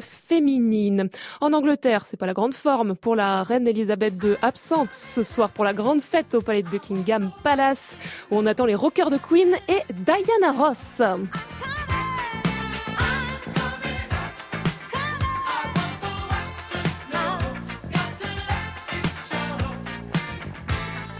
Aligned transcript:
féminine. 0.00 1.08
En 1.40 1.52
Angleterre, 1.52 2.06
c'est 2.06 2.18
pas 2.18 2.26
la 2.26 2.34
grande 2.34 2.54
forme 2.54 2.94
pour 2.94 3.16
la 3.16 3.42
reine 3.42 3.66
Elisabeth 3.66 4.22
II 4.22 4.36
absente 4.42 4.92
ce 4.92 5.22
soir 5.22 5.50
pour 5.50 5.64
la 5.64 5.72
grande 5.72 6.02
fête 6.02 6.34
au 6.34 6.42
palais 6.42 6.62
de 6.62 6.68
Buckingham 6.68 7.30
Palace 7.42 7.96
où 8.30 8.36
on 8.36 8.46
attend 8.46 8.66
les 8.66 8.74
rockers 8.74 9.10
de 9.10 9.16
Queen 9.16 9.56
et 9.66 9.82
Diana 9.94 10.52
Ross. 10.52 11.00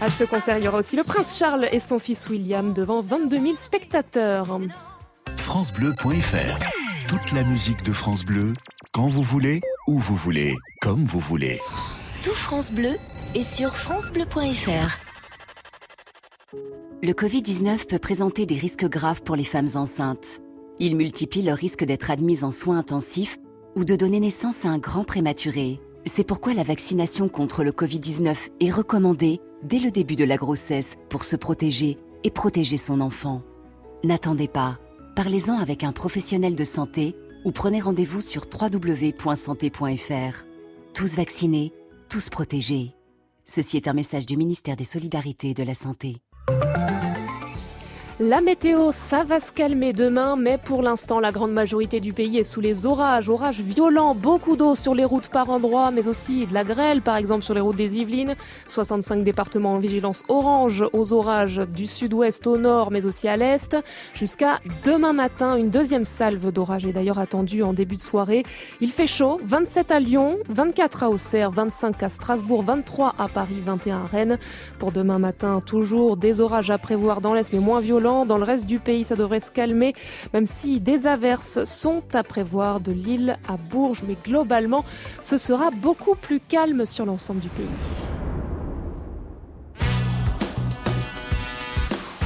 À 0.01 0.09
ce 0.09 0.23
concert, 0.23 0.57
il 0.57 0.63
y 0.63 0.67
aura 0.67 0.77
aussi 0.77 0.95
le 0.95 1.03
prince 1.03 1.37
Charles 1.37 1.67
et 1.71 1.79
son 1.79 1.99
fils 1.99 2.29
William 2.29 2.71
devant 2.73 3.01
22 3.01 3.37
000 3.37 3.55
spectateurs. 3.55 4.59
FranceBleu.fr 5.37 6.78
Toute 7.09 7.31
la 7.31 7.43
musique 7.43 7.81
de 7.83 7.91
France 7.91 8.23
Bleu, 8.23 8.53
quand 8.93 9.07
vous 9.07 9.23
voulez, 9.23 9.61
où 9.87 9.97
vous 9.97 10.15
voulez, 10.15 10.55
comme 10.79 11.05
vous 11.05 11.19
voulez. 11.19 11.59
Tout 12.21 12.35
France 12.35 12.71
Bleu 12.71 12.97
est 13.33 13.41
sur 13.41 13.75
FranceBleu.fr. 13.75 14.99
Le 17.01 17.11
Covid-19 17.13 17.87
peut 17.87 17.97
présenter 17.97 18.45
des 18.45 18.57
risques 18.57 18.85
graves 18.85 19.23
pour 19.23 19.35
les 19.35 19.43
femmes 19.43 19.69
enceintes. 19.73 20.39
Il 20.77 20.95
multiplie 20.95 21.41
leur 21.41 21.57
risque 21.57 21.83
d'être 21.83 22.11
admises 22.11 22.43
en 22.43 22.51
soins 22.51 22.77
intensifs 22.77 23.39
ou 23.75 23.85
de 23.85 23.95
donner 23.95 24.19
naissance 24.19 24.63
à 24.63 24.69
un 24.69 24.77
grand 24.77 25.03
prématuré. 25.03 25.81
C'est 26.05 26.23
pourquoi 26.23 26.53
la 26.53 26.61
vaccination 26.61 27.27
contre 27.27 27.63
le 27.63 27.71
Covid-19 27.71 28.49
est 28.59 28.69
recommandée 28.69 29.41
dès 29.63 29.79
le 29.79 29.89
début 29.89 30.15
de 30.15 30.25
la 30.25 30.37
grossesse 30.37 30.95
pour 31.09 31.23
se 31.23 31.35
protéger 31.35 31.97
et 32.23 32.29
protéger 32.29 32.77
son 32.77 33.01
enfant. 33.01 33.41
N'attendez 34.03 34.47
pas. 34.47 34.77
Parlez-en 35.21 35.57
avec 35.57 35.83
un 35.83 35.91
professionnel 35.91 36.55
de 36.55 36.63
santé 36.63 37.13
ou 37.43 37.51
prenez 37.51 37.81
rendez-vous 37.81 38.21
sur 38.21 38.45
www.santé.fr. 38.49 40.45
Tous 40.93 41.15
vaccinés, 41.17 41.73
tous 42.07 42.29
protégés. 42.29 42.95
Ceci 43.43 43.75
est 43.75 43.89
un 43.89 43.93
message 43.93 44.25
du 44.25 44.37
ministère 44.37 44.77
des 44.77 44.85
Solidarités 44.85 45.49
et 45.49 45.53
de 45.53 45.63
la 45.63 45.75
Santé. 45.75 46.21
La 48.21 48.41
météo, 48.41 48.91
ça 48.91 49.23
va 49.23 49.39
se 49.39 49.49
calmer 49.49 49.93
demain, 49.93 50.35
mais 50.35 50.57
pour 50.57 50.81
l'instant, 50.81 51.21
la 51.21 51.31
grande 51.31 51.53
majorité 51.53 52.01
du 52.01 52.11
pays 52.11 52.37
est 52.37 52.43
sous 52.43 52.59
les 52.59 52.85
orages. 52.85 53.29
Orages 53.29 53.61
violents, 53.61 54.13
beaucoup 54.13 54.57
d'eau 54.57 54.75
sur 54.75 54.93
les 54.93 55.05
routes 55.05 55.29
par 55.29 55.49
endroits, 55.49 55.89
mais 55.89 56.09
aussi 56.09 56.45
de 56.45 56.53
la 56.53 56.65
grêle, 56.65 57.01
par 57.01 57.15
exemple 57.15 57.45
sur 57.45 57.53
les 57.53 57.61
routes 57.61 57.77
des 57.77 57.95
Yvelines. 57.95 58.35
65 58.67 59.23
départements 59.23 59.75
en 59.75 59.79
vigilance 59.79 60.25
orange 60.27 60.83
aux 60.91 61.13
orages 61.13 61.61
du 61.73 61.87
sud-ouest 61.87 62.45
au 62.45 62.57
nord, 62.57 62.91
mais 62.91 63.05
aussi 63.05 63.29
à 63.29 63.37
l'est. 63.37 63.77
Jusqu'à 64.13 64.59
demain 64.83 65.13
matin, 65.13 65.55
une 65.55 65.69
deuxième 65.69 66.03
salve 66.03 66.51
d'orage 66.51 66.85
est 66.85 66.91
d'ailleurs 66.91 67.19
attendue 67.19 67.63
en 67.63 67.71
début 67.71 67.95
de 67.95 68.01
soirée. 68.01 68.43
Il 68.81 68.91
fait 68.91 69.07
chaud, 69.07 69.39
27 69.45 69.91
à 69.91 70.01
Lyon, 70.01 70.39
24 70.49 71.03
à 71.03 71.09
Auxerre, 71.09 71.51
25 71.51 72.03
à 72.03 72.09
Strasbourg, 72.09 72.63
23 72.63 73.15
à 73.17 73.29
Paris, 73.29 73.61
21 73.65 73.95
à 73.95 74.07
Rennes. 74.07 74.39
Pour 74.77 74.91
demain 74.91 75.19
matin, 75.19 75.61
toujours 75.65 76.17
des 76.17 76.41
orages 76.41 76.69
à 76.69 76.77
prévoir 76.77 77.21
dans 77.21 77.33
l'est, 77.33 77.53
mais 77.53 77.59
moins 77.59 77.79
violents 77.79 78.08
dans 78.25 78.37
le 78.37 78.43
reste 78.43 78.65
du 78.65 78.79
pays, 78.79 79.03
ça 79.03 79.15
devrait 79.15 79.39
se 79.39 79.51
calmer, 79.51 79.93
même 80.33 80.45
si 80.45 80.79
des 80.79 81.07
averses 81.07 81.63
sont 81.63 82.03
à 82.13 82.23
prévoir 82.23 82.79
de 82.79 82.91
Lille 82.91 83.37
à 83.47 83.57
Bourges. 83.57 84.03
Mais 84.07 84.15
globalement, 84.23 84.83
ce 85.21 85.37
sera 85.37 85.71
beaucoup 85.71 86.15
plus 86.15 86.39
calme 86.39 86.85
sur 86.85 87.05
l'ensemble 87.05 87.39
du 87.39 87.49
pays. 87.49 87.65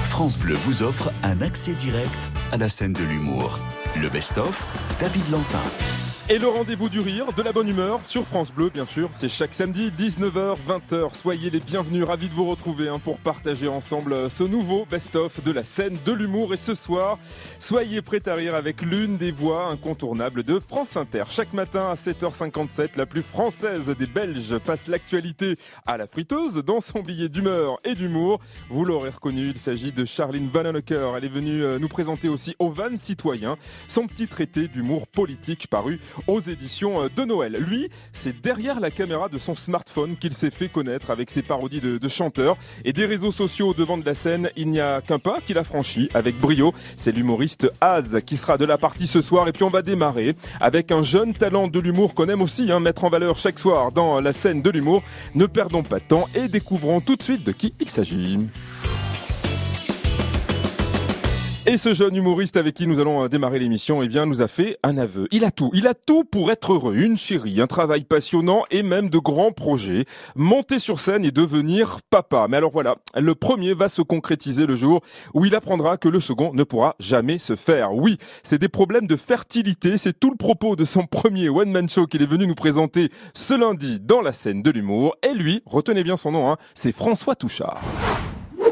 France 0.04 0.38
Bleu 0.38 0.54
vous 0.54 0.84
offre 0.84 1.12
un 1.24 1.42
accès 1.42 1.74
direct 1.74 2.32
à 2.52 2.58
la 2.58 2.70
scène 2.70 2.94
de 2.94 3.04
l'humour. 3.04 3.60
Le 4.00 4.10
best-of, 4.10 4.66
David 5.00 5.30
Lantin. 5.32 6.03
Et 6.30 6.40
le 6.40 6.48
rendez-vous 6.48 6.88
du 6.88 7.02
rire, 7.02 7.34
de 7.34 7.42
la 7.42 7.52
bonne 7.52 7.68
humeur, 7.68 8.00
sur 8.06 8.26
France 8.26 8.50
Bleu, 8.50 8.70
bien 8.70 8.86
sûr. 8.86 9.10
C'est 9.12 9.28
chaque 9.28 9.54
samedi, 9.54 9.92
19h, 9.92 10.56
20h. 10.66 11.14
Soyez 11.14 11.50
les 11.50 11.60
bienvenus, 11.60 12.06
ravis 12.06 12.30
de 12.30 12.34
vous 12.34 12.50
retrouver 12.50 12.88
hein, 12.88 12.98
pour 12.98 13.20
partager 13.20 13.68
ensemble 13.68 14.30
ce 14.30 14.46
nouveau 14.46 14.86
best-of 14.90 15.44
de 15.44 15.52
la 15.52 15.64
scène 15.64 15.98
de 16.06 16.14
l'humour. 16.14 16.54
Et 16.54 16.58
ce 16.58 16.76
soir, 16.76 17.20
soyez 17.60 18.02
prêts 18.02 18.26
à 18.30 18.36
rire 18.36 18.56
avec 18.56 18.84
l'une 18.84 19.18
des 19.18 19.32
voix 19.32 19.68
incontournables 19.68 20.44
de 20.44 20.60
France 20.60 20.96
Inter. 20.96 21.26
Chaque 21.28 21.52
matin 21.52 21.90
à 21.90 21.96
7h57, 21.96 22.92
la 22.96 23.06
plus 23.06 23.22
française 23.22 23.90
des 23.90 24.08
Belges 24.08 24.58
passe 24.60 24.88
l'actualité 24.88 25.58
à 25.86 25.98
la 25.98 26.08
friteuse 26.08 26.56
dans 26.56 26.80
son 26.80 27.02
billet 27.02 27.28
d'humeur 27.28 27.80
et 27.84 27.96
d'humour. 27.96 28.40
Vous 28.70 28.86
l'aurez 28.86 29.10
reconnu, 29.10 29.50
il 29.50 29.58
s'agit 29.58 29.92
de 29.92 30.06
Charline 30.06 30.48
Vanhoenacker. 30.48 31.16
Elle 31.18 31.26
est 31.26 31.28
venue 31.28 31.64
euh, 31.66 31.80
nous 31.80 31.90
présenter 31.90 32.30
aussi 32.30 32.56
Au 32.60 32.70
Van 32.70 32.96
Citoyen, 32.96 33.58
son 33.90 34.08
petit 34.08 34.30
traité 34.30 34.70
d'humour 34.70 35.06
politique 35.08 35.68
paru 35.68 36.00
aux 36.28 36.40
éditions 36.40 37.04
euh, 37.04 37.10
de 37.16 37.24
Noël. 37.24 37.54
Lui, 37.54 37.90
c'est 38.12 38.40
derrière 38.42 38.80
la 38.80 38.92
caméra 38.92 39.30
de 39.30 39.38
son 39.38 39.56
smartphone 39.56 40.18
qu'il 40.18 40.34
s'est 40.34 40.52
fait 40.52 40.70
connaître 40.70 41.12
avec 41.12 41.30
ses 41.30 41.42
parodies 41.42 41.82
de, 41.82 42.08
chanteurs 42.08 42.58
et 42.86 42.94
des 42.94 43.06
réseaux 43.06 43.32
sociaux 43.32 43.70
au 43.70 43.74
devant 43.74 43.98
de 43.98 44.06
la 44.06 44.14
scène. 44.14 44.50
Il 44.56 44.70
n'y 44.70 44.80
a 44.80 45.02
qu'un 45.02 45.20
pas 45.20 45.40
qu'il 45.46 45.58
a 45.58 45.64
franchi 45.64 46.10
avec 46.14 46.38
brio. 46.38 46.74
C'est 46.98 47.12
l'humoriste 47.12 47.72
Az 47.82 48.20
qui 48.26 48.38
sera 48.38 48.58
de 48.58 48.66
la 48.66 48.78
partie 48.78 49.08
ce 49.08 49.22
soir. 49.22 49.48
Et 49.48 49.52
puis 49.52 49.64
on 49.64 49.70
va 49.70 49.82
démarrer 49.82 50.36
avec 50.60 50.92
un 50.92 51.04
jeune 51.04 51.34
talent 51.34 51.68
de 51.68 51.80
l'humour 51.80 52.14
qu'on 52.14 52.30
aime 52.30 52.42
aussi 52.42 52.72
hein, 52.72 52.80
mettre 52.80 53.04
en 53.04 53.10
valeur 53.10 53.38
chaque 53.38 53.60
soir 53.60 53.92
dans 53.92 54.20
la 54.20 54.34
scène 54.34 54.62
de 54.62 54.70
l'humour. 54.70 55.04
Ne 55.36 55.46
perdons 55.46 55.84
pas 55.84 56.00
de 56.00 56.06
temps 56.06 56.28
et 56.36 56.48
découvrons 56.48 57.02
tout 57.02 57.16
de 57.16 57.24
suite 57.24 57.44
de 57.44 57.52
qui 57.52 57.74
il 57.80 57.90
s'agit. 57.90 58.38
Et 61.66 61.78
ce 61.78 61.94
jeune 61.94 62.14
humoriste 62.14 62.58
avec 62.58 62.76
qui 62.76 62.88
nous 62.88 63.00
allons 63.00 63.24
euh, 63.24 63.30
démarrer 63.30 63.58
l'émission, 63.58 64.04
eh 64.04 64.10
bien, 64.10 64.26
nous 64.26 64.42
a 64.42 64.50
fait 64.50 64.78
un 64.84 64.98
aveu. 64.98 65.30
Il 65.32 65.46
a 65.46 65.52
tout. 65.52 65.70
Il 65.74 65.88
a 65.88 65.94
tout 65.94 66.26
pour 66.26 66.52
être 66.52 66.74
heureux. 66.74 66.94
Une 66.98 67.18
chérie, 67.18 67.62
un 67.62 67.68
travail 67.68 68.04
passionnant 68.04 68.66
et 68.70 68.84
même 68.84 69.10
de 69.10 69.18
grands 69.18 69.54
projets. 69.54 70.04
Monter 70.36 70.78
sur 70.78 71.00
scène 71.00 71.24
et 71.24 71.32
devenir 71.32 72.02
papa. 72.10 72.48
Mais 72.50 72.58
alors 72.58 72.72
voilà, 72.72 72.98
le 73.16 73.34
premier 73.34 73.74
va 73.74 73.88
se 73.88 74.02
concrétiser 74.02 74.66
le 74.66 74.76
jour 74.76 75.00
où 75.34 75.46
il 75.46 75.56
apprendra 75.56 75.96
que 75.96 76.10
le 76.10 76.20
second 76.20 76.52
ne 76.54 76.66
pourra 76.66 76.98
jamais 77.00 77.38
se 77.38 77.56
faire. 77.56 77.94
Oui, 77.94 78.18
c'est 78.44 78.60
des 78.60 78.68
problèmes 78.68 79.08
de 79.08 79.16
fertilité. 79.16 79.98
C'est 79.98 80.20
tout 80.20 80.32
le 80.32 80.38
propos 80.38 80.76
de 80.76 80.84
son 80.84 81.06
premier 81.06 81.48
one-man 81.48 81.88
show 81.88 82.08
qu'il 82.08 82.22
est 82.22 82.30
venu 82.30 82.46
nous 82.46 82.56
présenter 82.56 83.10
ce 83.34 83.54
lundi 83.54 84.02
dans 84.02 84.20
la 84.20 84.34
scène 84.34 84.64
de 84.64 84.70
l'humour. 84.70 85.16
Et 85.24 85.34
lui, 85.34 85.64
retenez 85.66 86.04
bien 86.04 86.18
son 86.18 86.34
nom, 86.34 86.52
hein, 86.52 86.58
c'est 86.74 86.92
François 86.92 87.38
Touchard. 87.38 87.80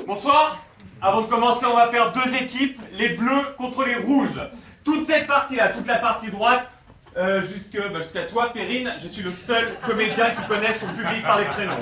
Bonsoir 0.06 0.71
avant 1.02 1.22
de 1.22 1.28
commencer, 1.28 1.66
on 1.66 1.76
va 1.76 1.90
faire 1.90 2.12
deux 2.12 2.36
équipes, 2.36 2.80
les 2.94 3.10
bleus 3.10 3.56
contre 3.58 3.84
les 3.86 3.96
rouges. 3.96 4.40
Toute 4.84 5.08
cette 5.08 5.28
partie-là, 5.28 5.70
toute 5.70 5.88
la 5.88 5.98
partie 5.98 6.30
droite, 6.30 6.70
euh, 7.18 7.42
bah, 7.42 8.00
jusqu'à 8.00 8.24
toi, 8.24 8.54
Perrine, 8.54 8.94
je 9.02 9.08
suis 9.08 9.22
le 9.22 9.32
seul 9.32 9.78
comédien 9.86 10.30
qui 10.30 10.44
connaît 10.48 10.72
son 10.72 10.88
public 10.88 11.24
par 11.24 11.40
les 11.40 11.46
prénoms. 11.46 11.76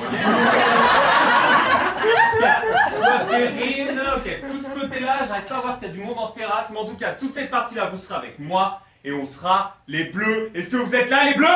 toi, 2.40 3.19
Perrine, 3.30 4.02
ok. 4.16 4.41
Tout 4.50 4.59
ce 4.59 4.69
côté-là, 4.80 5.25
j'arrive 5.28 5.46
pas 5.46 5.57
à 5.57 5.62
voir 5.62 5.78
s'il 5.78 5.90
y 5.90 5.91
a 5.91 5.94
du 5.94 6.00
monde 6.00 6.18
en 6.18 6.28
terrasse, 6.28 6.69
mais 6.72 6.80
en 6.80 6.86
tout 6.86 6.97
cas, 6.97 7.12
toute 7.12 7.34
cette 7.34 7.51
partie-là, 7.51 7.90
vous 7.91 7.97
serez 7.97 8.16
avec 8.16 8.40
moi 8.40 8.81
et 9.03 9.12
on 9.12 9.28
sera 9.28 9.75
les 9.88 10.06
bleus. 10.06 10.50
Est-ce 10.56 10.69
que 10.69 10.78
vous 10.78 10.96
êtes 10.96 11.09
là, 11.09 11.25
les 11.25 11.36
bleus? 11.36 11.47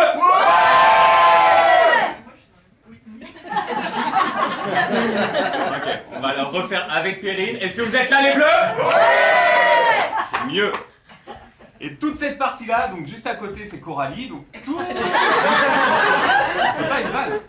Ok, 5.75 5.87
on 6.15 6.19
va 6.19 6.33
la 6.33 6.43
refaire 6.43 6.87
avec 6.91 7.21
Perrine. 7.21 7.57
Est-ce 7.61 7.77
que 7.77 7.81
vous 7.81 7.95
êtes 7.95 8.09
là, 8.09 8.21
les 8.21 8.33
bleus? 8.35 8.45
C'est 10.31 10.45
mieux. 10.51 10.71
Et 11.81 11.95
toute 11.95 12.17
cette 12.17 12.37
partie-là, 12.37 12.87
donc 12.87 13.05
juste 13.07 13.27
à 13.27 13.35
côté, 13.35 13.67
c'est 13.69 13.79
Coralie. 13.79 14.29
Donc 14.29 14.45
tout. 14.63 14.79
C'est 16.73 16.89
pas 16.89 17.01
une. 17.01 17.39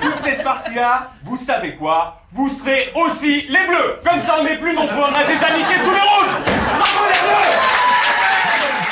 Toute 0.00 0.20
cette 0.22 0.42
partie-là, 0.42 1.10
vous 1.22 1.36
savez 1.36 1.76
quoi? 1.76 2.22
Vous 2.32 2.48
serez 2.48 2.90
aussi 2.94 3.42
les 3.48 3.66
bleus. 3.66 4.00
Comme 4.08 4.20
ça, 4.22 4.36
on 4.40 4.44
n'est 4.44 4.58
plus 4.58 4.74
nombreux. 4.74 5.04
On 5.10 5.14
a 5.14 5.24
déjà 5.24 5.50
niqué 5.54 5.74
tous 5.84 5.90
les 5.90 6.00
rouges. 6.00 6.36
Bravo 6.78 7.04
les 7.06 7.20
bleus 7.28 7.52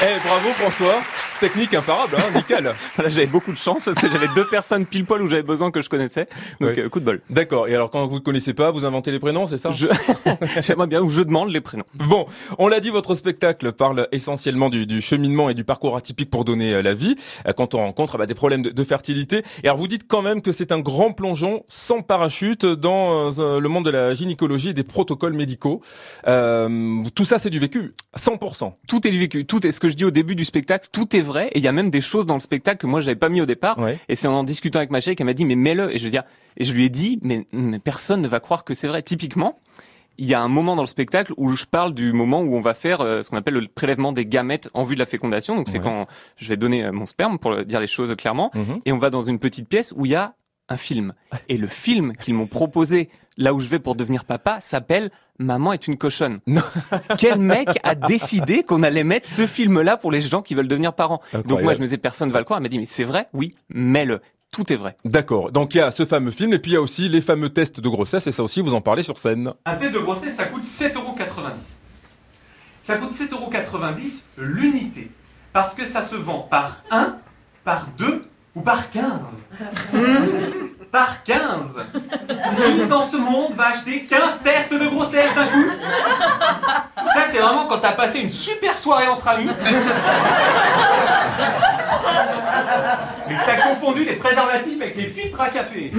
Eh, 0.02 0.28
bravo 0.28 0.50
François. 0.50 1.00
Technique 1.42 1.74
imparable, 1.74 2.14
hein, 2.18 2.22
nickel. 2.36 2.72
Voilà, 2.94 3.10
j'avais 3.10 3.26
beaucoup 3.26 3.50
de 3.50 3.56
chance 3.56 3.82
parce 3.84 3.98
que 4.00 4.08
j'avais 4.08 4.28
deux 4.36 4.44
personnes 4.46 4.86
pile 4.86 5.04
poil 5.04 5.20
où 5.22 5.26
j'avais 5.28 5.42
besoin 5.42 5.72
que 5.72 5.80
je 5.82 5.88
connaissais. 5.88 6.26
Donc 6.60 6.70
Ouais. 6.76 6.78
euh, 6.84 6.88
coup 6.88 7.00
de 7.00 7.04
bol. 7.04 7.20
D'accord. 7.30 7.66
Et 7.66 7.74
alors, 7.74 7.90
quand 7.90 8.06
vous 8.06 8.14
ne 8.16 8.20
connaissez 8.20 8.54
pas, 8.54 8.70
vous 8.70 8.84
inventez 8.84 9.10
les 9.10 9.18
prénoms, 9.18 9.48
c'est 9.48 9.58
ça? 9.58 9.72
Je... 9.72 9.88
J'aimerais 10.60 10.86
bien 10.86 11.00
où 11.02 11.08
je 11.08 11.22
demande 11.22 11.50
les 11.50 11.60
prénoms. 11.60 11.82
Bon, 11.94 12.26
on 12.58 12.68
l'a 12.68 12.78
dit, 12.78 12.90
votre 12.90 13.14
spectacle 13.16 13.72
parle 13.72 14.06
essentiellement 14.12 14.70
du, 14.70 14.86
du 14.86 15.00
cheminement 15.00 15.50
et 15.50 15.54
du 15.54 15.64
parcours 15.64 15.96
atypique 15.96 16.30
pour 16.30 16.44
donner 16.44 16.74
euh, 16.74 16.80
la 16.82 16.94
vie 16.94 17.16
euh, 17.48 17.52
quand 17.52 17.74
on 17.74 17.78
rencontre 17.78 18.18
bah, 18.18 18.26
des 18.26 18.34
problèmes 18.34 18.62
de, 18.62 18.70
de 18.70 18.84
fertilité. 18.84 19.42
Et 19.64 19.66
alors 19.66 19.78
vous 19.78 19.88
dites 19.88 20.06
quand 20.06 20.22
même 20.22 20.42
que 20.42 20.52
c'est 20.52 20.70
un 20.70 20.78
grand 20.78 21.10
plongeon 21.12 21.64
sans 21.66 22.02
parachute 22.02 22.64
dans 22.64 23.32
euh, 23.36 23.58
le 23.58 23.68
monde 23.68 23.84
de 23.86 23.90
la 23.90 24.14
gynécologie 24.14 24.68
et 24.68 24.74
des 24.74 24.84
protocoles 24.84 25.32
médicaux. 25.34 25.80
Euh, 26.28 27.02
tout 27.16 27.24
ça, 27.24 27.38
c'est 27.40 27.50
du 27.50 27.58
vécu, 27.58 27.94
100%. 28.16 28.72
Tout 28.86 29.06
est 29.08 29.10
du 29.10 29.18
vécu, 29.18 29.44
tout 29.44 29.66
est 29.66 29.72
ce 29.72 29.80
que 29.80 29.88
je 29.88 29.96
dis 29.96 30.04
au 30.04 30.12
début 30.12 30.36
du 30.36 30.44
spectacle, 30.44 30.88
tout 30.92 31.16
est 31.16 31.20
vrai 31.20 31.31
et 31.36 31.58
il 31.58 31.62
y 31.62 31.68
a 31.68 31.72
même 31.72 31.90
des 31.90 32.00
choses 32.00 32.26
dans 32.26 32.34
le 32.34 32.40
spectacle 32.40 32.78
que 32.78 32.86
moi 32.86 33.00
j'avais 33.00 33.16
pas 33.16 33.28
mis 33.28 33.40
au 33.40 33.46
départ. 33.46 33.78
Ouais. 33.78 33.98
Et 34.08 34.14
c'est 34.16 34.28
en 34.28 34.44
discutant 34.44 34.78
avec 34.78 34.90
ma 34.90 35.00
chérie 35.00 35.16
qu'elle 35.16 35.26
m'a 35.26 35.32
dit 35.34 35.44
mais 35.44 35.56
mets-le 35.56 35.94
et 35.94 35.98
je 35.98 36.04
veux 36.04 36.10
dire 36.10 36.22
et 36.56 36.64
je 36.64 36.72
lui 36.74 36.84
ai 36.84 36.88
dit 36.88 37.18
mais, 37.22 37.46
mais 37.52 37.78
personne 37.78 38.20
ne 38.22 38.28
va 38.28 38.40
croire 38.40 38.64
que 38.64 38.74
c'est 38.74 38.88
vrai 38.88 39.02
typiquement. 39.02 39.58
il 40.18 40.26
y 40.26 40.34
a 40.34 40.40
un 40.42 40.48
moment 40.48 40.76
dans 40.76 40.82
le 40.82 40.88
spectacle 40.88 41.32
où 41.38 41.50
je 41.56 41.64
parle 41.64 41.94
du 41.94 42.12
moment 42.12 42.42
où 42.42 42.54
on 42.54 42.60
va 42.60 42.74
faire 42.74 43.00
euh, 43.00 43.22
ce 43.22 43.30
qu'on 43.30 43.36
appelle 43.38 43.54
le 43.54 43.66
prélèvement 43.68 44.12
des 44.12 44.26
gamètes 44.26 44.68
en 44.74 44.84
vue 44.84 44.94
de 44.94 45.00
la 45.00 45.06
fécondation. 45.06 45.56
Donc 45.56 45.68
c'est 45.68 45.78
Ouais. 45.78 45.84
quand 45.84 46.06
je 46.36 46.48
vais 46.48 46.56
donner 46.58 46.84
euh, 46.84 46.92
mon 46.92 47.06
sperme 47.06 47.38
pour 47.38 47.64
dire 47.64 47.80
les 47.80 47.86
choses 47.86 48.14
clairement. 48.16 48.50
Mhm. 48.54 48.80
Et 48.84 48.92
on 48.92 48.98
va 48.98 49.08
dans 49.10 49.22
une 49.24 49.38
petite 49.38 49.68
pièce 49.68 49.92
où 49.96 50.04
il 50.04 50.12
y 50.12 50.14
a 50.14 50.34
un 50.68 50.76
film. 50.76 51.12
Et 51.48 51.56
le 51.58 51.66
film 51.66 52.12
qu'ils 52.14 52.34
m'ont 52.34 52.46
proposé 52.46 53.08
là 53.38 53.52
où 53.54 53.60
je 53.60 53.68
vais 53.68 53.78
pour 53.78 53.94
devenir 53.96 54.24
papa 54.24 54.60
s'appelle 54.60 55.10
Maman 55.42 55.72
est 55.72 55.86
une 55.86 55.96
cochonne. 55.96 56.38
Quel 57.18 57.38
mec 57.38 57.68
a 57.82 57.94
décidé 57.94 58.62
qu'on 58.62 58.82
allait 58.82 59.04
mettre 59.04 59.28
ce 59.28 59.46
film-là 59.46 59.96
pour 59.96 60.10
les 60.12 60.20
gens 60.20 60.42
qui 60.42 60.54
veulent 60.54 60.68
devenir 60.68 60.94
parents? 60.94 61.20
Donc 61.46 61.62
moi 61.62 61.74
je 61.74 61.80
me 61.80 61.84
disais 61.84 61.98
personne 61.98 62.30
va 62.30 62.38
le 62.38 62.44
croire. 62.44 62.58
Elle 62.58 62.62
m'a 62.62 62.68
dit 62.68 62.78
mais 62.78 62.86
c'est 62.86 63.04
vrai? 63.04 63.28
Oui, 63.32 63.52
mets-le. 63.70 64.20
Tout 64.50 64.70
est 64.70 64.76
vrai. 64.76 64.96
D'accord. 65.04 65.50
Donc 65.50 65.74
il 65.74 65.78
y 65.78 65.80
a 65.80 65.90
ce 65.90 66.04
fameux 66.04 66.30
film 66.30 66.52
et 66.52 66.58
puis 66.58 66.72
il 66.72 66.74
y 66.74 66.76
a 66.76 66.82
aussi 66.82 67.08
les 67.08 67.22
fameux 67.22 67.48
tests 67.48 67.80
de 67.80 67.88
grossesse 67.88 68.26
et 68.26 68.32
ça 68.32 68.42
aussi 68.42 68.60
vous 68.60 68.74
en 68.74 68.82
parlez 68.82 69.02
sur 69.02 69.16
scène. 69.16 69.52
Un 69.64 69.74
test 69.76 69.94
de 69.94 69.98
grossesse, 69.98 70.36
ça 70.36 70.44
coûte 70.44 70.64
7,90€. 70.64 70.98
Ça 72.84 72.96
coûte 72.96 73.12
7,90€ 73.12 74.22
l'unité. 74.36 75.10
Parce 75.52 75.74
que 75.74 75.84
ça 75.84 76.02
se 76.02 76.16
vend 76.16 76.40
par 76.50 76.82
1, 76.90 77.16
par 77.64 77.88
2 77.98 78.24
ou 78.54 78.60
par 78.60 78.90
15. 78.90 79.02
par 80.92 81.24
15 81.24 81.84
Qui 82.56 82.86
dans 82.86 83.02
ce 83.02 83.16
monde 83.16 83.54
va 83.54 83.68
acheter 83.68 84.04
15 84.04 84.40
tests 84.44 84.72
de 84.74 84.86
grossesse 84.86 85.34
d'un 85.34 85.46
coup 85.46 85.70
Ça, 87.14 87.24
c'est 87.26 87.38
vraiment 87.38 87.66
quand 87.66 87.78
t'as 87.78 87.92
passé 87.92 88.20
une 88.20 88.30
super 88.30 88.76
soirée 88.76 89.08
entre 89.08 89.26
amis. 89.28 89.48
Mais 93.28 93.36
t'as 93.46 93.68
confondu 93.68 94.04
les 94.04 94.16
préservatifs 94.16 94.80
avec 94.80 94.94
les 94.96 95.06
filtres 95.06 95.40
à 95.40 95.48
café. 95.48 95.90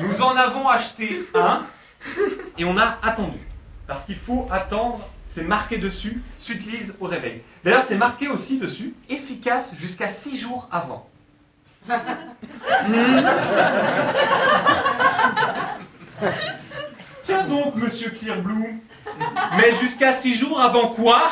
Nous 0.00 0.22
en 0.22 0.36
avons 0.36 0.68
acheté 0.68 1.24
un 1.34 1.62
et 2.56 2.64
on 2.64 2.78
a 2.78 2.98
attendu. 3.02 3.40
Parce 3.88 4.04
qu'il 4.04 4.18
faut 4.18 4.46
attendre, 4.52 5.00
c'est 5.28 5.42
marqué 5.42 5.78
dessus, 5.78 6.22
s'utilise 6.36 6.94
au 7.00 7.06
réveil. 7.06 7.42
D'ailleurs, 7.64 7.84
c'est 7.86 7.96
marqué 7.96 8.28
aussi 8.28 8.58
dessus, 8.58 8.94
efficace 9.08 9.74
jusqu'à 9.74 10.08
6 10.08 10.36
jours 10.36 10.68
avant. 10.70 11.08
Tiens 17.22 17.44
donc, 17.48 17.76
monsieur 17.76 18.10
Clearblue. 18.10 18.82
Mais 19.56 19.72
jusqu'à 19.72 20.12
6 20.12 20.34
jours 20.34 20.60
avant 20.60 20.88
quoi? 20.88 21.22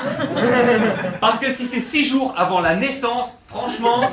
Parce 1.21 1.39
que 1.39 1.51
si 1.51 1.67
c'est 1.67 1.81
6 1.81 2.05
jours 2.05 2.35
avant 2.37 2.61
la 2.61 2.75
naissance, 2.75 3.39
franchement, 3.47 4.09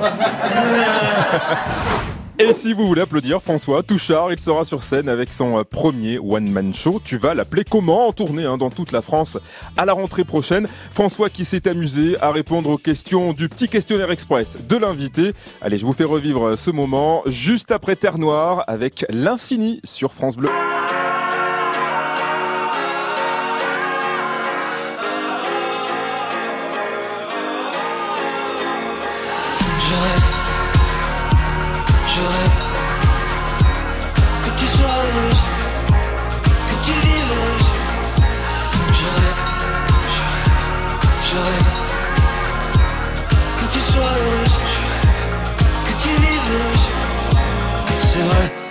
Et 2.39 2.51
si 2.53 2.74
vous 2.74 2.88
voulez 2.88 3.01
applaudir 3.01 3.44
François 3.44 3.83
Touchard, 3.83 4.31
il 4.31 4.39
sera 4.39 4.63
sur 4.63 4.81
scène 4.81 5.07
avec 5.07 5.31
son 5.31 5.59
euh, 5.59 5.63
premier 5.63 6.18
one-man 6.18 6.74
show. 6.74 7.00
Tu 7.03 7.19
vas 7.19 7.35
l'appeler 7.35 7.63
comment 7.63 8.07
en 8.07 8.12
tournée 8.12 8.44
hein, 8.44 8.57
dans 8.57 8.71
toute 8.71 8.91
la 8.91 9.03
France 9.03 9.38
à 9.77 9.85
la 9.85 9.94
rentrée 9.94 10.24
prochaine? 10.24 10.68
François 10.91 11.30
qui 11.30 11.45
s'est 11.45 11.68
amusé 11.68 12.18
à 12.21 12.31
répondre 12.31 12.71
aux 12.71 12.80
questions 12.80 13.33
du 13.33 13.50
petit 13.50 13.69
questionnaire 13.69 14.09
express 14.09 14.57
de 14.68 14.77
l'invité. 14.77 15.33
Allez, 15.62 15.77
je 15.77 15.85
vous 15.85 15.94
fais 15.94 16.06
revivre 16.06 16.47
euh, 16.47 16.56
ce 16.56 16.71
moment 16.71 17.21
juste 17.27 17.71
après 17.71 17.95
Terre 17.95 18.18
Noire 18.18 18.63
avec 18.65 19.06
l'infini 19.09 19.79
sur 19.83 20.12
France 20.12 20.36
Bleu. 20.36 20.50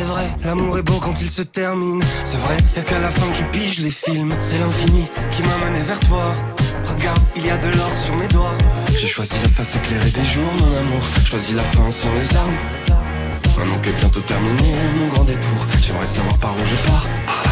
C'est 0.00 0.06
vrai, 0.06 0.34
l'amour 0.42 0.78
est 0.78 0.82
beau 0.82 0.98
quand 0.98 1.12
il 1.20 1.28
se 1.28 1.42
termine. 1.42 2.02
C'est 2.24 2.38
vrai, 2.38 2.56
y'a 2.74 2.80
qu'à 2.80 2.98
la 3.00 3.10
fin 3.10 3.28
que 3.28 3.36
je 3.36 3.44
pige 3.44 3.80
les 3.80 3.90
films. 3.90 4.34
C'est 4.38 4.56
l'infini 4.56 5.04
qui 5.30 5.42
m'a 5.42 5.58
mené 5.66 5.82
vers 5.82 6.00
toi. 6.00 6.32
Regarde, 6.86 7.20
il 7.36 7.44
y 7.44 7.50
a 7.50 7.58
de 7.58 7.66
l'or 7.66 7.92
sur 7.92 8.16
mes 8.16 8.26
doigts. 8.28 8.56
J'ai 8.98 9.06
choisi 9.06 9.34
la 9.42 9.48
face 9.50 9.76
éclairée 9.76 10.10
des 10.10 10.24
jours, 10.24 10.54
mon 10.58 10.74
amour. 10.74 11.02
Choisi 11.22 11.52
la 11.52 11.64
fin 11.64 11.90
sans 11.90 12.08
les 12.14 12.34
armes. 12.34 12.56
Maintenant 13.58 13.78
qu'est 13.82 13.92
bientôt 13.92 14.22
terminé 14.22 14.72
mon 14.96 15.08
grand 15.08 15.24
détour, 15.24 15.66
j'aimerais 15.82 16.06
savoir 16.06 16.38
par 16.38 16.54
où 16.54 16.64
je 16.64 16.76
pars. 16.88 17.06
Par 17.26 17.42
là. 17.44 17.50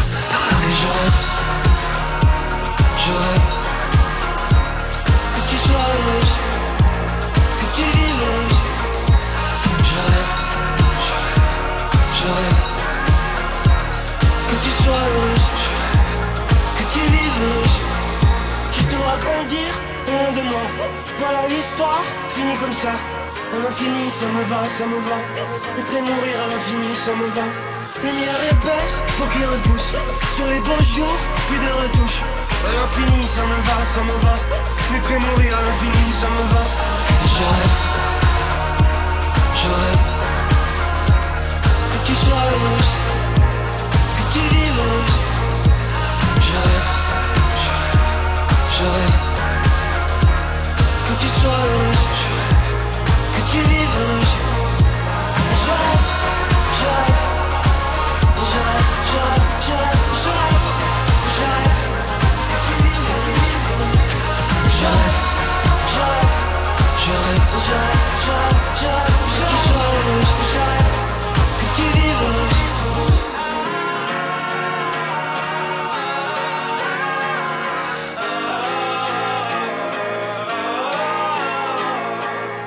Voilà 21.17 21.47
l'histoire, 21.47 22.03
finie 22.29 22.57
comme 22.57 22.73
ça. 22.73 22.93
À 23.53 23.57
l'infini, 23.63 24.09
ça 24.09 24.25
me 24.27 24.43
va, 24.43 24.67
ça 24.67 24.85
me 24.85 24.99
va. 25.07 25.17
Être 25.79 26.01
mourir 26.01 26.35
à 26.43 26.47
l'infini, 26.53 26.95
ça 26.95 27.11
me 27.11 27.27
va. 27.37 27.45
Lumière 28.03 28.41
épaisse, 28.51 29.03
peau 29.17 29.25
qui 29.33 29.43
repousse. 29.43 29.91
Sur 30.35 30.47
les 30.47 30.59
beaux 30.59 30.83
jours, 30.83 31.19
plus 31.47 31.57
de 31.57 31.71
retouches. 31.81 32.21
À 32.67 32.71
l'infini, 32.73 33.27
ça 33.27 33.43
me 33.43 33.59
va, 33.67 33.85
ça 33.85 34.01
me 34.03 34.15
va. 34.25 34.35
Et 34.91 35.17
mourir 35.17 35.57
à 35.57 35.61
l'infini, 35.63 36.11
ça 36.11 36.27
me 36.29 36.43
va. 36.53 36.63
Je 37.25 37.43
rêve, 37.43 37.77
je 39.55 39.67
rêve 39.67 40.03
que 41.91 41.99
tu 42.05 42.13
sois 42.13 42.43
heureuse, 42.51 42.89
que 44.17 44.23
tu 44.33 44.39
vives 44.39 44.77
heureuse. 44.77 45.17
Je 46.41 46.55
rêve, 46.67 46.87
je 48.77 48.83
rêve 48.83 49.19
que 49.19 49.23
tu 49.23 49.28
sois 51.37 51.55
heureuse, 51.55 52.29
que 53.35 53.41
tu 53.51 53.69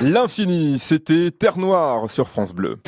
L'infini, 0.05 0.81
c'était 0.81 1.31
Terre 1.31 1.59
Noire 1.59 2.11
sur 2.11 2.27
France 2.29 2.53
Bleu. 2.53 2.81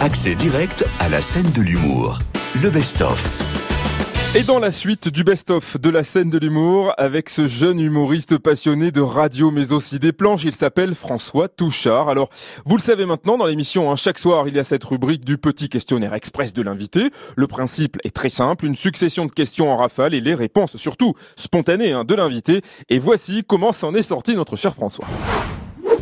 Accès 0.00 0.34
direct 0.34 0.84
à 0.98 1.08
la 1.08 1.22
scène 1.22 1.48
de 1.52 1.62
l'humour. 1.62 2.18
Le 2.60 2.70
best-of. 2.70 4.34
Et 4.34 4.42
dans 4.42 4.58
la 4.58 4.72
suite 4.72 5.08
du 5.08 5.22
best-of 5.22 5.80
de 5.80 5.88
la 5.90 6.02
scène 6.02 6.28
de 6.28 6.38
l'humour, 6.38 6.92
avec 6.98 7.28
ce 7.28 7.46
jeune 7.46 7.78
humoriste 7.78 8.36
passionné 8.36 8.90
de 8.90 9.00
radio 9.00 9.52
mais 9.52 9.70
aussi 9.70 10.00
des 10.00 10.10
planches, 10.10 10.42
il 10.42 10.52
s'appelle 10.52 10.96
François 10.96 11.48
Touchard. 11.48 12.08
Alors, 12.08 12.30
vous 12.64 12.76
le 12.76 12.82
savez 12.82 13.06
maintenant, 13.06 13.38
dans 13.38 13.46
l'émission, 13.46 13.88
hein, 13.88 13.94
chaque 13.94 14.18
soir, 14.18 14.48
il 14.48 14.56
y 14.56 14.58
a 14.58 14.64
cette 14.64 14.82
rubrique 14.82 15.24
du 15.24 15.38
petit 15.38 15.68
questionnaire 15.68 16.14
express 16.14 16.52
de 16.52 16.62
l'invité. 16.62 17.10
Le 17.36 17.46
principe 17.46 17.96
est 18.02 18.10
très 18.14 18.28
simple, 18.28 18.66
une 18.66 18.74
succession 18.74 19.24
de 19.24 19.30
questions 19.30 19.70
en 19.70 19.76
rafale 19.76 20.14
et 20.14 20.20
les 20.20 20.34
réponses, 20.34 20.76
surtout 20.78 21.14
spontanées, 21.36 21.92
hein, 21.92 22.02
de 22.02 22.14
l'invité. 22.16 22.62
Et 22.88 22.98
voici 22.98 23.44
comment 23.46 23.70
s'en 23.70 23.94
est 23.94 24.02
sorti 24.02 24.34
notre 24.34 24.56
cher 24.56 24.74
François. 24.74 25.06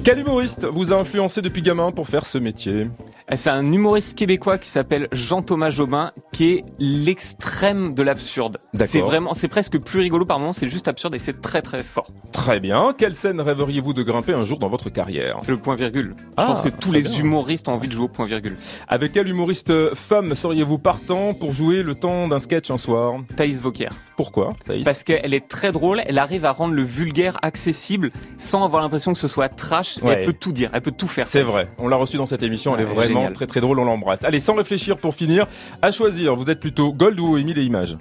Quel 0.05 0.21
humoriste 0.21 0.67
vous 0.67 0.93
a 0.93 0.97
influencé 0.97 1.43
depuis 1.43 1.63
gamin 1.63 1.93
pour 1.93 2.09
faire 2.09 2.25
ce 2.25 2.39
métier? 2.39 2.87
C'est 3.35 3.51
un 3.51 3.73
humoriste 3.73 4.17
québécois 4.17 4.57
qui 4.57 4.69
s'appelle 4.69 5.09
Jean-Thomas 5.13 5.71
Jobin, 5.71 6.13
qui 6.39 6.53
est 6.53 6.65
l'extrême 6.79 7.95
de 7.95 8.03
l'absurde. 8.05 8.59
C'est 8.85 9.01
vraiment, 9.01 9.33
c'est 9.33 9.49
presque 9.49 9.77
plus 9.81 9.99
rigolo 9.99 10.25
par 10.25 10.39
moment, 10.39 10.53
c'est 10.53 10.69
juste 10.69 10.87
absurde 10.87 11.17
et 11.17 11.19
c'est 11.19 11.41
très 11.41 11.63
très 11.63 11.83
fort. 11.83 12.07
Très 12.31 12.61
bien. 12.61 12.95
Quelle 12.97 13.17
scène 13.17 13.41
rêveriez-vous 13.41 13.93
de 13.93 14.05
grimper 14.05 14.35
un 14.35 14.45
jour 14.45 14.61
dans 14.61 14.69
votre 14.69 14.89
carrière? 14.89 15.39
C'est 15.43 15.51
le 15.51 15.57
point 15.57 15.75
virgule. 15.75 16.15
Je 16.17 16.23
Ah, 16.37 16.47
pense 16.47 16.63
que 16.63 16.69
tous 16.69 16.93
les 16.93 17.01
bien. 17.03 17.11
humoristes 17.19 17.67
ont 17.67 17.73
envie 17.73 17.89
de 17.89 17.93
jouer 17.93 18.05
au 18.05 18.09
point 18.09 18.27
virgule. 18.27 18.57
Avec 18.87 19.15
quel 19.15 19.27
humoriste 19.29 19.97
femme 19.97 20.33
seriez-vous 20.37 20.79
partant 20.79 21.35
pour 21.35 21.51
jouer 21.51 21.83
le 21.83 21.97
temps 21.97 22.29
d'un 22.29 22.39
sketch 22.39 22.71
un 22.71 22.79
soir? 22.79 23.15
Thaïs 23.35 23.61
Vauquier. 23.61 23.89
Pourquoi, 24.17 24.53
Thaïs? 24.65 24.85
Parce 24.85 25.03
qu'elle 25.03 25.35
est 25.35 25.49
très 25.49 25.73
drôle, 25.73 26.03
elle 26.07 26.19
arrive 26.19 26.45
à 26.45 26.53
rendre 26.53 26.75
le 26.75 26.83
vulgaire 26.85 27.37
accessible 27.43 28.13
sans 28.37 28.65
avoir 28.65 28.83
l'impression 28.83 29.13
que 29.13 29.19
ce 29.19 29.27
soit 29.29 29.49
trash. 29.49 29.99
Ouais. 30.03 30.19
Elle 30.21 30.27
peut 30.27 30.33
tout 30.39 30.53
dire, 30.53 30.71
elle 30.73 30.83
peut 30.83 30.93
tout 30.93 31.09
faire. 31.09 31.27
C'est 31.27 31.43
vrai, 31.43 31.67
on 31.79 31.89
l'a 31.89 31.97
reçue 31.97 32.17
dans 32.17 32.27
cette 32.27 32.45
émission, 32.45 32.77
elle 32.77 32.83
est 32.83 32.85
vraiment 32.85 33.21
génial. 33.23 33.33
très 33.33 33.49
très 33.49 33.61
drôle, 33.61 33.81
on 33.81 33.85
l'embrasse. 33.85 34.25
Allez, 34.25 34.39
sans 34.39 34.55
réfléchir 34.55 34.99
pour 34.99 35.15
finir, 35.17 35.49
à 35.83 35.91
choisir, 35.91 36.28
vous 36.37 36.51
êtes 36.51 36.61
plutôt 36.61 36.93
Gold 36.93 37.19
ou 37.21 37.37
Émile 37.39 37.59
et 37.59 37.65
Images 37.65 37.97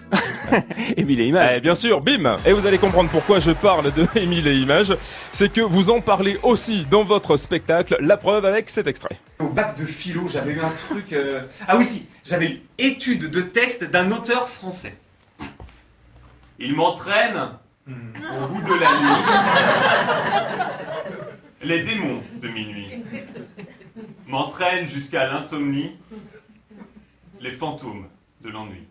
Émile 0.98 1.19
et 1.22 1.27
Images. 1.27 1.53
Eh 1.57 1.62
bien 1.62 1.75
sûr, 1.75 2.01
bim 2.01 2.38
Et 2.46 2.53
vous 2.53 2.65
allez 2.65 2.77
comprendre 2.77 3.10
pourquoi 3.10 3.39
je 3.39 3.51
parle 3.51 3.91
de 3.93 4.07
Émile 4.19 4.48
et 4.48 4.55
Images, 4.57 4.96
c'est 5.31 5.51
que 5.51 5.62
vous 5.62 5.89
en 5.89 6.00
parlez 6.01 6.39
aussi 6.43 6.86
dans 6.89 7.03
votre 7.03 7.38
spectacle, 7.38 7.98
la 8.00 8.17
preuve 8.17 8.46
avec 8.46 8.69
cet 8.69 8.88
extrait. 8.88 9.19
Au 9.39 9.50
bac 9.50 9.77
de 9.77 9.86
philo, 9.86 10.27
j'avais 10.29 10.53
eu 10.53 10.60
un 10.62 10.69
truc. 10.69 11.13
euh, 11.13 11.41
Ah 11.67 11.77
oui, 11.77 11.86
si, 11.86 12.05
j'avais 12.25 12.48
eu 12.48 12.62
étude 12.77 13.29
de 13.29 13.41
texte 13.41 13.84
d'un 13.84 14.12
auteur 14.12 14.48
français. 14.48 14.96
Il 16.60 16.74
m'entraîne 16.75 17.50
au 17.88 18.48
bout 18.48 18.62
de 18.62 18.79
la 18.79 18.88
nuit. 18.88 19.24
Les 21.63 21.81
démons 21.84 22.22
de 22.41 22.48
minuit 22.48 22.89
m'entraînent 24.27 24.86
jusqu'à 24.86 25.25
l'insomnie. 25.27 25.91
Les 27.39 27.51
fantômes 27.51 28.07
de 28.41 28.50
l'ennui. 28.50 28.88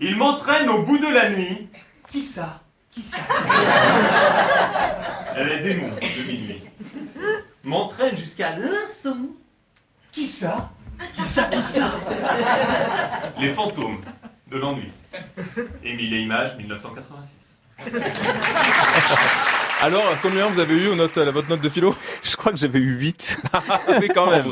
Il 0.00 0.16
m'entraîne 0.16 0.68
au 0.68 0.82
bout 0.82 0.98
de 0.98 1.08
la 1.08 1.30
nuit. 1.30 1.68
Qui 2.10 2.22
ça? 2.22 2.60
Qui 2.90 3.02
ça? 3.02 3.16
Qui 3.18 3.48
ça 3.48 5.44
Les 5.44 5.60
démons 5.60 5.90
de 5.94 6.22
minuit 6.26 6.62
m'entraîne 7.64 8.16
jusqu'à 8.16 8.56
l'insomnie. 8.56 9.36
Qui 10.12 10.26
ça? 10.26 10.70
Qui 11.14 11.22
ça 11.22 11.44
Qui 11.44 11.60
ça? 11.62 11.92
Les 13.38 13.52
fantômes 13.52 14.00
de 14.48 14.56
l'ennui. 14.56 14.92
Émile 15.82 16.14
et 16.14 16.22
Images, 16.22 16.56
1986. 16.56 17.60
Alors, 19.82 20.04
combien 20.22 20.48
vous 20.48 20.58
avez 20.58 20.74
eu 20.74 20.96
note, 20.96 21.18
à 21.18 21.30
votre 21.30 21.50
note 21.50 21.60
de 21.60 21.68
philo? 21.68 21.94
Je 22.22 22.34
crois 22.34 22.50
que 22.50 22.58
j'avais 22.58 22.78
eu 22.78 22.94
8. 22.98 23.42
Mais 24.00 24.08
quand 24.08 24.26
même, 24.30 24.46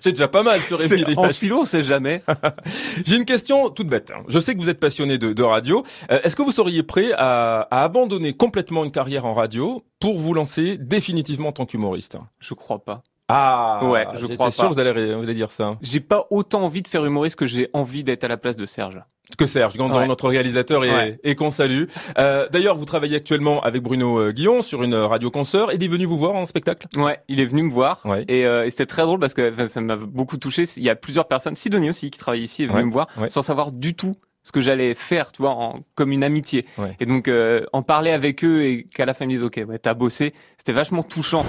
c'est 0.00 0.12
déjà 0.12 0.28
pas 0.28 0.42
mal 0.42 0.60
sur 0.60 0.80
Émile 0.80 1.06
et 1.10 1.16
En 1.18 1.32
philo, 1.32 1.60
on 1.60 1.64
sait 1.64 1.80
jamais. 1.80 2.22
J'ai 3.06 3.16
une 3.16 3.24
question 3.24 3.70
toute 3.70 3.88
bête. 3.88 4.12
Je 4.28 4.38
sais 4.38 4.54
que 4.54 4.60
vous 4.60 4.68
êtes 4.68 4.78
passionné 4.78 5.16
de, 5.16 5.32
de 5.32 5.42
radio. 5.42 5.82
Euh, 6.10 6.20
Est-ce 6.22 6.36
que 6.36 6.42
vous 6.42 6.52
seriez 6.52 6.82
prêt 6.82 7.12
à, 7.16 7.60
à 7.70 7.84
abandonner 7.84 8.34
complètement 8.34 8.84
une 8.84 8.92
carrière 8.92 9.24
en 9.24 9.32
radio 9.32 9.82
pour 9.98 10.18
vous 10.18 10.34
lancer 10.34 10.76
définitivement 10.78 11.48
en 11.48 11.52
tant 11.52 11.64
qu'humoriste? 11.66 12.18
Je 12.38 12.52
crois 12.52 12.84
pas. 12.84 13.02
Ah, 13.28 13.80
Ouais, 13.82 14.06
je 14.14 14.26
crois 14.26 14.50
sûr 14.50 14.64
pas. 14.64 14.68
que 14.70 14.74
vous 14.74 14.80
allez, 14.80 15.14
vous 15.14 15.22
allez 15.22 15.34
dire 15.34 15.50
ça. 15.50 15.76
J'ai 15.82 16.00
pas 16.00 16.26
autant 16.30 16.62
envie 16.62 16.82
de 16.82 16.88
faire 16.88 17.04
humoriste 17.04 17.36
que 17.36 17.46
j'ai 17.46 17.68
envie 17.72 18.04
d'être 18.04 18.24
à 18.24 18.28
la 18.28 18.36
place 18.36 18.56
de 18.56 18.66
Serge. 18.66 19.00
Que 19.36 19.46
Serge 19.46 19.76
Gandon, 19.76 19.98
Ouais. 19.98 20.06
notre 20.06 20.28
réalisateur, 20.28 20.84
et, 20.84 20.90
Ouais. 20.94 21.18
et 21.24 21.34
qu'on 21.34 21.50
salue. 21.50 21.86
Euh, 22.18 22.48
D'ailleurs, 22.52 22.76
vous 22.76 22.84
travaillez 22.84 23.16
actuellement 23.16 23.60
avec 23.62 23.82
Bruno 23.82 24.20
euh, 24.20 24.30
Guillon 24.30 24.62
sur 24.62 24.84
une 24.84 24.94
radio 24.94 25.32
concert. 25.32 25.72
Il 25.72 25.82
est 25.82 25.88
venu 25.88 26.04
vous 26.04 26.16
voir 26.16 26.36
en 26.36 26.44
spectacle? 26.44 26.86
Ouais, 26.96 27.18
il 27.26 27.40
est 27.40 27.44
venu 27.46 27.64
me 27.64 27.70
voir 27.70 28.00
Ouais. 28.04 28.24
et, 28.28 28.46
euh, 28.46 28.64
et 28.66 28.70
c'était 28.70 28.86
très 28.86 29.02
drôle 29.02 29.18
parce 29.18 29.34
que 29.34 29.50
enfin, 29.50 29.66
ça 29.66 29.80
m'a 29.80 29.96
beaucoup 29.96 30.36
touché. 30.36 30.62
Il 30.76 30.84
y 30.84 30.90
a 30.90 30.94
plusieurs 30.94 31.26
personnes, 31.26 31.56
Sidonie 31.56 31.90
aussi 31.90 32.12
qui 32.12 32.20
travaille 32.20 32.42
ici, 32.42 32.62
est 32.62 32.66
venu 32.66 32.78
Ouais, 32.78 32.84
me 32.84 32.92
voir 32.92 33.08
sans 33.28 33.42
savoir 33.42 33.72
du 33.72 33.94
tout 33.96 34.14
ce 34.44 34.52
que 34.52 34.60
j'allais 34.60 34.94
faire, 34.94 35.32
tu 35.32 35.42
vois, 35.42 35.50
en, 35.50 35.74
comme 35.96 36.12
une 36.12 36.22
amitié. 36.22 36.64
Et 37.00 37.06
donc 37.06 37.26
euh, 37.26 37.62
en 37.72 37.82
parler 37.82 38.12
avec 38.12 38.44
eux 38.44 38.62
et 38.62 38.84
qu'à 38.84 39.04
la 39.04 39.12
fin 39.12 39.24
ils 39.24 39.28
me 39.28 39.32
disent 39.32 39.42
ok, 39.42 39.60
ouais, 39.66 39.78
t'as 39.80 39.94
bossé, 39.94 40.34
c'était 40.66 40.78
vachement 40.78 41.04
touchant. 41.04 41.46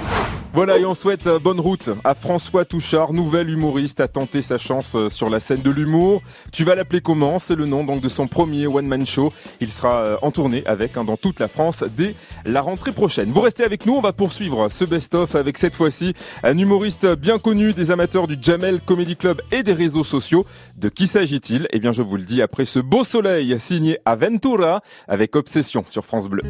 Voilà, 0.53 0.77
et 0.77 0.85
on 0.85 0.93
souhaite 0.93 1.25
euh, 1.25 1.39
bonne 1.39 1.59
route 1.59 1.89
à 2.03 2.13
François 2.13 2.65
Touchard, 2.65 3.13
nouvel 3.13 3.49
humoriste, 3.49 3.99
à 3.99 4.07
tenter 4.07 4.43
sa 4.43 4.59
chance 4.59 4.95
euh, 4.95 5.09
sur 5.09 5.31
la 5.31 5.39
scène 5.39 5.63
de 5.63 5.71
l'humour. 5.71 6.21
Tu 6.51 6.63
vas 6.63 6.75
l'appeler 6.75 7.01
comment? 7.01 7.39
C'est 7.39 7.55
le 7.55 7.65
nom 7.65 7.83
de 7.83 8.09
son 8.09 8.27
premier 8.27 8.67
one-man 8.67 9.07
show. 9.07 9.33
Il 9.59 9.71
sera 9.71 10.01
euh, 10.01 10.17
en 10.21 10.29
tournée 10.29 10.61
avec 10.67 10.97
hein, 10.97 11.03
dans 11.03 11.17
toute 11.17 11.39
la 11.39 11.47
France 11.47 11.83
dès 11.97 12.13
la 12.45 12.61
rentrée 12.61 12.91
prochaine. 12.91 13.31
Vous 13.31 13.41
restez 13.41 13.63
avec 13.63 13.87
nous, 13.87 13.95
on 13.95 14.01
va 14.01 14.13
poursuivre 14.13 14.69
ce 14.69 14.85
best-of 14.85 15.33
avec 15.33 15.57
cette 15.57 15.73
fois-ci 15.73 16.13
un 16.43 16.55
humoriste 16.55 17.07
bien 17.15 17.39
connu 17.39 17.73
des 17.73 17.89
amateurs 17.89 18.27
du 18.27 18.37
Jamel 18.39 18.81
Comedy 18.81 19.15
Club 19.15 19.41
et 19.51 19.63
des 19.63 19.73
réseaux 19.73 20.03
sociaux. 20.03 20.45
De 20.77 20.89
qui 20.89 21.07
s'agit-il? 21.07 21.67
Eh 21.71 21.79
bien, 21.79 21.91
je 21.91 22.03
vous 22.03 22.17
le 22.17 22.23
dis 22.23 22.43
après 22.43 22.65
ce 22.65 22.77
beau 22.77 23.03
soleil 23.03 23.59
signé 23.59 23.97
Aventura 24.05 24.81
avec 25.07 25.35
Obsession 25.35 25.83
sur 25.87 26.05
France 26.05 26.27
Bleu. 26.27 26.43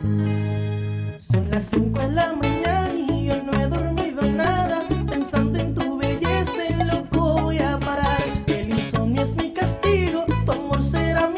Son 0.00 1.50
las 1.50 1.64
5 1.64 1.98
de 2.00 2.12
la 2.12 2.32
mañana 2.32 2.88
y 2.96 3.26
yo 3.26 3.42
no 3.42 3.52
he 3.52 3.66
dormido 3.66 4.22
nada. 4.22 4.86
Pensando 5.08 5.58
en 5.58 5.74
tu 5.74 5.98
belleza, 5.98 6.66
en 6.68 6.86
loco 6.86 7.42
voy 7.42 7.58
a 7.58 7.80
parar. 7.80 8.22
El 8.46 8.70
insomnio 8.70 9.22
es 9.22 9.34
mi 9.34 9.50
castigo, 9.52 10.24
tu 10.46 10.52
amor 10.52 10.84
será 10.84 11.28
mi 11.28 11.37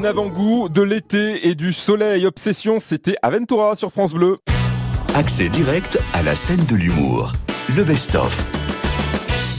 Un 0.00 0.04
avant-goût 0.04 0.70
de 0.70 0.80
l'été 0.80 1.46
et 1.46 1.54
du 1.54 1.74
soleil. 1.74 2.24
Obsession, 2.24 2.80
c'était 2.80 3.16
Aventura 3.20 3.74
sur 3.74 3.92
France 3.92 4.14
Bleu. 4.14 4.38
Accès 5.14 5.50
direct 5.50 5.98
à 6.14 6.22
la 6.22 6.34
scène 6.34 6.64
de 6.64 6.74
l'humour. 6.74 7.32
Le 7.76 7.84
best-of. 7.84 8.59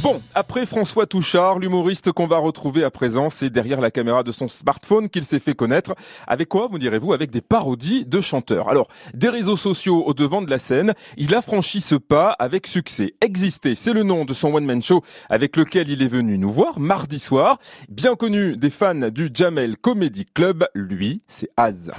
Bon, 0.03 0.19
après 0.33 0.65
François 0.65 1.05
Touchard, 1.05 1.59
l'humoriste 1.59 2.11
qu'on 2.11 2.25
va 2.25 2.39
retrouver 2.39 2.83
à 2.83 2.89
présent, 2.89 3.29
c'est 3.29 3.51
derrière 3.51 3.79
la 3.79 3.91
caméra 3.91 4.23
de 4.23 4.31
son 4.31 4.47
smartphone 4.47 5.09
qu'il 5.09 5.23
s'est 5.23 5.37
fait 5.37 5.53
connaître. 5.53 5.93
Avec 6.25 6.49
quoi, 6.49 6.67
vous 6.71 6.79
direz-vous 6.79 7.13
Avec 7.13 7.29
des 7.29 7.41
parodies 7.41 8.03
de 8.07 8.19
chanteurs. 8.19 8.67
Alors, 8.67 8.87
des 9.13 9.29
réseaux 9.29 9.55
sociaux 9.55 10.03
au 10.03 10.15
devant 10.15 10.41
de 10.41 10.49
la 10.49 10.57
scène, 10.57 10.95
il 11.17 11.35
a 11.35 11.43
franchi 11.43 11.81
ce 11.81 11.93
pas 11.93 12.31
avec 12.39 12.65
succès. 12.65 13.13
Exister, 13.21 13.75
c'est 13.75 13.93
le 13.93 14.01
nom 14.01 14.25
de 14.25 14.33
son 14.33 14.51
one-man 14.51 14.81
show 14.81 15.03
avec 15.29 15.55
lequel 15.55 15.87
il 15.91 16.01
est 16.01 16.07
venu 16.07 16.39
nous 16.39 16.49
voir 16.49 16.79
mardi 16.79 17.19
soir. 17.19 17.59
Bien 17.87 18.15
connu 18.15 18.57
des 18.57 18.71
fans 18.71 19.09
du 19.11 19.29
Jamel 19.31 19.77
Comedy 19.77 20.25
Club, 20.25 20.67
lui, 20.73 21.21
c'est 21.27 21.51
Az. 21.57 21.91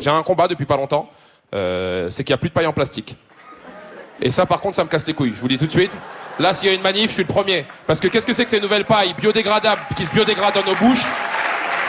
J'ai 0.00 0.10
un 0.10 0.22
combat 0.22 0.46
depuis 0.46 0.64
pas 0.64 0.76
longtemps, 0.76 1.10
euh, 1.56 2.08
c'est 2.08 2.22
qu'il 2.22 2.32
n'y 2.32 2.36
a 2.36 2.38
plus 2.38 2.50
de 2.50 2.54
paille 2.54 2.66
en 2.66 2.72
plastique. 2.72 3.16
Et 4.22 4.30
ça, 4.30 4.44
par 4.46 4.60
contre, 4.60 4.76
ça 4.76 4.84
me 4.84 4.88
casse 4.88 5.06
les 5.06 5.14
couilles. 5.14 5.32
Je 5.34 5.40
vous 5.40 5.48
dis 5.48 5.56
tout 5.58 5.66
de 5.66 5.70
suite. 5.70 5.96
Là, 6.38 6.52
s'il 6.52 6.68
y 6.68 6.72
a 6.72 6.74
une 6.74 6.82
manif, 6.82 7.08
je 7.08 7.14
suis 7.14 7.22
le 7.22 7.28
premier. 7.28 7.66
Parce 7.86 8.00
que 8.00 8.08
qu'est-ce 8.08 8.26
que 8.26 8.32
c'est 8.32 8.44
que 8.44 8.50
ces 8.50 8.60
nouvelles 8.60 8.84
pailles 8.84 9.14
biodégradables 9.14 9.80
qui 9.96 10.04
se 10.04 10.12
biodégradent 10.12 10.54
dans 10.54 10.64
nos 10.64 10.74
bouches 10.76 11.04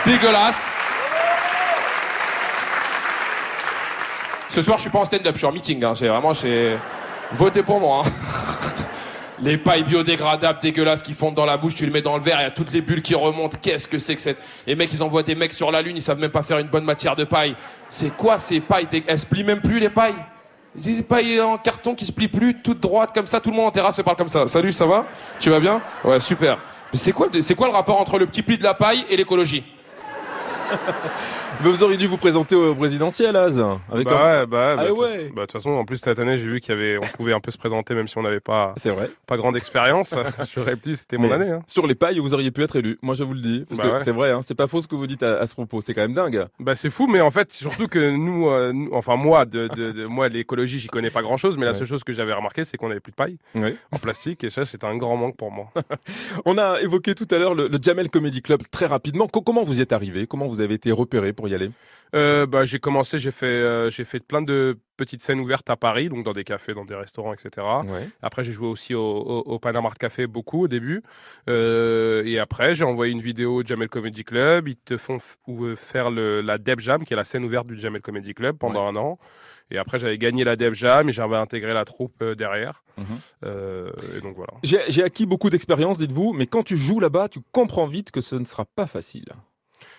Dégueulasse. 0.05 0.65
Ce 4.49 4.61
soir, 4.61 4.77
je 4.77 4.81
suis 4.81 4.89
pas 4.89 4.99
en 4.99 5.05
stand-up, 5.05 5.33
je 5.33 5.37
suis 5.37 5.47
en 5.47 5.51
meeting. 5.51 5.83
Hein. 5.83 5.93
J'ai 5.93 6.07
vraiment, 6.09 6.33
j'ai 6.33 6.77
voté 7.31 7.63
pour 7.63 7.79
moi. 7.79 8.03
hein. 8.05 8.09
Les 9.43 9.57
pailles 9.57 9.83
biodégradables 9.83 10.59
dégueulasses 10.59 11.01
qui 11.01 11.13
fondent 11.13 11.33
dans 11.33 11.45
la 11.47 11.57
bouche, 11.57 11.73
tu 11.73 11.85
le 11.85 11.91
mets 11.91 12.03
dans 12.03 12.15
le 12.15 12.21
verre, 12.21 12.39
il 12.41 12.43
y 12.43 12.45
a 12.45 12.51
toutes 12.51 12.71
les 12.71 12.81
bulles 12.81 13.01
qui 13.01 13.15
remontent. 13.15 13.57
Qu'est-ce 13.59 13.87
que 13.87 13.97
c'est 13.97 14.13
que 14.13 14.21
cette... 14.21 14.37
Les 14.67 14.75
mecs, 14.75 14.93
ils 14.93 15.01
envoient 15.01 15.23
des 15.23 15.33
mecs 15.33 15.53
sur 15.53 15.71
la 15.71 15.81
lune, 15.81 15.97
ils 15.97 16.01
savent 16.01 16.19
même 16.19 16.29
pas 16.29 16.43
faire 16.43 16.59
une 16.59 16.67
bonne 16.67 16.83
matière 16.83 17.15
de 17.15 17.23
paille. 17.23 17.55
C'est 17.89 18.15
quoi 18.15 18.37
ces 18.37 18.59
pailles 18.59 18.87
Elles 19.07 19.17
se 19.17 19.25
plient 19.25 19.43
même 19.43 19.61
plus 19.61 19.79
les 19.79 19.89
pailles? 19.89 20.13
Des 20.73 21.01
pailles 21.03 21.41
en 21.41 21.57
carton 21.57 21.95
qui 21.95 22.05
se 22.05 22.11
plient 22.13 22.29
plus, 22.29 22.61
toutes 22.61 22.79
droites 22.79 23.13
comme 23.13 23.27
ça, 23.27 23.41
tout 23.41 23.49
le 23.49 23.55
monde 23.57 23.67
en 23.67 23.71
terrasse 23.71 23.97
se 23.97 24.01
parle 24.01 24.15
comme 24.15 24.29
ça. 24.29 24.47
Salut, 24.47 24.71
ça 24.71 24.85
va? 24.85 25.05
Tu 25.37 25.49
vas 25.49 25.59
bien? 25.59 25.81
Ouais, 26.05 26.19
super. 26.19 26.57
Mais 26.93 26.97
c'est 26.97 27.11
quoi, 27.11 27.27
le- 27.31 27.41
c'est 27.41 27.55
rapport 27.71 27.99
entre 27.99 28.17
le 28.17 28.25
petit 28.25 28.41
pli 28.41 28.57
de 28.57 28.63
la 28.63 28.73
paille 28.73 29.03
et 29.09 29.17
l'écologie? 29.17 29.63
Vous 31.61 31.83
auriez 31.83 31.97
dû 31.97 32.07
vous 32.07 32.17
présenter 32.17 32.55
au 32.55 32.73
présidentiel, 32.75 33.35
Az. 33.35 33.63
Avec 33.91 34.07
bah 34.07 34.11
un- 34.19 34.39
ouais, 34.41 34.45
bah, 34.47 34.67
Ah 34.71 34.75
bah, 34.77 34.91
ouais. 34.91 35.07
façon- 35.07 35.17
bah, 35.35 35.41
de 35.41 35.41
toute 35.41 35.51
façon, 35.51 35.69
en 35.71 35.85
plus 35.85 35.97
cette 35.97 36.19
année, 36.19 36.37
j'ai 36.37 36.47
vu 36.47 36.59
qu'il 36.59 36.73
y 36.73 36.77
avait, 36.77 36.97
on 36.97 37.01
pouvait 37.17 37.33
un 37.33 37.39
peu 37.39 37.51
se 37.51 37.57
présenter 37.57 37.93
même 37.93 38.07
si 38.07 38.17
on 38.17 38.23
n'avait 38.23 38.39
pas, 38.39 38.73
C'est 38.77 38.89
vrai. 38.89 39.09
pas 39.27 39.37
grande 39.37 39.55
expérience. 39.57 40.15
J'aurais 40.55 40.75
pu, 40.75 40.95
c'était 40.95 41.17
mon 41.17 41.31
année. 41.31 41.49
Hein. 41.51 41.61
Sur 41.67 41.87
les 41.87 41.95
pailles, 41.95 42.19
vous 42.19 42.33
auriez 42.33 42.51
pu 42.51 42.63
être 42.63 42.75
élu. 42.75 42.97
Moi, 43.01 43.15
je 43.15 43.23
vous 43.23 43.33
le 43.33 43.41
dis. 43.41 43.65
Parce 43.67 43.77
Bah 43.79 43.87
que 43.87 43.93
ouais. 43.93 43.99
c'est 43.99 44.11
vrai, 44.11 44.31
hein, 44.31 44.39
c'est 44.41 44.55
pas 44.55 44.67
faux 44.67 44.81
ce 44.81 44.87
que 44.87 44.95
vous 44.95 45.07
dites 45.07 45.23
à, 45.23 45.39
à 45.39 45.45
ce 45.45 45.53
propos. 45.53 45.81
C'est 45.81 45.93
quand 45.93 46.01
même 46.01 46.13
dingue. 46.13 46.45
Bah 46.59 46.75
c'est 46.75 46.89
fou, 46.89 47.07
mais 47.07 47.21
en 47.21 47.31
fait, 47.31 47.51
surtout 47.51 47.87
que 47.87 48.09
nous, 48.11 48.49
euh, 48.49 48.71
nous- 48.73 48.89
enfin 48.93 49.15
moi, 49.15 49.45
de, 49.45 49.67
de, 49.67 49.91
de- 49.91 50.05
moi 50.05 50.27
l'écologie, 50.29 50.79
j'y 50.79 50.87
connais 50.87 51.09
pas 51.09 51.21
grand 51.21 51.37
chose, 51.37 51.57
mais 51.57 51.65
la 51.65 51.71
Ouais. 51.71 51.77
seule 51.77 51.87
chose 51.87 52.03
que 52.03 52.13
j'avais 52.13 52.33
remarqué, 52.33 52.63
c'est 52.63 52.77
qu'on 52.77 52.89
avait 52.91 52.99
plus 52.99 53.11
de 53.11 53.15
paille 53.15 53.37
en 53.91 53.97
plastique, 53.97 54.43
et 54.43 54.49
ça, 54.49 54.65
c'était 54.65 54.85
un 54.87 54.97
grand 54.97 55.15
manque 55.17 55.35
pour 55.37 55.51
moi. 55.51 55.67
On 56.45 56.57
a 56.57 56.79
évoqué 56.81 57.15
tout 57.15 57.27
à 57.31 57.37
l'heure 57.37 57.53
le, 57.53 57.67
le 57.67 57.77
Jamel 57.81 58.09
Comedy 58.09 58.41
Club 58.41 58.61
très 58.71 58.85
rapidement. 58.85 59.27
Co- 59.27 59.41
comment 59.41 59.63
vous 59.63 59.79
y 59.79 59.81
êtes 59.81 59.93
arrivé? 59.93 60.27
Comment 60.27 60.47
vous 60.47 60.60
avez 60.61 60.75
été 60.75 60.91
repéré 60.91 61.33
pour 61.33 61.47
y 61.47 61.55
aller 61.55 61.71
Euh, 62.13 62.45
bah, 62.45 62.65
j'ai 62.65 62.79
commencé, 62.79 63.17
j'ai 63.17 63.31
fait, 63.31 63.45
euh, 63.45 63.89
j'ai 63.89 64.03
fait 64.03 64.19
plein 64.19 64.41
de 64.41 64.77
petites 64.97 65.21
scènes 65.21 65.39
ouvertes 65.39 65.69
à 65.69 65.77
Paris, 65.77 66.09
donc 66.09 66.25
dans 66.25 66.33
des 66.33 66.43
cafés, 66.43 66.73
dans 66.73 66.83
des 66.83 66.93
restaurants, 66.95 67.33
etc. 67.33 67.65
Ouais. 67.85 68.07
Après, 68.21 68.43
j'ai 68.43 68.51
joué 68.51 68.67
aussi 68.67 68.93
au, 68.93 69.01
au, 69.01 69.39
au 69.39 69.59
Panama 69.59 69.87
Art 69.87 69.97
Café 69.97 70.27
beaucoup 70.27 70.63
au 70.63 70.67
début. 70.67 71.03
Euh, 71.49 72.23
et 72.25 72.37
après, 72.37 72.75
j'ai 72.75 72.83
envoyé 72.83 73.13
une 73.13 73.21
vidéo 73.21 73.61
au 73.61 73.65
Jamel 73.65 73.87
Comedy 73.87 74.23
Club. 74.25 74.67
Ils 74.67 74.75
te 74.75 74.97
font 74.97 75.19
faire 75.77 76.11
le, 76.11 76.41
la 76.41 76.57
Deb 76.57 76.81
Jam, 76.81 77.05
qui 77.05 77.13
est 77.13 77.15
la 77.17 77.23
scène 77.23 77.45
ouverte 77.45 77.67
du 77.67 77.77
Jamel 77.79 78.01
Comedy 78.01 78.33
Club 78.33 78.57
pendant 78.57 78.85
un 78.87 78.95
an. 78.97 79.17
Et 79.73 79.77
après, 79.77 79.97
j'avais 79.97 80.17
gagné 80.17 80.43
la 80.43 80.57
Deb 80.57 80.73
Jam 80.73 81.07
et 81.07 81.13
j'avais 81.13 81.37
intégré 81.37 81.73
la 81.73 81.85
troupe 81.85 82.21
derrière. 82.23 82.83
Mhm. 82.97 83.05
Euh, 83.45 83.89
et 84.17 84.19
donc 84.19 84.35
voilà. 84.35 84.51
J'ai 84.63 85.01
acquis 85.01 85.25
beaucoup 85.25 85.49
d'expérience, 85.49 85.97
dites-vous, 85.97 86.33
mais 86.33 86.45
quand 86.45 86.63
tu 86.63 86.75
joues 86.75 86.99
là-bas, 86.99 87.29
tu 87.29 87.39
comprends 87.53 87.87
vite 87.87 88.11
que 88.11 88.19
ce 88.19 88.35
ne 88.35 88.43
sera 88.43 88.65
pas 88.65 88.85
facile. 88.85 89.29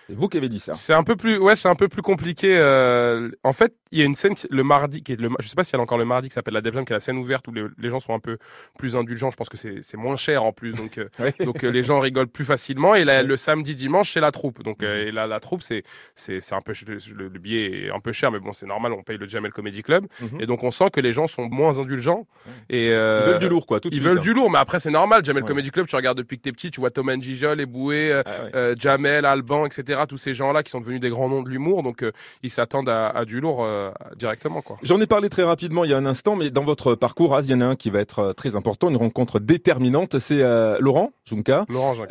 C'est 0.07 0.15
vous 0.15 0.27
qui 0.27 0.37
avez 0.37 0.49
dit 0.49 0.59
ça. 0.59 0.73
C'est 0.73 0.93
un 0.93 1.03
peu 1.03 1.15
plus, 1.15 1.37
ouais, 1.37 1.55
c'est 1.55 1.69
un 1.69 1.75
peu 1.75 1.87
plus 1.87 2.01
compliqué. 2.01 2.57
euh, 2.57 3.29
en 3.43 3.53
fait, 3.53 3.73
il 3.91 3.99
y 3.99 4.01
a 4.01 4.05
une 4.05 4.15
scène 4.15 4.33
le 4.49 4.63
mardi, 4.63 5.01
qui 5.03 5.13
est 5.13 5.19
le, 5.21 5.29
je 5.39 5.47
sais 5.47 5.55
pas 5.55 5.63
si 5.63 5.73
elle 5.75 5.79
est 5.79 5.83
encore 5.83 5.97
le 5.97 6.05
mardi, 6.05 6.27
qui 6.27 6.33
s'appelle 6.33 6.53
la 6.55 6.61
Jam, 6.61 6.83
qui 6.85 6.91
est 6.93 6.95
la 6.95 6.99
scène 6.99 7.17
ouverte 7.17 7.47
où 7.47 7.51
les, 7.53 7.63
les 7.77 7.89
gens 7.89 7.99
sont 7.99 8.13
un 8.13 8.19
peu 8.19 8.37
plus 8.77 8.95
indulgents. 8.95 9.31
Je 9.31 9.37
pense 9.37 9.49
que 9.49 9.57
c'est 9.57 9.81
c'est 9.81 9.97
moins 9.97 10.15
cher 10.17 10.43
en 10.43 10.51
plus, 10.51 10.73
donc 10.73 10.97
euh, 10.97 11.07
Ouais. 11.19 11.33
donc 11.45 11.63
euh, 11.63 11.69
les 11.69 11.83
gens 11.83 11.99
rigolent 11.99 12.27
plus 12.27 12.43
facilement. 12.45 12.95
Et 12.95 13.05
là, 13.05 13.23
le 13.23 13.37
samedi, 13.37 13.75
dimanche, 13.75 14.11
c'est 14.11 14.19
la 14.19 14.31
troupe. 14.31 14.61
Donc 14.63 14.81
et 14.83 15.11
là, 15.11 15.27
la 15.27 15.39
troupe, 15.39 15.61
c'est 15.63 15.83
c'est 16.15 16.41
c'est 16.41 16.55
un 16.55 16.61
peu 16.61 16.73
le, 16.87 17.27
le 17.29 17.39
billet 17.39 17.85
est 17.85 17.91
un 17.91 17.99
peu 17.99 18.11
cher, 18.11 18.31
mais 18.31 18.39
bon, 18.39 18.51
c'est 18.51 18.65
normal. 18.65 18.91
On 18.93 19.03
paye 19.03 19.17
le 19.17 19.27
Jamel 19.27 19.51
Comedy 19.53 19.83
Club, 19.83 20.07
Mhm. 20.21 20.41
et 20.41 20.45
donc 20.45 20.63
on 20.63 20.71
sent 20.71 20.89
que 20.91 20.99
les 20.99 21.13
gens 21.13 21.27
sont 21.27 21.47
moins 21.49 21.79
indulgents. 21.79 22.27
Et 22.69 22.87
Ils 22.87 22.91
veulent 22.91 23.39
du 23.39 23.49
lourd, 23.49 23.65
quoi, 23.67 23.79
tout 23.79 23.89
de 23.89 23.95
Ils 23.95 23.99
suite. 23.99 24.09
veulent 24.09 24.19
du 24.21 24.33
lourd, 24.33 24.49
mais 24.51 24.59
après 24.59 24.79
c'est 24.79 24.91
normal. 24.91 25.23
Jamel 25.23 25.43
Ouais. 25.43 25.47
Comedy 25.47 25.69
Club, 25.71 25.87
tu 25.87 25.95
regardes 25.95 26.17
depuis 26.17 26.37
que 26.37 26.41
t'es 26.43 26.51
petit, 26.51 26.71
tu 26.71 26.79
vois 26.79 26.89
Thomas 26.91 27.15
Gijol, 27.19 27.61
Eboué, 27.61 28.11
Ah 28.13 28.23
ouais. 28.53 28.73
Jamel, 28.79 29.25
Alban, 29.25 29.65
etc. 29.65 29.92
Tous 30.07 30.17
ces 30.17 30.33
gens-là 30.33 30.63
qui 30.63 30.71
sont 30.71 30.81
devenus 30.81 30.99
des 30.99 31.09
grands 31.09 31.29
noms 31.29 31.43
de 31.43 31.49
l'humour, 31.49 31.83
donc 31.83 32.03
euh, 32.03 32.11
ils 32.41 32.49
s'attendent 32.51 32.89
à, 32.89 33.09
à 33.09 33.25
du 33.25 33.39
lourd 33.39 33.63
euh, 33.63 33.91
directement, 34.15 34.61
quoi. 34.61 34.77
J'en 34.83 34.99
ai 34.99 35.07
parlé 35.07 35.29
très 35.29 35.43
rapidement 35.43 35.83
il 35.85 35.91
y 35.91 35.93
a 35.93 35.97
un 35.97 36.05
instant, 36.05 36.35
mais 36.35 36.49
dans 36.49 36.63
votre 36.63 36.95
parcours, 36.95 37.37
il 37.41 37.49
y 37.49 37.53
en 37.53 37.61
a 37.61 37.65
un 37.65 37.75
qui 37.75 37.89
va 37.89 37.99
être 37.99 38.19
euh, 38.19 38.33
très 38.33 38.55
important, 38.55 38.89
une 38.89 38.97
rencontre 38.97 39.39
déterminante. 39.39 40.19
C'est 40.19 40.41
euh, 40.41 40.77
Laurent 40.79 41.11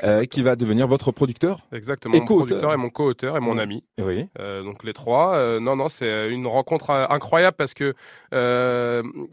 euh, 0.03 0.25
qui 0.25 0.43
va 0.43 0.57
devenir 0.57 0.87
votre 0.87 1.13
producteur. 1.13 1.61
exactement, 1.73 2.15
et 2.15 2.21
mon 2.21 2.27
co-auteur. 2.27 2.47
producteur 2.47 2.73
et 2.73 2.77
mon 2.77 2.91
co-auteur 2.91 3.37
et 3.37 3.41
mon 3.41 3.59
ami. 3.59 3.85
Oui. 3.99 4.29
Donc 4.39 4.85
les 4.85 4.93
trois. 4.93 5.61
Non, 5.61 5.77
non, 5.77 5.89
c'est 5.89 6.31
une 6.31 6.47
rencontre 6.47 6.91
incroyable 6.91 7.57
parce 7.57 7.75
que 7.75 7.95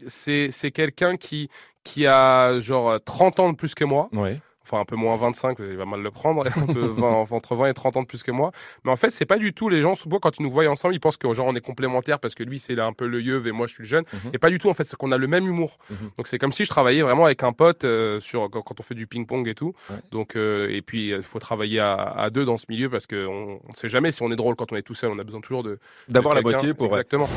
c'est 0.06 0.48
c'est 0.50 0.70
quelqu'un 0.70 1.16
qui 1.16 1.48
qui 1.84 2.06
a 2.06 2.60
genre 2.60 2.98
30 3.04 3.40
ans 3.40 3.50
de 3.50 3.56
plus 3.56 3.74
que 3.74 3.84
moi. 3.84 4.08
Ouais. 4.12 4.40
Enfin 4.62 4.80
un 4.80 4.84
peu 4.84 4.96
moins 4.96 5.16
25, 5.16 5.58
il 5.60 5.76
va 5.76 5.84
mal 5.84 6.00
le 6.02 6.10
prendre, 6.10 6.44
un 6.56 6.66
peu 6.66 6.86
20, 6.86 7.24
entre 7.30 7.54
20 7.56 7.66
et 7.68 7.74
30 7.74 7.96
ans 7.96 8.02
de 8.02 8.06
plus 8.06 8.22
que 8.22 8.30
moi. 8.30 8.52
Mais 8.84 8.90
en 8.90 8.96
fait, 8.96 9.10
c'est 9.10 9.26
pas 9.26 9.38
du 9.38 9.52
tout 9.52 9.68
les 9.68 9.82
gens, 9.82 9.94
souvent 9.94 10.18
quand 10.18 10.38
ils 10.38 10.42
nous 10.42 10.50
voient 10.50 10.66
ensemble, 10.68 10.94
ils 10.94 11.00
pensent 11.00 11.16
que 11.16 11.32
genre 11.32 11.46
on 11.46 11.54
est 11.54 11.60
complémentaires 11.60 12.18
parce 12.20 12.34
que 12.34 12.42
lui 12.42 12.58
c'est 12.58 12.78
un 12.78 12.92
peu 12.92 13.06
le 13.06 13.20
yeuve 13.20 13.46
et 13.46 13.52
moi 13.52 13.66
je 13.66 13.74
suis 13.74 13.82
le 13.82 13.88
jeune. 13.88 14.04
Mhm. 14.12 14.30
Et 14.34 14.38
pas 14.38 14.50
du 14.50 14.58
tout 14.58 14.68
en 14.68 14.74
fait, 14.74 14.84
c'est 14.84 14.96
qu'on 14.96 15.12
a 15.12 15.16
le 15.18 15.26
même 15.26 15.46
humour. 15.46 15.78
Mhm. 15.90 15.96
Donc 16.18 16.26
c'est 16.26 16.38
comme 16.38 16.52
si 16.52 16.64
je 16.64 16.70
travaillais 16.70 17.02
vraiment 17.02 17.24
avec 17.24 17.42
un 17.42 17.52
pote 17.52 17.84
euh, 17.84 18.20
sur 18.20 18.48
quand, 18.50 18.62
quand 18.62 18.78
on 18.78 18.82
fait 18.82 18.94
du 18.94 19.06
ping-pong 19.06 19.46
et 19.48 19.54
tout. 19.54 19.74
Ouais. 19.90 19.96
Donc 20.12 20.36
euh, 20.36 20.68
et 20.70 20.82
puis 20.82 21.10
il 21.10 21.22
faut 21.22 21.38
travailler 21.38 21.80
à, 21.80 21.94
à 21.94 22.30
deux 22.30 22.44
dans 22.44 22.56
ce 22.56 22.66
milieu 22.68 22.88
parce 22.90 23.06
qu'on 23.06 23.60
ne 23.68 23.74
sait 23.74 23.88
jamais 23.88 24.10
si 24.10 24.22
on 24.22 24.30
est 24.30 24.36
drôle 24.36 24.56
quand 24.56 24.72
on 24.72 24.76
est 24.76 24.82
tout 24.82 24.94
seul. 24.94 25.10
On 25.10 25.18
a 25.18 25.24
besoin 25.24 25.40
toujours 25.40 25.62
de 25.62 25.78
D'avoir 26.08 26.34
la 26.34 26.42
moitié 26.42 26.74
pour. 26.74 26.86
exactement. 26.86 27.28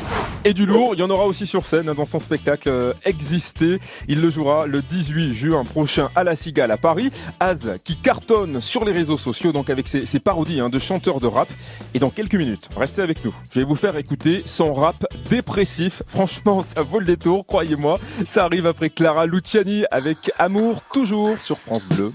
Et 0.44 0.52
du 0.52 0.66
lourd, 0.66 0.90
il 0.94 1.00
y 1.00 1.02
en 1.02 1.10
aura 1.10 1.24
aussi 1.26 1.46
sur 1.46 1.64
scène 1.64 1.88
hein, 1.88 1.94
dans 1.94 2.04
son 2.04 2.20
spectacle 2.20 2.68
euh, 2.68 2.92
Exister. 3.04 3.78
Il 4.08 4.20
le 4.20 4.30
jouera 4.30 4.66
le 4.66 4.82
18 4.82 5.32
juin 5.34 5.64
prochain 5.64 6.08
à 6.14 6.24
la 6.24 6.34
Cigale 6.34 6.70
à 6.70 6.76
Paris. 6.76 7.10
Az 7.40 7.72
qui 7.84 7.96
cartonne 7.96 8.60
sur 8.60 8.84
les 8.84 8.92
réseaux 8.92 9.16
sociaux 9.16 9.52
donc 9.52 9.70
avec 9.70 9.88
ses, 9.88 10.20
parodies 10.20 10.60
hein, 10.60 10.68
de 10.68 10.78
chanteurs 10.78 11.20
de 11.20 11.26
rap. 11.26 11.48
Et 11.94 11.98
dans 11.98 12.10
quelques 12.10 12.34
minutes, 12.34 12.68
restez 12.76 13.02
avec 13.02 13.24
nous. 13.24 13.34
Je 13.50 13.60
vais 13.60 13.66
vous 13.66 13.74
faire 13.74 13.96
écouter 13.96 14.42
son 14.46 14.74
rap 14.74 14.96
dépressif. 15.28 16.02
Franchement, 16.06 16.60
ça 16.60 16.82
vaut 16.82 16.98
le 16.98 17.06
détour, 17.06 17.46
croyez-moi. 17.46 17.98
Ça 18.26 18.44
arrive 18.44 18.66
après 18.66 18.90
Clara 18.90 19.26
Luciani 19.26 19.84
avec 19.90 20.30
Amour 20.38 20.82
toujours 20.92 21.38
sur 21.38 21.58
France 21.58 21.86
Bleu. 21.86 22.12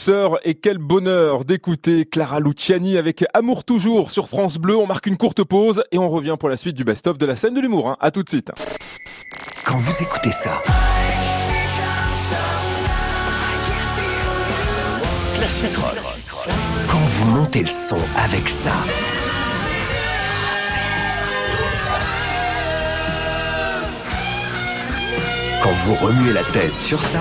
Douceur 0.00 0.38
et 0.44 0.54
quel 0.54 0.78
bonheur 0.78 1.44
d'écouter 1.44 2.06
Clara 2.06 2.40
Luciani 2.40 2.96
avec 2.96 3.22
Amour 3.34 3.64
toujours 3.64 4.10
sur 4.10 4.28
France 4.28 4.56
Bleu. 4.56 4.74
On 4.74 4.86
marque 4.86 5.06
une 5.06 5.18
courte 5.18 5.44
pause 5.44 5.84
et 5.92 5.98
on 5.98 6.08
revient 6.08 6.36
pour 6.40 6.48
la 6.48 6.56
suite 6.56 6.74
du 6.74 6.84
best-of 6.84 7.18
de 7.18 7.26
la 7.26 7.36
scène 7.36 7.52
de 7.52 7.60
l'humour. 7.60 7.90
hein. 7.90 7.96
À 8.00 8.10
tout 8.10 8.22
de 8.22 8.28
suite. 8.30 8.50
Quand 9.62 9.76
vous 9.76 10.02
écoutez 10.02 10.32
ça, 10.32 10.62
Classic 15.36 15.76
Rock. 15.76 15.98
Quand 16.88 17.04
vous 17.04 17.26
montez 17.32 17.60
le 17.60 17.68
son 17.68 17.98
avec 18.16 18.48
ça, 18.48 18.72
quand 25.62 25.72
vous 25.84 25.94
remuez 26.06 26.32
la 26.32 26.44
tête 26.44 26.80
sur 26.80 27.02
ça, 27.02 27.20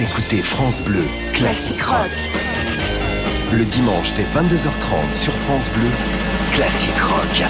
écoutez 0.00 0.40
France 0.40 0.80
Bleu 0.80 1.04
Classic 1.34 1.80
Rock. 1.82 2.08
Le 3.52 3.64
dimanche 3.64 4.14
dès 4.14 4.22
22h30 4.22 5.12
sur 5.12 5.34
France 5.34 5.68
Bleu, 5.70 5.88
Classic 6.54 6.94
Rock. 6.98 7.42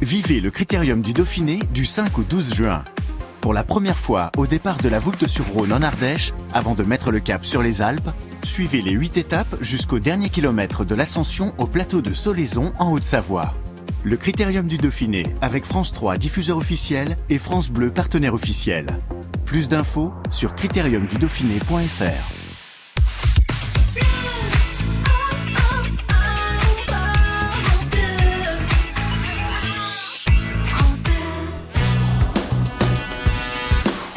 Vivez 0.00 0.40
le 0.40 0.50
Critérium 0.50 1.02
du 1.02 1.12
Dauphiné 1.12 1.58
du 1.74 1.84
5 1.84 2.18
au 2.18 2.22
12 2.22 2.54
juin. 2.54 2.82
Pour 3.42 3.52
la 3.52 3.62
première 3.62 3.98
fois 3.98 4.30
au 4.38 4.46
départ 4.46 4.78
de 4.78 4.88
la 4.88 4.98
Voulte-sur-Rhône 4.98 5.72
en 5.72 5.82
Ardèche, 5.82 6.32
avant 6.54 6.74
de 6.74 6.84
mettre 6.84 7.10
le 7.10 7.20
cap 7.20 7.44
sur 7.44 7.62
les 7.62 7.82
Alpes, 7.82 8.10
suivez 8.42 8.80
les 8.80 8.92
8 8.92 9.18
étapes 9.18 9.56
jusqu'au 9.60 9.98
dernier 9.98 10.30
kilomètre 10.30 10.84
de 10.86 10.94
l'ascension 10.94 11.52
au 11.58 11.66
plateau 11.66 12.00
de 12.00 12.14
Solaison 12.14 12.72
en 12.78 12.92
Haute-Savoie. 12.92 13.52
Le 14.02 14.16
Critérium 14.16 14.66
du 14.66 14.78
Dauphiné 14.78 15.26
avec 15.42 15.64
France 15.64 15.92
3 15.92 16.16
diffuseur 16.16 16.56
officiel 16.56 17.16
et 17.28 17.38
France 17.38 17.70
Bleu 17.70 17.90
partenaire 17.90 18.34
officiel. 18.34 18.86
Plus 19.44 19.68
d'infos 19.68 20.12
sur 20.30 20.54
critériumdudauphiné.fr. 20.54 22.42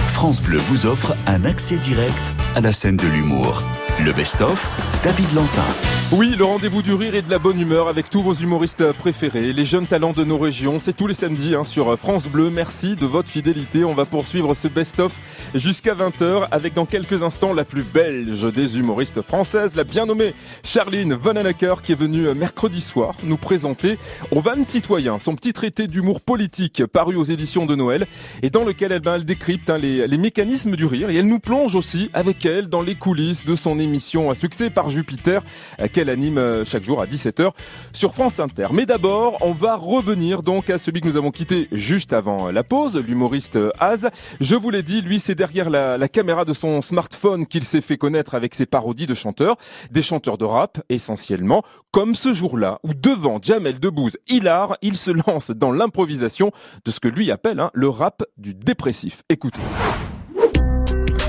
France 0.07 0.41
Bleu 0.41 0.57
vous 0.57 0.85
offre 0.85 1.15
un 1.27 1.45
accès 1.45 1.75
direct 1.75 2.33
à 2.55 2.61
la 2.61 2.71
scène 2.71 2.97
de 2.97 3.07
l'humour. 3.07 3.61
Le 4.03 4.11
best-of, 4.11 4.69
David 5.03 5.31
Lantin. 5.33 5.94
Oui, 6.11 6.35
le 6.37 6.45
rendez-vous 6.45 6.83
du 6.83 6.93
rire 6.93 7.15
et 7.15 7.23
de 7.23 7.31
la 7.31 7.39
bonne 7.39 7.59
humeur 7.59 7.87
avec 7.87 8.11
tous 8.11 8.21
vos 8.21 8.35
humoristes 8.35 8.91
préférés, 8.91 9.51
les 9.51 9.65
jeunes 9.65 9.87
talents 9.87 10.13
de 10.13 10.23
nos 10.23 10.37
régions. 10.37 10.79
C'est 10.79 10.95
tous 10.95 11.07
les 11.07 11.15
samedis 11.15 11.55
hein, 11.55 11.63
sur 11.63 11.97
France 11.97 12.27
Bleu. 12.27 12.51
Merci 12.51 12.95
de 12.95 13.07
votre 13.07 13.27
fidélité. 13.27 13.83
On 13.83 13.95
va 13.95 14.05
poursuivre 14.05 14.53
ce 14.53 14.67
best-of 14.67 15.19
jusqu'à 15.55 15.95
20h 15.95 16.47
avec 16.51 16.75
dans 16.75 16.85
quelques 16.85 17.23
instants 17.23 17.53
la 17.53 17.65
plus 17.65 17.81
belge 17.81 18.53
des 18.53 18.77
humoristes 18.77 19.23
françaises, 19.23 19.75
la 19.75 19.83
bien 19.83 20.05
nommée 20.05 20.35
Charline 20.63 21.15
Vananacker 21.15 21.81
qui 21.81 21.93
est 21.93 21.99
venue 21.99 22.31
mercredi 22.35 22.81
soir 22.81 23.15
nous 23.23 23.37
présenter 23.37 23.97
au 24.29 24.41
Van 24.41 24.63
Citoyen 24.63 25.17
son 25.17 25.35
petit 25.35 25.53
traité 25.53 25.87
d'humour 25.87 26.21
politique 26.21 26.85
paru 26.85 27.15
aux 27.15 27.23
éditions 27.23 27.65
de 27.65 27.75
Noël 27.75 28.05
et 28.43 28.51
dans 28.51 28.63
lequel 28.63 28.91
elle, 28.91 29.01
ben, 29.01 29.15
elle 29.15 29.25
décrypte 29.25 29.71
hein, 29.71 29.79
les, 29.79 30.07
les 30.07 30.17
mécanismes 30.17 30.75
du 30.75 30.85
rire 30.85 31.09
et 31.09 31.15
elle 31.15 31.27
nous 31.27 31.39
plonge 31.39 31.75
aussi 31.75 32.11
avec 32.13 32.45
elle 32.45 32.69
dans 32.69 32.83
les 32.83 32.95
coulisses 32.95 33.43
de 33.43 33.55
son 33.55 33.79
émission 33.79 34.29
à 34.29 34.35
succès 34.35 34.69
par 34.69 34.89
Jupiter 34.89 35.41
euh, 35.79 35.87
qu'elle 35.95 36.09
anime 36.09 36.37
euh, 36.37 36.65
chaque 36.65 36.83
jour 36.83 37.01
à 37.01 37.05
17h 37.05 37.51
sur 37.93 38.13
France 38.13 38.41
Inter. 38.41 38.67
Mais 38.73 38.85
d'abord, 38.85 39.37
on 39.39 39.53
va 39.53 39.77
revenir 39.77 40.43
donc 40.43 40.69
à 40.69 40.77
celui 40.77 40.99
que 40.99 41.07
nous 41.07 41.15
avons 41.15 41.31
quitté 41.31 41.69
juste 41.71 42.11
avant 42.11 42.51
la 42.51 42.65
pause, 42.65 42.97
l'humoriste 42.97 43.55
euh, 43.55 43.71
Az. 43.79 44.09
Je 44.41 44.55
vous 44.55 44.71
l'ai 44.71 44.83
dit, 44.83 45.01
lui, 45.01 45.21
c'est 45.21 45.35
derrière 45.35 45.69
la, 45.69 45.97
la 45.97 46.09
caméra 46.09 46.43
de 46.43 46.51
son 46.51 46.81
smartphone 46.81 47.45
qu'il 47.45 47.63
s'est 47.63 47.79
fait 47.79 47.95
connaître 47.95 48.35
avec 48.35 48.55
ses 48.55 48.65
parodies 48.65 49.07
de 49.07 49.13
chanteurs, 49.13 49.55
des 49.89 50.01
chanteurs 50.01 50.37
de 50.37 50.43
rap 50.43 50.81
essentiellement, 50.89 51.63
comme 51.91 52.13
ce 52.13 52.33
jour-là 52.33 52.79
où 52.83 52.93
devant 52.93 53.39
Jamel 53.41 53.79
Debbouze, 53.79 54.17
hilar, 54.27 54.75
il 54.81 54.97
se 54.97 55.11
lance 55.11 55.51
dans 55.51 55.71
l'improvisation 55.71 56.51
de 56.83 56.91
ce 56.91 56.99
que 56.99 57.07
lui 57.07 57.31
appelle 57.31 57.61
hein, 57.61 57.71
le 57.73 57.87
rap 57.87 58.21
du 58.35 58.53
dépressif. 58.53 59.23
Écoutez. 59.29 59.61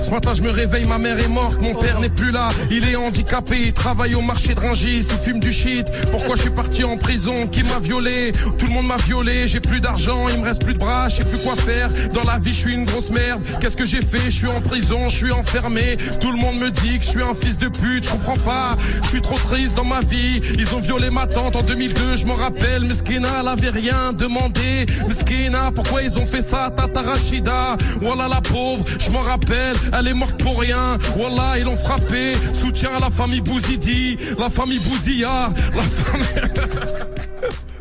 Ce 0.07 0.13
matin 0.13 0.35
je 0.35 0.43
me 0.43 0.53
réveille, 0.53 0.85
ma 0.85 0.99
mère 0.99 1.19
est 1.19 1.27
morte, 1.27 1.61
mon 1.61 1.75
père 1.75 1.99
n'est 1.99 2.09
plus 2.09 2.31
là, 2.31 2.51
il 2.71 2.89
est 2.89 2.95
handicapé, 2.95 3.57
il 3.67 3.73
travaille 3.73 4.15
au 4.15 4.21
marché 4.21 4.55
de 4.55 4.61
Rungis, 4.61 5.05
il 5.11 5.19
fume 5.19 5.41
du 5.41 5.51
shit. 5.51 5.85
Pourquoi 6.13 6.37
je 6.37 6.43
suis 6.43 6.51
parti 6.51 6.85
en 6.85 6.97
prison? 6.97 7.49
Qui 7.49 7.65
m'a 7.65 7.81
violé? 7.81 8.31
Tout 8.57 8.67
le 8.67 8.73
monde 8.73 8.87
m'a 8.87 8.99
violé, 8.99 9.49
j'ai 9.49 9.59
plus 9.59 9.81
d'argent, 9.81 10.29
il 10.29 10.39
me 10.41 10.45
reste 10.45 10.63
plus 10.63 10.75
de 10.75 10.79
bras, 10.79 11.09
je 11.09 11.17
sais 11.17 11.25
plus 11.25 11.39
quoi 11.39 11.57
faire. 11.57 11.91
Dans 12.15 12.23
la 12.23 12.39
vie 12.39 12.53
je 12.53 12.59
suis 12.59 12.75
une 12.75 12.85
grosse 12.85 13.11
merde. 13.11 13.43
Qu'est-ce 13.61 13.77
que 13.77 13.85
j'ai 13.85 14.01
fait? 14.01 14.27
Je 14.27 14.37
suis 14.37 14.47
en 14.47 14.61
prison, 14.61 15.09
je 15.09 15.17
suis 15.17 15.33
enfermé. 15.33 15.97
Tout 16.21 16.31
le 16.31 16.39
monde 16.39 16.61
me 16.61 16.71
dit 16.71 17.01
que 17.01 17.05
je 17.05 17.11
suis 17.11 17.23
un 17.23 17.35
fils 17.35 17.59
de 17.59 17.67
pute, 17.67 18.05
je 18.05 18.11
comprends 18.11 18.37
pas. 18.37 18.77
Je 19.03 19.09
suis 19.09 19.21
trop 19.21 19.39
triste 19.39 19.75
dans 19.75 19.85
ma 19.85 20.03
vie. 20.03 20.41
Ils 20.57 20.73
ont 20.73 20.81
violé 20.81 21.11
ma 21.11 21.27
tante 21.27 21.57
en 21.57 21.63
2002, 21.63 22.15
je 22.15 22.27
m'en 22.27 22.37
rappelle. 22.37 22.85
Meskina, 22.85 23.41
elle 23.41 23.49
avait 23.49 23.71
rien 23.71 24.13
demandé. 24.13 24.87
Meskina, 25.09 25.73
pourquoi 25.75 26.03
ils 26.03 26.17
ont 26.17 26.27
fait 26.27 26.43
ça? 26.43 26.71
Tata 26.71 27.03
Rachida, 27.03 27.77
voilà 28.01 28.29
la 28.29 28.41
pauvre, 28.41 28.85
je 29.01 29.11
m'en 29.11 29.23
rappelle. 29.23 29.75
Elle 29.99 30.09
est 30.09 30.15
morte 30.15 30.37
pour 30.43 30.61
rien. 30.61 30.99
Wallah, 31.17 31.59
ils 31.59 31.65
l'ont 31.65 31.77
frappé. 31.77 32.35
Soutien 32.53 32.91
à 32.97 33.01
la 33.01 33.11
famille 33.11 33.41
Bouzidi, 33.41 34.19
la 34.39 34.51
famille 34.51 34.79
Bouzilla, 34.81 35.51
la 35.75 35.83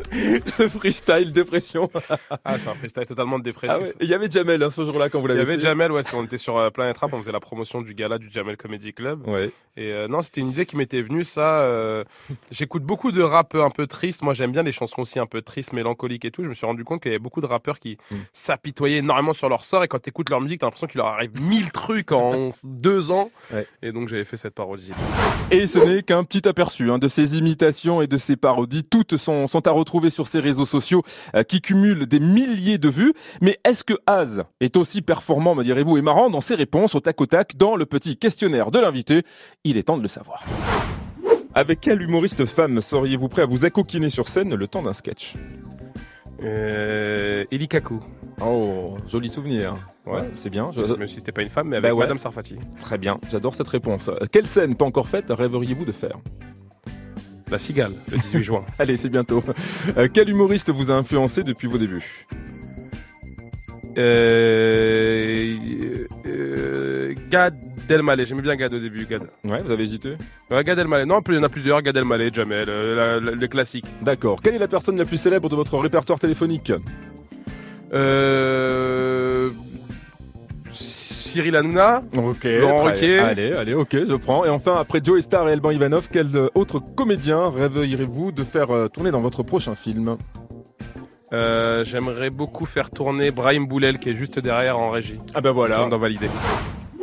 Le 0.58 0.68
freestyle 0.68 1.32
dépression. 1.32 1.90
Ah, 2.44 2.58
c'est 2.58 2.68
un 2.68 2.74
freestyle 2.74 3.06
totalement 3.06 3.38
dépressif. 3.38 3.76
Ah 3.78 3.82
ouais. 3.82 3.94
Il 4.00 4.08
y 4.08 4.14
avait 4.14 4.30
Jamel 4.30 4.62
hein, 4.62 4.70
ce 4.70 4.84
jour-là 4.84 5.08
quand 5.08 5.20
vous 5.20 5.26
Il 5.26 5.34
l'avez 5.34 5.40
y 5.40 5.42
avait 5.44 5.54
fait. 5.56 5.60
Jamel, 5.62 5.92
ouais, 5.92 6.02
on 6.14 6.24
était 6.24 6.38
sur 6.38 6.56
euh, 6.58 6.70
Planet 6.70 6.96
Rap, 6.96 7.12
on 7.12 7.18
faisait 7.18 7.32
la 7.32 7.40
promotion 7.40 7.82
du 7.82 7.94
gala 7.94 8.18
du 8.18 8.30
Jamel 8.30 8.56
Comedy 8.56 8.92
Club. 8.92 9.26
Ouais. 9.26 9.50
Et 9.78 9.92
euh, 9.92 10.08
non, 10.08 10.22
c'était 10.22 10.40
une 10.40 10.50
idée 10.50 10.64
qui 10.64 10.76
m'était 10.76 11.02
venue, 11.02 11.22
ça. 11.24 11.60
euh, 11.60 12.02
J'écoute 12.50 12.82
beaucoup 12.82 13.12
de 13.12 13.20
rap 13.20 13.54
un 13.54 13.68
peu 13.70 13.86
tristes. 13.86 14.22
Moi, 14.22 14.32
j'aime 14.32 14.50
bien 14.52 14.62
les 14.62 14.72
chansons 14.72 15.02
aussi 15.02 15.18
un 15.18 15.26
peu 15.26 15.42
tristes, 15.42 15.74
mélancoliques 15.74 16.24
et 16.24 16.30
tout. 16.30 16.42
Je 16.44 16.48
me 16.48 16.54
suis 16.54 16.64
rendu 16.66 16.82
compte 16.84 17.02
qu'il 17.02 17.10
y 17.12 17.14
avait 17.14 17.22
beaucoup 17.22 17.40
de 17.42 17.46
rappeurs 17.46 17.78
qui 17.78 17.98
Mm. 18.10 18.16
s'apitoyaient 18.32 18.98
énormément 18.98 19.32
sur 19.32 19.48
leur 19.48 19.64
sort. 19.64 19.84
Et 19.84 19.88
quand 19.88 19.98
tu 19.98 20.08
écoutes 20.10 20.30
leur 20.30 20.40
musique, 20.40 20.60
t'as 20.60 20.66
l'impression 20.66 20.86
qu'il 20.86 20.98
leur 20.98 21.08
arrive 21.08 21.30
mille 21.42 21.70
trucs 21.72 22.12
en 22.12 22.48
deux 22.64 23.10
ans. 23.10 23.30
Ouais. 23.52 23.66
Et 23.82 23.92
donc, 23.92 24.08
j'avais 24.08 24.24
fait 24.24 24.36
cette 24.36 24.54
parodie. 24.54 24.92
Et 25.50 25.66
ce 25.66 25.78
n'est 25.78 26.02
qu'un 26.02 26.24
petit 26.24 26.48
aperçu 26.48 26.90
hein, 26.90 26.98
de 26.98 27.08
ces 27.08 27.36
imitations 27.36 28.00
et 28.00 28.06
de 28.06 28.16
ces 28.16 28.36
parodies. 28.36 28.82
Toutes 28.82 29.16
sont, 29.16 29.46
sont 29.48 29.66
à 29.66 29.70
retrouver 29.70 30.05
sur 30.10 30.26
ces 30.26 30.40
réseaux 30.40 30.64
sociaux 30.64 31.02
euh, 31.34 31.42
qui 31.42 31.60
cumulent 31.60 32.06
des 32.06 32.20
milliers 32.20 32.78
de 32.78 32.88
vues. 32.88 33.12
Mais 33.40 33.58
est-ce 33.64 33.84
que 33.84 33.94
Az 34.06 34.44
est 34.60 34.76
aussi 34.76 35.02
performant, 35.02 35.54
me 35.54 35.64
direz-vous, 35.64 35.96
et 35.98 36.02
marrant 36.02 36.30
dans 36.30 36.40
ses 36.40 36.54
réponses 36.54 36.94
au 36.94 37.00
tac 37.00 37.20
au 37.20 37.26
tac 37.26 37.56
dans 37.56 37.76
le 37.76 37.86
petit 37.86 38.16
questionnaire 38.16 38.70
de 38.70 38.78
l'invité? 38.78 39.22
Il 39.64 39.76
est 39.76 39.84
temps 39.84 39.96
de 39.98 40.02
le 40.02 40.08
savoir. 40.08 40.44
Avec 41.54 41.80
quel 41.80 42.02
humoriste 42.02 42.44
femme 42.44 42.80
seriez-vous 42.80 43.28
prêt 43.28 43.42
à 43.42 43.46
vous 43.46 43.64
accoquiner 43.64 44.10
sur 44.10 44.28
scène 44.28 44.54
le 44.54 44.66
temps 44.68 44.82
d'un 44.82 44.92
sketch? 44.92 45.34
Euh, 46.42 47.44
Eli 47.50 47.66
Kaku. 47.68 47.98
Oh, 48.44 48.96
joli 49.08 49.30
souvenir. 49.30 49.74
Ouais, 50.04 50.28
c'est 50.34 50.50
bien. 50.50 50.70
Je- 50.70 50.82
Même 50.96 51.08
si 51.08 51.16
c'était 51.16 51.32
pas 51.32 51.40
une 51.42 51.48
femme, 51.48 51.68
mais 51.68 51.80
Bah 51.80 51.88
avec 51.88 51.98
ouais. 51.98 52.04
Madame 52.04 52.18
Sarfati. 52.18 52.56
Très 52.78 52.98
bien, 52.98 53.18
j'adore 53.30 53.54
cette 53.54 53.68
réponse. 53.68 54.08
Euh, 54.08 54.26
Quelle 54.30 54.46
scène 54.46 54.74
pas 54.76 54.84
encore 54.84 55.08
faite 55.08 55.26
rêveriez-vous 55.30 55.86
de 55.86 55.92
faire? 55.92 56.18
La 57.50 57.58
Cigale, 57.58 57.92
le 58.10 58.18
18 58.18 58.42
juin. 58.42 58.64
Allez, 58.78 58.96
c'est 58.96 59.08
bientôt. 59.08 59.42
Euh, 59.96 60.08
quel 60.12 60.28
humoriste 60.28 60.70
vous 60.70 60.90
a 60.90 60.94
influencé 60.94 61.42
depuis 61.44 61.68
vos 61.68 61.78
débuts? 61.78 62.26
Euh, 63.98 65.56
euh, 66.26 67.14
Gad 67.30 67.54
Elmaleh, 67.88 68.24
j'aimais 68.24 68.42
bien 68.42 68.56
Gad 68.56 68.74
au 68.74 68.80
début, 68.80 69.06
Gad. 69.06 69.22
Ouais, 69.44 69.62
vous 69.64 69.70
avez 69.70 69.84
hésité? 69.84 70.14
Ouais, 70.50 70.64
Gad 70.64 70.78
Elmaleh. 70.78 71.06
Non, 71.06 71.20
il 71.28 71.34
y 71.34 71.38
en 71.38 71.42
a 71.44 71.48
plusieurs, 71.48 71.80
Gad 71.82 71.96
Elmaleh, 71.96 72.30
Jamel, 72.32 72.66
euh, 72.68 73.20
la- 73.20 73.30
le 73.30 73.46
classique. 73.48 73.86
D'accord. 74.02 74.42
Quelle 74.42 74.54
est 74.54 74.58
la 74.58 74.68
personne 74.68 74.98
la 74.98 75.04
plus 75.04 75.16
célèbre 75.16 75.48
de 75.48 75.54
votre 75.56 75.78
répertoire 75.78 76.18
téléphonique? 76.18 76.72
Euh... 77.94 79.25
Cyril 81.36 81.56
Hanouna. 81.56 82.02
Ok. 82.16 82.44
Laurent 82.44 82.78
très- 82.84 82.90
Ruquier. 82.92 83.18
Allez, 83.18 83.52
allez, 83.52 83.74
ok, 83.74 83.90
je 84.08 84.14
prends. 84.14 84.44
Et 84.44 84.48
enfin, 84.48 84.74
après 84.78 85.00
Joe 85.04 85.20
Star 85.22 85.48
et 85.48 85.52
Alban 85.52 85.70
Ivanov, 85.70 86.08
quel 86.10 86.28
autre 86.54 86.78
comédien 86.80 87.50
rêveriez-vous 87.50 88.32
de 88.32 88.42
faire 88.42 88.70
euh, 88.74 88.88
tourner 88.88 89.10
dans 89.10 89.20
votre 89.20 89.42
prochain 89.42 89.74
film? 89.74 90.16
Euh, 91.32 91.84
J'aimerais 91.84 92.30
beaucoup 92.30 92.64
faire 92.66 92.90
tourner 92.90 93.30
Brahim 93.30 93.66
Boulel 93.66 93.98
qui 93.98 94.10
est 94.10 94.14
juste 94.14 94.38
derrière 94.38 94.78
en 94.78 94.90
régie. 94.90 95.18
Ah 95.34 95.40
ben 95.40 95.50
voilà. 95.50 95.84
D'en 95.86 95.98
valider. 95.98 96.28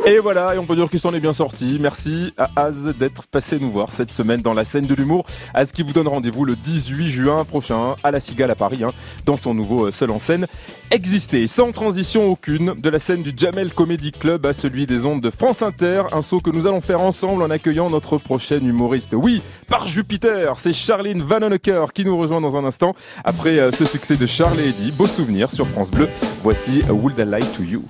Et 0.05 0.17
voilà, 0.17 0.53
et 0.53 0.57
on 0.57 0.65
peut 0.65 0.75
dire 0.75 0.89
qu'il 0.89 0.99
s'en 0.99 1.13
est 1.13 1.21
bien 1.21 1.31
sorti. 1.31 1.77
Merci 1.79 2.33
à 2.37 2.49
Az 2.57 2.93
d'être 2.99 3.25
passé 3.25 3.57
nous 3.57 3.71
voir 3.71 3.89
cette 3.89 4.11
semaine 4.11 4.41
dans 4.41 4.53
la 4.53 4.65
scène 4.65 4.85
de 4.85 4.93
l'humour. 4.93 5.25
Az 5.53 5.71
qui 5.71 5.81
vous 5.81 5.93
donne 5.93 6.09
rendez-vous 6.09 6.43
le 6.43 6.57
18 6.57 7.07
juin 7.07 7.45
prochain 7.45 7.95
à 8.03 8.11
la 8.11 8.19
Cigale 8.19 8.51
à 8.51 8.55
Paris, 8.55 8.83
hein, 8.83 8.91
dans 9.25 9.37
son 9.37 9.53
nouveau 9.53 9.87
euh, 9.87 9.91
seul 9.91 10.11
en 10.11 10.19
scène 10.19 10.45
Exister. 10.91 11.47
Sans 11.47 11.71
transition 11.71 12.25
aucune, 12.29 12.73
de 12.73 12.89
la 12.89 12.99
scène 12.99 13.21
du 13.21 13.31
Jamel 13.35 13.73
Comedy 13.73 14.11
Club 14.11 14.45
à 14.45 14.51
celui 14.51 14.85
des 14.85 15.05
ondes 15.05 15.21
de 15.21 15.29
France 15.29 15.61
Inter, 15.61 16.03
un 16.11 16.21
saut 16.21 16.41
que 16.41 16.49
nous 16.49 16.67
allons 16.67 16.81
faire 16.81 16.99
ensemble 16.99 17.41
en 17.41 17.49
accueillant 17.49 17.89
notre 17.89 18.17
prochaine 18.17 18.67
humoriste. 18.67 19.13
Oui, 19.13 19.41
par 19.69 19.87
Jupiter, 19.87 20.59
c'est 20.59 20.73
Charline 20.73 21.23
Vanhoenacker 21.23 21.85
qui 21.93 22.03
nous 22.03 22.17
rejoint 22.17 22.41
dans 22.41 22.57
un 22.57 22.65
instant. 22.65 22.93
Après 23.23 23.57
euh, 23.57 23.71
ce 23.71 23.85
succès 23.85 24.17
de 24.17 24.25
Charles 24.25 24.59
et 24.59 24.67
Eddie, 24.67 24.91
beau 24.91 25.07
souvenir 25.07 25.49
sur 25.49 25.65
France 25.65 25.91
Bleu, 25.91 26.09
voici 26.43 26.81
Would 26.89 27.17
I 27.17 27.23
Lie 27.23 27.47
to 27.55 27.63
You. 27.63 27.85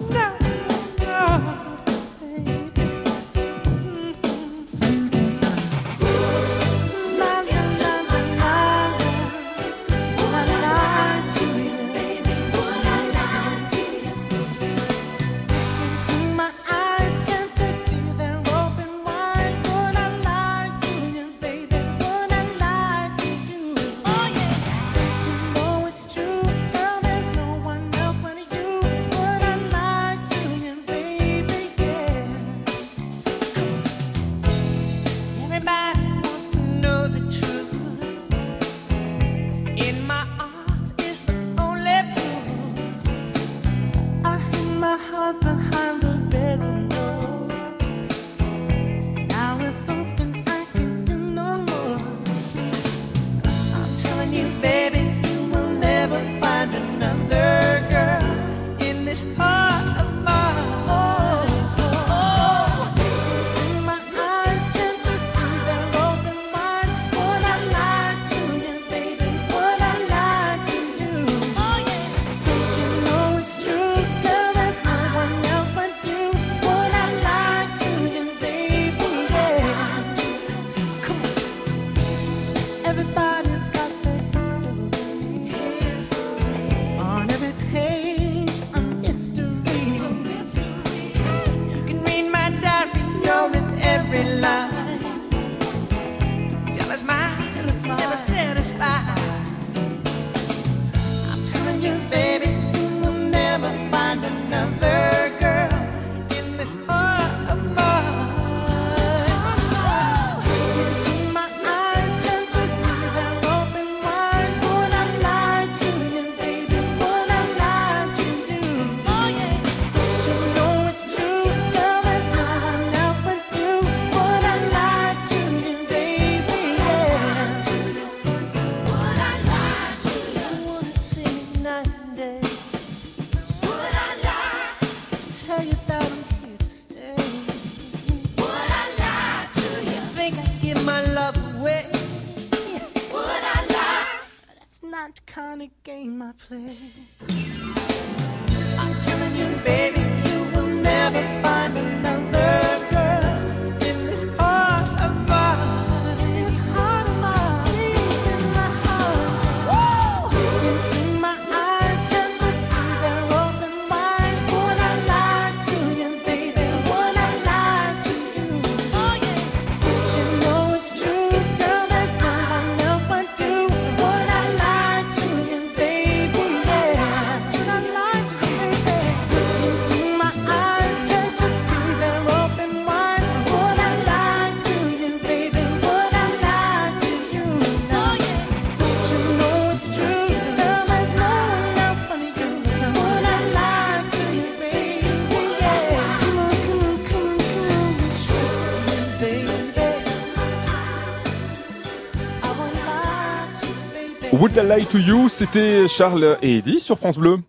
I 204.55 204.85
to 204.85 204.99
You, 204.99 205.29
c'était 205.29 205.87
Charles 205.87 206.37
et 206.43 206.57
Eddie 206.57 206.79
sur 206.79 206.97
France 206.97 207.17
Bleu. 207.17 207.39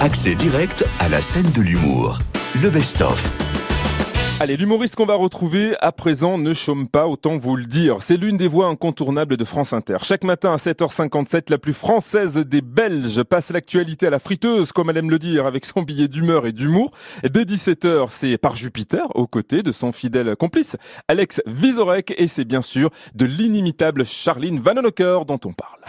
Accès 0.00 0.34
direct 0.34 0.84
à 1.00 1.08
la 1.08 1.22
scène 1.22 1.50
de 1.52 1.62
l'humour. 1.62 2.18
Le 2.60 2.68
best-of. 2.68 3.45
Allez, 4.38 4.58
l'humoriste 4.58 4.96
qu'on 4.96 5.06
va 5.06 5.14
retrouver 5.14 5.74
à 5.80 5.92
présent 5.92 6.36
ne 6.36 6.52
chôme 6.52 6.88
pas, 6.88 7.06
autant 7.06 7.38
vous 7.38 7.56
le 7.56 7.64
dire. 7.64 8.02
C'est 8.02 8.18
l'une 8.18 8.36
des 8.36 8.48
voix 8.48 8.66
incontournables 8.66 9.38
de 9.38 9.44
France 9.44 9.72
Inter. 9.72 9.96
Chaque 10.02 10.24
matin 10.24 10.52
à 10.52 10.56
7h57, 10.56 11.44
la 11.48 11.56
plus 11.56 11.72
française 11.72 12.34
des 12.34 12.60
Belges 12.60 13.22
passe 13.22 13.50
l'actualité 13.50 14.08
à 14.08 14.10
la 14.10 14.18
friteuse, 14.18 14.72
comme 14.72 14.90
elle 14.90 14.98
aime 14.98 15.10
le 15.10 15.18
dire, 15.18 15.46
avec 15.46 15.64
son 15.64 15.80
billet 15.80 16.06
d'humeur 16.06 16.46
et 16.46 16.52
d'humour. 16.52 16.90
Dès 17.24 17.44
17h, 17.44 18.08
c'est 18.10 18.36
par 18.36 18.56
Jupiter, 18.56 19.06
aux 19.14 19.26
côtés 19.26 19.62
de 19.62 19.72
son 19.72 19.90
fidèle 19.90 20.36
complice, 20.36 20.76
Alex 21.08 21.40
Vizorek, 21.46 22.12
et 22.18 22.26
c'est 22.26 22.44
bien 22.44 22.60
sûr 22.60 22.90
de 23.14 23.24
l'inimitable 23.24 24.04
Charline 24.04 24.60
Vanhoenacker 24.60 25.20
dont 25.26 25.40
on 25.46 25.54
parle. 25.54 25.80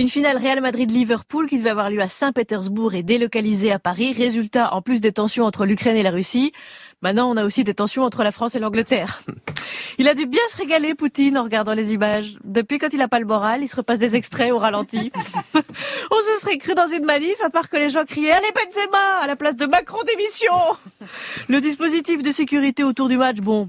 Une 0.00 0.08
finale 0.08 0.38
Real 0.38 0.62
Madrid-Liverpool 0.62 1.46
qui 1.46 1.58
devait 1.58 1.68
avoir 1.68 1.90
lieu 1.90 2.00
à 2.00 2.08
Saint-Pétersbourg 2.08 2.94
et 2.94 3.02
délocalisée 3.02 3.70
à 3.70 3.78
Paris. 3.78 4.14
Résultat, 4.14 4.72
en 4.72 4.80
plus 4.80 5.02
des 5.02 5.12
tensions 5.12 5.44
entre 5.44 5.66
l'Ukraine 5.66 5.94
et 5.94 6.02
la 6.02 6.10
Russie, 6.10 6.54
maintenant 7.02 7.30
on 7.30 7.36
a 7.36 7.44
aussi 7.44 7.64
des 7.64 7.74
tensions 7.74 8.02
entre 8.02 8.24
la 8.24 8.32
France 8.32 8.54
et 8.54 8.60
l'Angleterre. 8.60 9.20
Il 9.98 10.08
a 10.08 10.14
dû 10.14 10.24
bien 10.24 10.40
se 10.48 10.56
régaler, 10.56 10.94
Poutine, 10.94 11.36
en 11.36 11.42
regardant 11.42 11.74
les 11.74 11.92
images. 11.92 12.38
Depuis 12.44 12.78
quand 12.78 12.94
il 12.94 13.02
a 13.02 13.08
pas 13.08 13.18
le 13.18 13.26
moral, 13.26 13.62
il 13.62 13.68
se 13.68 13.76
repasse 13.76 13.98
des 13.98 14.16
extraits 14.16 14.50
au 14.50 14.58
ralenti. 14.58 15.12
on 15.54 16.20
se 16.22 16.40
serait 16.40 16.56
cru 16.56 16.74
dans 16.74 16.86
une 16.86 17.04
manif, 17.04 17.38
à 17.44 17.50
part 17.50 17.68
que 17.68 17.76
les 17.76 17.90
gens 17.90 18.06
criaient 18.06 18.30
«Allez 18.32 18.52
Benzema!» 18.54 19.18
à 19.22 19.26
la 19.26 19.36
place 19.36 19.56
de 19.56 19.66
Macron 19.66 19.98
démission 20.06 20.54
Le 21.48 21.60
dispositif 21.60 22.22
de 22.22 22.30
sécurité 22.30 22.84
autour 22.84 23.08
du 23.08 23.18
match, 23.18 23.36
bon... 23.36 23.68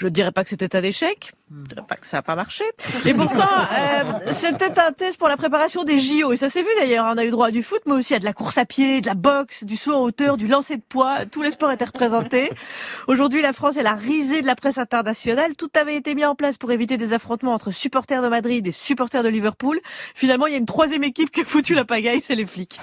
Je 0.00 0.08
dirais 0.08 0.32
pas 0.32 0.44
que 0.44 0.48
c'était 0.48 0.74
un 0.74 0.82
échec, 0.82 1.34
je 1.50 1.68
dirais 1.68 1.84
pas 1.86 1.96
que 1.96 2.06
ça 2.06 2.18
a 2.18 2.22
pas 2.22 2.34
marché. 2.34 2.64
Et 3.04 3.12
pourtant, 3.12 3.44
euh, 3.78 4.32
c'était 4.32 4.80
un 4.80 4.92
test 4.92 5.18
pour 5.18 5.28
la 5.28 5.36
préparation 5.36 5.84
des 5.84 5.98
JO. 5.98 6.32
Et 6.32 6.38
ça 6.38 6.48
s'est 6.48 6.62
vu 6.62 6.68
d'ailleurs. 6.78 7.04
On 7.06 7.18
a 7.18 7.24
eu 7.26 7.30
droit 7.30 7.48
à 7.48 7.50
du 7.50 7.62
foot, 7.62 7.82
mais 7.84 7.92
aussi 7.92 8.14
à 8.14 8.18
de 8.18 8.24
la 8.24 8.32
course 8.32 8.56
à 8.56 8.64
pied, 8.64 9.02
de 9.02 9.06
la 9.06 9.12
boxe, 9.12 9.62
du 9.62 9.76
saut 9.76 9.92
en 9.92 10.00
hauteur, 10.00 10.38
du 10.38 10.48
lancer 10.48 10.78
de 10.78 10.82
poids. 10.82 11.26
Tous 11.26 11.42
les 11.42 11.50
sports 11.50 11.70
étaient 11.70 11.84
représentés. 11.84 12.50
Aujourd'hui, 13.08 13.42
la 13.42 13.52
France 13.52 13.76
est 13.76 13.82
la 13.82 13.92
risée 13.92 14.40
de 14.40 14.46
la 14.46 14.56
presse 14.56 14.78
internationale. 14.78 15.54
Tout 15.54 15.70
avait 15.78 15.96
été 15.96 16.14
mis 16.14 16.24
en 16.24 16.34
place 16.34 16.56
pour 16.56 16.72
éviter 16.72 16.96
des 16.96 17.12
affrontements 17.12 17.52
entre 17.52 17.70
supporters 17.70 18.22
de 18.22 18.28
Madrid 18.28 18.66
et 18.66 18.72
supporters 18.72 19.22
de 19.22 19.28
Liverpool. 19.28 19.80
Finalement, 20.14 20.46
il 20.46 20.52
y 20.52 20.56
a 20.56 20.58
une 20.58 20.64
troisième 20.64 21.04
équipe 21.04 21.30
qui 21.30 21.42
a 21.42 21.44
foutu 21.44 21.74
la 21.74 21.84
pagaille, 21.84 22.22
c'est 22.22 22.36
les 22.36 22.46
flics. 22.46 22.80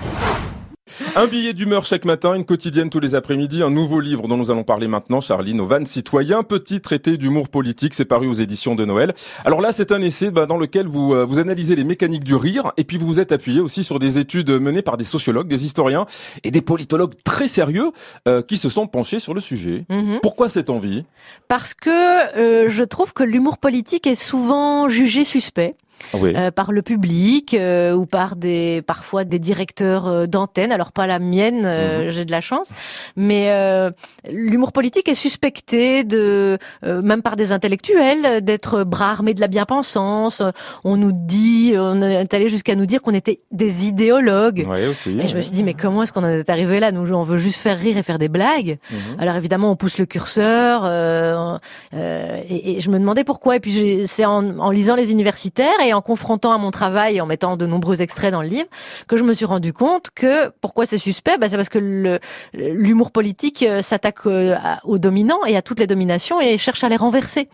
Un 1.16 1.28
billet 1.28 1.54
d'humeur 1.54 1.86
chaque 1.86 2.06
matin, 2.06 2.34
une 2.34 2.46
quotidienne 2.46 2.90
tous 2.90 3.00
les 3.00 3.16
après-midi, 3.16 3.62
un 3.64 3.70
nouveau 3.70 4.00
livre 4.00 4.28
dont 4.28 4.38
nous 4.38 4.52
allons 4.52 4.64
parler 4.64 4.88
maintenant, 4.88 5.22
Charline 5.22 5.60
Ovan, 5.62 5.86
Citoyen, 5.86 6.44
petit 6.44 6.82
traité 6.82 7.18
d'humour 7.18 7.50
politique, 7.50 7.94
c'est 7.94 8.06
paru 8.06 8.28
aux 8.28 8.34
éditions 8.34 8.76
de 8.76 8.86
Noël. 8.86 9.14
Alors 9.46 9.62
là, 9.62 9.72
c'est 9.72 9.92
un 9.92 10.02
essai 10.02 10.32
bah, 10.32 10.46
dans 10.46 10.58
lequel 10.58 10.88
vous, 10.88 11.14
euh, 11.14 11.26
vous 11.26 11.40
analysez 11.40 11.76
les 11.76 11.84
mécaniques 11.84 12.24
du 12.24 12.36
rire 12.36 12.72
et 12.78 12.84
puis 12.84 12.98
vous 12.98 13.08
vous 13.08 13.20
êtes 13.20 13.32
appuyé 13.32 13.60
aussi 13.60 13.84
sur 13.84 14.00
des 14.00 14.20
études 14.20 14.50
menées 14.52 14.82
par 14.82 14.98
des 14.98 15.04
sociologues, 15.04 15.48
des 15.48 15.66
historiens 15.66 16.06
et 16.44 16.52
des 16.52 16.62
politologues 16.62 17.14
très 17.24 17.48
sérieux 17.48 17.92
euh, 18.28 18.42
qui 18.42 18.58
se 18.58 18.70
sont 18.70 18.88
penchés 18.88 19.20
sur 19.20 19.34
le 19.34 19.42
sujet. 19.42 19.86
Mhm. 19.90 20.20
Pourquoi 20.22 20.50
cette 20.50 20.70
envie? 20.70 21.04
Parce 21.48 21.74
que 21.74 21.90
euh, 22.38 22.70
je 22.70 22.84
trouve 22.84 23.14
que 23.14 23.24
l'humour 23.24 23.58
politique 23.58 24.08
est 24.08 24.16
souvent 24.16 24.90
jugé 24.90 25.24
suspect. 25.24 25.76
Oui. 26.14 26.34
euh, 26.36 26.52
par 26.52 26.72
le 26.72 26.82
public 26.82 27.54
euh, 27.54 27.94
ou 27.94 28.06
par 28.06 28.36
des 28.36 28.82
parfois 28.86 29.24
des 29.24 29.40
directeurs 29.40 30.08
euh, 30.08 30.26
d'antenne. 30.28 30.72
Alors 30.72 30.92
pas 30.92 31.08
la 31.08 31.20
mienne, 31.20 31.66
euh, 31.66 32.10
j'ai 32.12 32.26
de 32.26 32.32
la 32.32 32.42
chance, 32.42 32.72
mais 33.16 33.50
euh, 33.52 33.92
l'humour 34.30 34.72
politique 34.72 35.08
est 35.10 35.16
suspecté 35.16 36.04
de 36.04 36.58
euh, 36.86 37.02
même 37.02 37.22
par 37.22 37.36
des 37.36 37.52
intellectuels 37.52 38.42
d'être 38.42 38.84
bras 38.84 39.12
armés 39.12 39.34
de 39.34 39.42
la 39.42 39.48
bien-pensance. 39.48 40.42
On 40.84 40.98
nous 40.98 41.12
dit, 41.14 41.74
on 41.78 42.02
est 42.02 42.34
allé 42.34 42.50
jusqu'à 42.50 42.76
nous 42.76 42.86
dire 42.86 43.02
qu'on 43.02 43.14
était 43.14 43.42
des 43.52 43.88
idéologues. 43.88 44.66
Aussi. 44.90 45.18
Et 45.20 45.28
je 45.28 45.36
me 45.36 45.42
suis 45.42 45.52
dit 45.54 45.64
mais 45.64 45.74
comment 45.74 46.04
est-ce 46.04 46.12
qu'on 46.14 46.24
en 46.24 46.28
est 46.30 46.50
arrivé 46.50 46.80
là 46.80 46.92
Nous? 46.92 47.12
On 47.14 47.24
veut 47.24 47.38
juste 47.38 47.60
faire 47.60 47.78
rire 47.78 47.98
et 47.98 48.04
faire 48.04 48.20
des 48.20 48.30
blagues. 48.30 48.78
Mhm. 48.92 49.20
Alors 49.20 49.36
évidemment 49.36 49.72
on 49.72 49.76
pousse 49.76 49.98
le 49.98 50.06
curseur 50.06 50.84
euh, 50.86 51.58
euh, 51.94 52.42
et, 52.50 52.78
et 52.78 52.80
je 52.80 52.90
me 52.90 53.00
demandais 53.00 53.24
pourquoi. 53.24 53.56
Et 53.56 53.60
puis 53.60 54.02
c'est 54.06 54.26
en, 54.26 54.60
en 54.60 54.72
lisant 54.72 54.96
les 54.96 55.12
universitaires 55.12 55.80
et 55.86 55.87
en 55.94 56.02
confrontant 56.02 56.52
à 56.52 56.58
mon 56.58 56.72
travail 56.72 57.18
et 57.18 57.22
en 57.22 57.26
mettant 57.26 57.58
de 57.58 57.66
nombreux 57.66 58.02
extraits 58.02 58.32
dans 58.32 58.42
le 58.42 58.48
livre 58.48 58.70
que 59.08 59.18
je 59.18 59.24
me 59.24 59.34
suis 59.34 59.46
rendu 59.46 59.74
compte 59.74 60.10
que 60.14 60.50
pourquoi 60.62 60.86
c'est 60.86 60.98
suspect 60.98 61.38
bah, 61.38 61.50
C'est 61.50 61.58
parce 61.58 61.70
que 61.70 62.20
l'humour 62.54 63.12
politique 63.12 63.64
euh, 63.64 63.82
s'attaque 63.82 64.26
euh, 64.26 64.56
aux 64.84 64.98
dominants 64.98 65.46
et 65.46 65.56
à 65.56 65.62
toutes 65.62 65.80
les 65.80 65.88
dominations 65.88 66.40
et 66.42 66.58
cherche 66.58 66.84
à 66.84 66.90
les 66.90 66.96
renverser. 66.96 67.50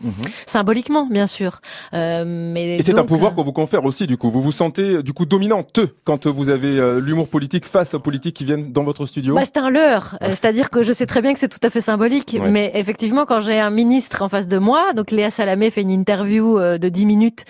Symboliquement 0.46 1.06
bien 1.10 1.26
sûr. 1.26 1.60
Euh, 1.92 2.24
mais 2.26 2.76
Et 2.76 2.82
c'est 2.82 2.98
un 2.98 3.04
pouvoir 3.04 3.34
qu'on 3.34 3.42
vous 3.42 3.52
confère 3.52 3.84
aussi, 3.84 4.06
du 4.06 4.16
coup. 4.16 4.30
Vous 4.30 4.42
vous 4.42 4.52
sentez, 4.52 5.02
du 5.02 5.12
coup, 5.12 5.26
dominante 5.26 5.80
quand 6.04 6.26
vous 6.26 6.50
avez 6.50 6.78
euh, 6.78 7.00
l'humour 7.00 7.28
politique 7.28 7.66
face 7.66 7.94
aux 7.94 8.00
politiques 8.00 8.36
qui 8.36 8.44
viennent 8.44 8.72
dans 8.72 8.84
votre 8.84 9.06
studio 9.06 9.34
Bah, 9.34 9.42
c'est 9.44 9.56
un 9.56 9.70
leurre. 9.70 10.18
C'est-à-dire 10.20 10.70
que 10.70 10.82
je 10.82 10.92
sais 10.92 11.06
très 11.06 11.22
bien 11.22 11.32
que 11.32 11.38
c'est 11.38 11.48
tout 11.48 11.58
à 11.62 11.70
fait 11.70 11.80
symbolique. 11.80 12.36
Ouais. 12.38 12.50
Mais 12.50 12.72
effectivement, 12.74 13.26
quand 13.26 13.40
j'ai 13.40 13.60
un 13.60 13.70
ministre 13.70 14.22
en 14.22 14.28
face 14.28 14.48
de 14.48 14.58
moi, 14.58 14.92
donc 14.94 15.10
Léa 15.10 15.30
Salamé 15.30 15.70
fait 15.70 15.82
une 15.82 15.90
interview 15.90 16.58
de 16.58 16.88
10 16.88 17.06
minutes 17.06 17.44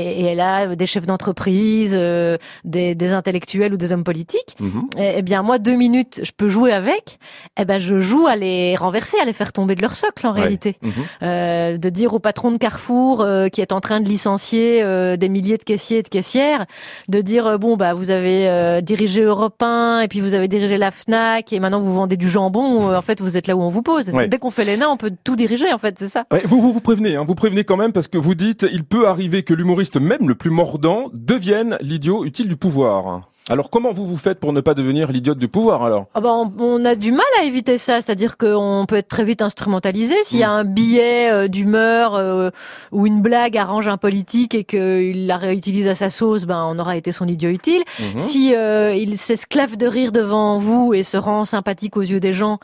et, 0.00 0.20
et 0.20 0.24
elle 0.24 0.40
a 0.40 0.74
des 0.74 0.86
chefs 0.86 1.06
d'entreprise, 1.06 1.94
euh, 1.96 2.36
des, 2.64 2.94
des 2.94 3.12
intellectuels 3.12 3.72
ou 3.74 3.76
des 3.76 3.92
hommes 3.92 4.04
politiques. 4.04 4.56
Eh 4.98 5.22
bien, 5.22 5.42
moi, 5.42 5.58
deux 5.58 5.74
minutes, 5.76 6.20
je 6.22 6.30
peux 6.36 6.48
jouer 6.48 6.72
avec. 6.72 7.18
Eh 7.58 7.64
ben, 7.64 7.78
je 7.78 8.00
joue 8.00 8.26
à 8.26 8.36
les 8.36 8.76
renverser, 8.76 9.16
à 9.20 9.24
les 9.24 9.32
faire 9.32 9.52
tomber 9.52 9.74
de 9.74 9.82
leur 9.82 9.94
socle, 9.94 10.26
en 10.26 10.32
Ouais. 10.34 10.40
réalité. 10.42 10.76
Mhm. 10.82 10.92
Euh, 11.22 11.76
de 11.78 11.88
dire 11.88 12.14
au 12.14 12.18
patron 12.18 12.50
de 12.52 12.58
Carrefour 12.58 13.20
euh, 13.20 13.48
qui 13.48 13.60
est 13.60 13.72
en 13.72 13.80
train 13.80 14.00
de 14.00 14.08
licencier 14.08 14.82
des 15.16 15.28
milliers 15.28 15.58
de 15.58 15.62
caissiers 15.64 15.98
et 15.98 16.02
de 16.02 16.08
caissières, 16.08 16.66
de 17.08 17.20
dire 17.20 17.58
bon 17.58 17.76
bah 17.76 17.94
vous 17.94 18.10
avez 18.10 18.80
dirigé 18.82 19.22
Europe 19.22 19.60
1 19.62 20.00
et 20.02 20.08
puis 20.08 20.20
vous 20.20 20.34
avez 20.34 20.48
dirigé 20.48 20.78
la 20.78 20.90
Fnac 20.90 21.52
et 21.52 21.60
maintenant 21.60 21.80
vous 21.80 21.92
vendez 21.94 22.16
du 22.16 22.28
jambon. 22.28 22.94
en 22.94 23.02
fait, 23.02 23.20
vous 23.20 23.36
êtes 23.36 23.46
là 23.46 23.56
où 23.56 23.62
on 23.62 23.68
vous 23.68 23.82
pose. 23.82 24.10
Ouais. 24.10 24.28
Dès 24.28 24.38
qu'on 24.38 24.50
fait 24.50 24.64
l'ENA, 24.64 24.88
on 24.90 24.96
peut 24.96 25.12
tout 25.24 25.36
diriger. 25.36 25.72
En 25.72 25.78
fait, 25.78 25.98
c'est 25.98 26.08
ça. 26.08 26.24
Ouais, 26.32 26.42
vous, 26.44 26.60
vous 26.60 26.72
vous 26.72 26.80
prévenez, 26.80 27.16
hein, 27.16 27.24
vous 27.26 27.34
prévenez 27.34 27.64
quand 27.64 27.76
même 27.76 27.92
parce 27.92 28.08
que 28.08 28.18
vous 28.18 28.34
dites 28.34 28.66
il 28.70 28.84
peut 28.84 29.08
arriver 29.08 29.42
que 29.42 29.54
l'humoriste 29.54 29.89
même 29.96 30.28
le 30.28 30.34
plus 30.34 30.50
mordant 30.50 31.10
devienne 31.12 31.78
l'idiot 31.80 32.24
utile 32.24 32.48
du 32.48 32.56
pouvoir. 32.56 33.29
Alors 33.48 33.70
comment 33.70 33.92
vous 33.92 34.06
vous 34.06 34.16
faites 34.16 34.38
pour 34.38 34.52
ne 34.52 34.60
pas 34.60 34.74
devenir 34.74 35.10
l'idiote 35.10 35.38
du 35.38 35.48
pouvoir 35.48 35.82
alors? 35.82 36.06
Ah 36.14 36.20
bah, 36.20 36.30
on, 36.32 36.52
on 36.58 36.84
a 36.84 36.94
du 36.94 37.10
mal 37.10 37.26
à 37.40 37.44
éviter 37.44 37.78
ça, 37.78 38.00
c'est-à-dire 38.00 38.36
qu'on 38.36 38.84
peut 38.86 38.96
être 38.96 39.08
très 39.08 39.24
vite 39.24 39.42
instrumentalisé. 39.42 40.14
S'il 40.22 40.38
y 40.38 40.44
a 40.44 40.50
un 40.50 40.64
billet 40.64 41.30
euh, 41.32 41.48
d'humeur 41.48 42.14
euh, 42.14 42.50
ou 42.92 43.06
une 43.06 43.22
blague 43.22 43.56
arrange 43.56 43.88
un 43.88 43.96
politique 43.96 44.54
et 44.54 44.64
qu'il 44.64 45.26
la 45.26 45.36
réutilise 45.36 45.88
à 45.88 45.94
sa 45.94 46.10
sauce, 46.10 46.44
ben 46.44 46.64
on 46.70 46.78
aura 46.78 46.96
été 46.96 47.12
son 47.12 47.26
idiot 47.26 47.50
utile. 47.50 47.82
Mhm. 47.98 48.18
Si 48.18 48.54
euh, 48.54 48.94
il 48.94 49.18
s'esclave 49.18 49.76
de 49.76 49.86
rire 49.86 50.12
devant 50.12 50.58
vous 50.58 50.94
et 50.94 51.02
se 51.02 51.16
rend 51.16 51.44
sympathique 51.44 51.96
aux 51.96 52.02
yeux 52.02 52.20
des 52.20 52.34
gens 52.34 52.58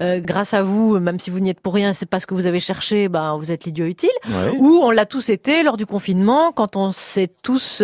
euh, 0.00 0.18
grâce 0.20 0.54
à 0.54 0.62
vous, 0.62 0.98
même 0.98 1.20
si 1.20 1.30
vous 1.30 1.40
n'y 1.40 1.50
êtes 1.50 1.60
pour 1.60 1.74
rien, 1.74 1.92
c'est 1.92 2.06
pas 2.06 2.18
ce 2.18 2.26
que 2.26 2.34
vous 2.34 2.46
avez 2.46 2.58
cherché, 2.58 3.08
ben 3.08 3.36
vous 3.36 3.52
êtes 3.52 3.64
l'idiot 3.64 3.86
utile. 3.86 4.10
Ouais. 4.26 4.56
Ou 4.58 4.80
on 4.82 4.90
l'a 4.90 5.06
tous 5.06 5.28
été 5.28 5.62
lors 5.62 5.76
du 5.76 5.86
confinement, 5.86 6.52
quand 6.52 6.74
on 6.74 6.90
s'est 6.90 7.30
tous 7.42 7.82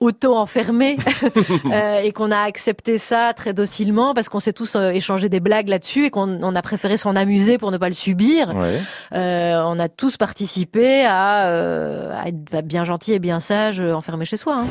euh, 0.00 0.96
euh, 1.72 1.96
et 2.00 2.12
qu'on 2.12 2.30
a 2.30 2.40
accepté 2.40 2.98
ça 2.98 3.32
très 3.34 3.54
docilement 3.54 4.12
parce 4.12 4.28
qu'on 4.28 4.40
s'est 4.40 4.52
tous 4.52 4.76
euh, 4.76 4.90
échangé 4.90 5.28
des 5.28 5.40
blagues 5.40 5.68
là-dessus 5.68 6.06
et 6.06 6.10
qu'on 6.10 6.42
on 6.42 6.54
a 6.54 6.62
préféré 6.62 6.96
s'en 6.96 7.16
amuser 7.16 7.56
pour 7.56 7.70
ne 7.70 7.78
pas 7.78 7.88
le 7.88 7.94
subir. 7.94 8.54
Ouais. 8.54 8.80
Euh, 9.14 9.62
on 9.64 9.78
a 9.78 9.88
tous 9.88 10.16
participé 10.18 11.04
à, 11.06 11.46
euh, 11.46 12.12
à 12.14 12.28
être 12.28 12.66
bien 12.66 12.84
gentil 12.84 13.14
et 13.14 13.18
bien 13.18 13.40
sage 13.40 13.80
euh, 13.80 13.94
enfermé 13.94 14.24
chez 14.26 14.36
soi. 14.36 14.58
hein. 14.58 14.66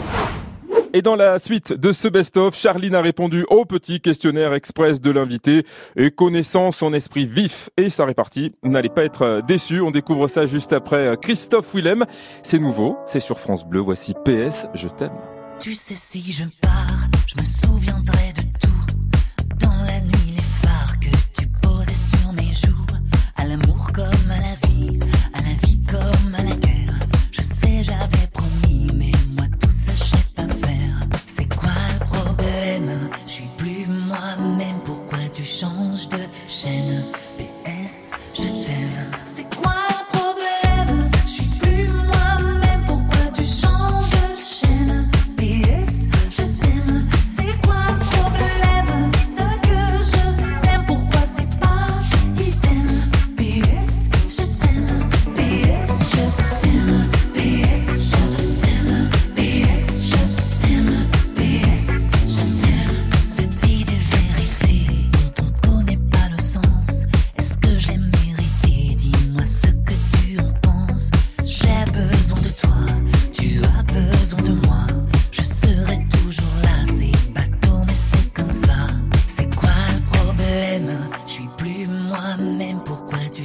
Et 0.95 1.01
dans 1.01 1.17
la 1.17 1.39
suite 1.39 1.73
de 1.73 1.91
ce 1.91 2.07
best-of, 2.07 2.57
Charline 2.57 2.95
a 2.95 3.01
répondu 3.01 3.45
au 3.49 3.65
petit 3.65 3.99
questionnaire 3.99 4.53
express 4.53 5.01
de 5.01 5.11
l'invité 5.11 5.65
et 5.97 6.09
connaissant 6.09 6.71
son 6.71 6.93
esprit 6.93 7.25
vif 7.25 7.69
et 7.75 7.89
sa 7.89 8.05
répartie, 8.05 8.53
n'allez 8.63 8.87
pas 8.87 9.03
être 9.03 9.23
euh, 9.23 9.41
déçus. 9.41 9.81
On 9.81 9.91
découvre 9.91 10.27
ça 10.27 10.45
juste 10.45 10.71
après 10.71 11.07
euh, 11.07 11.15
Christophe 11.17 11.75
Willem. 11.75 12.05
C'est 12.43 12.59
nouveau, 12.59 12.95
c'est 13.05 13.19
sur 13.19 13.39
France 13.39 13.65
Bleu. 13.65 13.81
Voici 13.81 14.13
PS, 14.23 14.67
je 14.73 14.87
t'aime. 14.87 15.11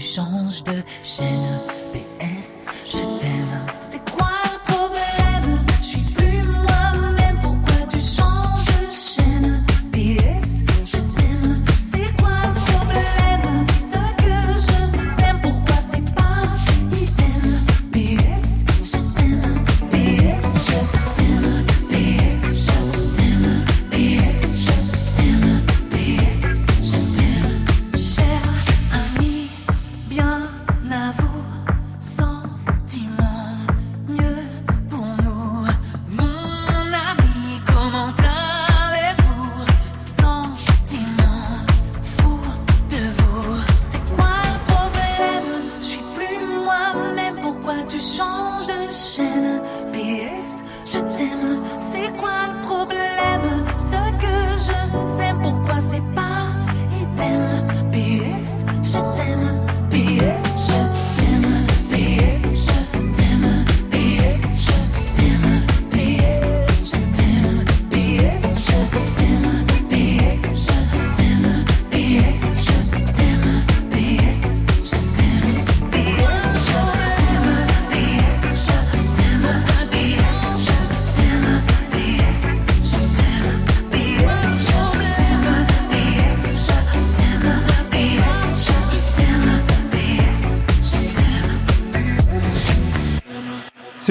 Tu 0.01 0.07
changes 0.07 0.65
de 0.65 0.83
chaîne 1.03 1.61
PS, 1.93 2.69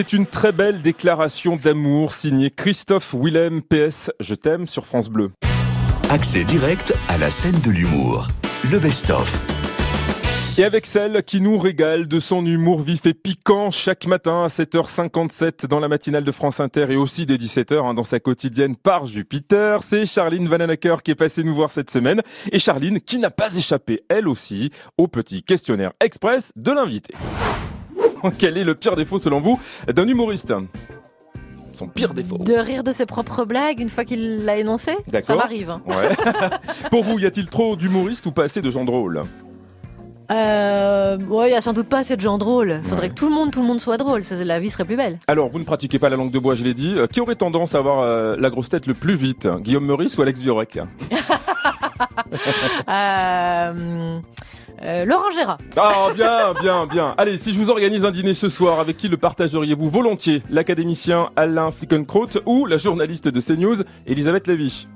C'est 0.01 0.13
une 0.13 0.25
très 0.25 0.53
belle 0.53 0.81
déclaration 0.81 1.57
d'amour 1.57 2.13
signée 2.13 2.51
Christophe 2.51 3.13
Willem 3.13 3.61
PS 3.61 4.09
Je 4.21 4.33
t'aime 4.33 4.65
sur 4.65 4.85
France 4.85 5.09
Bleu. 5.09 5.31
Accès 6.09 6.45
direct 6.45 6.93
à 7.09 7.17
la 7.17 7.29
scène 7.29 7.59
de 7.59 7.69
l'humour. 7.69 8.29
Le 8.71 8.79
best-of. 8.79 9.37
Et 10.57 10.63
avec 10.63 10.85
celle 10.85 11.21
qui 11.23 11.41
nous 11.41 11.57
régale 11.57 12.07
de 12.07 12.21
son 12.21 12.45
humour 12.45 12.81
vif 12.81 13.05
et 13.07 13.13
piquant 13.13 13.71
chaque 13.71 14.07
matin 14.07 14.45
à 14.45 14.47
7h57 14.47 15.67
dans 15.67 15.81
la 15.81 15.89
matinale 15.89 16.23
de 16.23 16.31
France 16.31 16.61
Inter 16.61 16.85
et 16.91 16.95
aussi 16.95 17.25
dès 17.25 17.35
17h 17.35 17.85
hein, 17.85 17.93
dans 17.93 18.05
sa 18.05 18.21
quotidienne 18.21 18.77
par 18.77 19.05
Jupiter, 19.05 19.83
c'est 19.83 20.05
Charline 20.05 20.47
Vananacker 20.47 21.03
qui 21.03 21.11
est 21.11 21.15
passée 21.15 21.43
nous 21.43 21.55
voir 21.55 21.71
cette 21.71 21.89
semaine. 21.91 22.21
Et 22.53 22.59
Charline 22.59 23.01
qui 23.01 23.19
n'a 23.19 23.31
pas 23.31 23.53
échappé 23.53 24.05
elle 24.07 24.29
aussi 24.29 24.71
au 24.97 25.09
petit 25.09 25.43
questionnaire 25.43 25.91
express 25.99 26.53
de 26.55 26.71
l'invité. 26.71 27.13
Quel 28.37 28.57
est 28.57 28.63
le 28.63 28.75
pire 28.75 28.95
défaut 28.95 29.19
selon 29.19 29.39
vous 29.39 29.59
d'un 29.87 30.07
humoriste? 30.07 30.53
Son 31.71 31.87
pire 31.87 32.13
défaut. 32.13 32.37
De 32.37 32.53
rire 32.55 32.83
de 32.83 32.91
ses 32.91 33.05
propres 33.05 33.45
blagues 33.45 33.79
une 33.79 33.89
fois 33.89 34.03
qu'il 34.03 34.43
l'a 34.43 34.57
énoncé? 34.57 34.91
Ça 35.21 35.35
m'arrive. 35.35 35.69
hein. 35.69 35.81
Ouais. 35.87 36.09
Pour 36.91 37.03
vous, 37.03 37.19
y 37.19 37.25
a-t-il 37.25 37.47
trop 37.47 37.75
d'humoristes 37.75 38.25
ou 38.25 38.31
pas 38.31 38.43
assez 38.43 38.61
de 38.61 38.69
gens 38.71 38.83
drôles? 38.85 39.21
Euh, 40.31 41.17
ouais, 41.27 41.49
il 41.49 41.53
y 41.53 41.55
a 41.55 41.61
sans 41.61 41.73
doute 41.73 41.87
pas 41.87 41.99
assez 41.99 42.15
de 42.15 42.21
gens 42.21 42.37
drôles. 42.37 42.81
Faudrait 42.83 43.09
que 43.09 43.15
tout 43.15 43.27
le 43.29 43.33
monde, 43.33 43.49
tout 43.51 43.61
le 43.61 43.67
monde 43.67 43.79
soit 43.79 43.97
drôle. 43.97 44.23
Ça, 44.23 44.35
La 44.43 44.59
vie 44.59 44.69
serait 44.69 44.85
plus 44.85 44.95
belle. 44.97 45.17
Alors, 45.27 45.49
vous 45.49 45.57
ne 45.57 45.63
pratiquez 45.63 45.97
pas 45.97 46.09
la 46.09 46.17
langue 46.17 46.31
de 46.31 46.37
bois, 46.37 46.53
je 46.55 46.63
l'ai 46.63 46.73
dit. 46.75 46.93
Euh, 46.97 47.07
Qui 47.07 47.19
aurait 47.21 47.35
tendance 47.35 47.73
à 47.73 47.79
avoir 47.79 48.01
euh, 48.01 48.35
la 48.37 48.49
grosse 48.51 48.69
tête 48.69 48.85
le 48.85 48.93
plus 48.93 49.15
vite? 49.15 49.47
Guillaume 49.61 49.85
Meurice 49.85 50.17
ou 50.17 50.21
Alex 50.21 50.39
Viorek 50.41 50.79
Euh, 52.89 54.19
euh, 54.81 55.05
Laurent 55.05 55.31
Gérard. 55.31 55.57
Ah, 55.77 56.07
bien, 56.15 56.53
bien, 56.61 56.85
bien. 56.85 57.15
Allez, 57.17 57.37
si 57.37 57.53
je 57.53 57.57
vous 57.57 57.69
organise 57.69 58.05
un 58.05 58.11
dîner 58.11 58.33
ce 58.33 58.49
soir, 58.49 58.79
avec 58.79 58.97
qui 58.97 59.07
le 59.07 59.17
partageriez-vous 59.17 59.89
volontiers? 59.89 60.41
L'académicien 60.49 61.29
Alain 61.35 61.71
Flickenkraut 61.71 62.39
ou 62.45 62.65
la 62.65 62.77
journaliste 62.77 63.29
de 63.29 63.39
CNews, 63.39 63.83
Elisabeth 64.05 64.47
Lévy? 64.47 64.87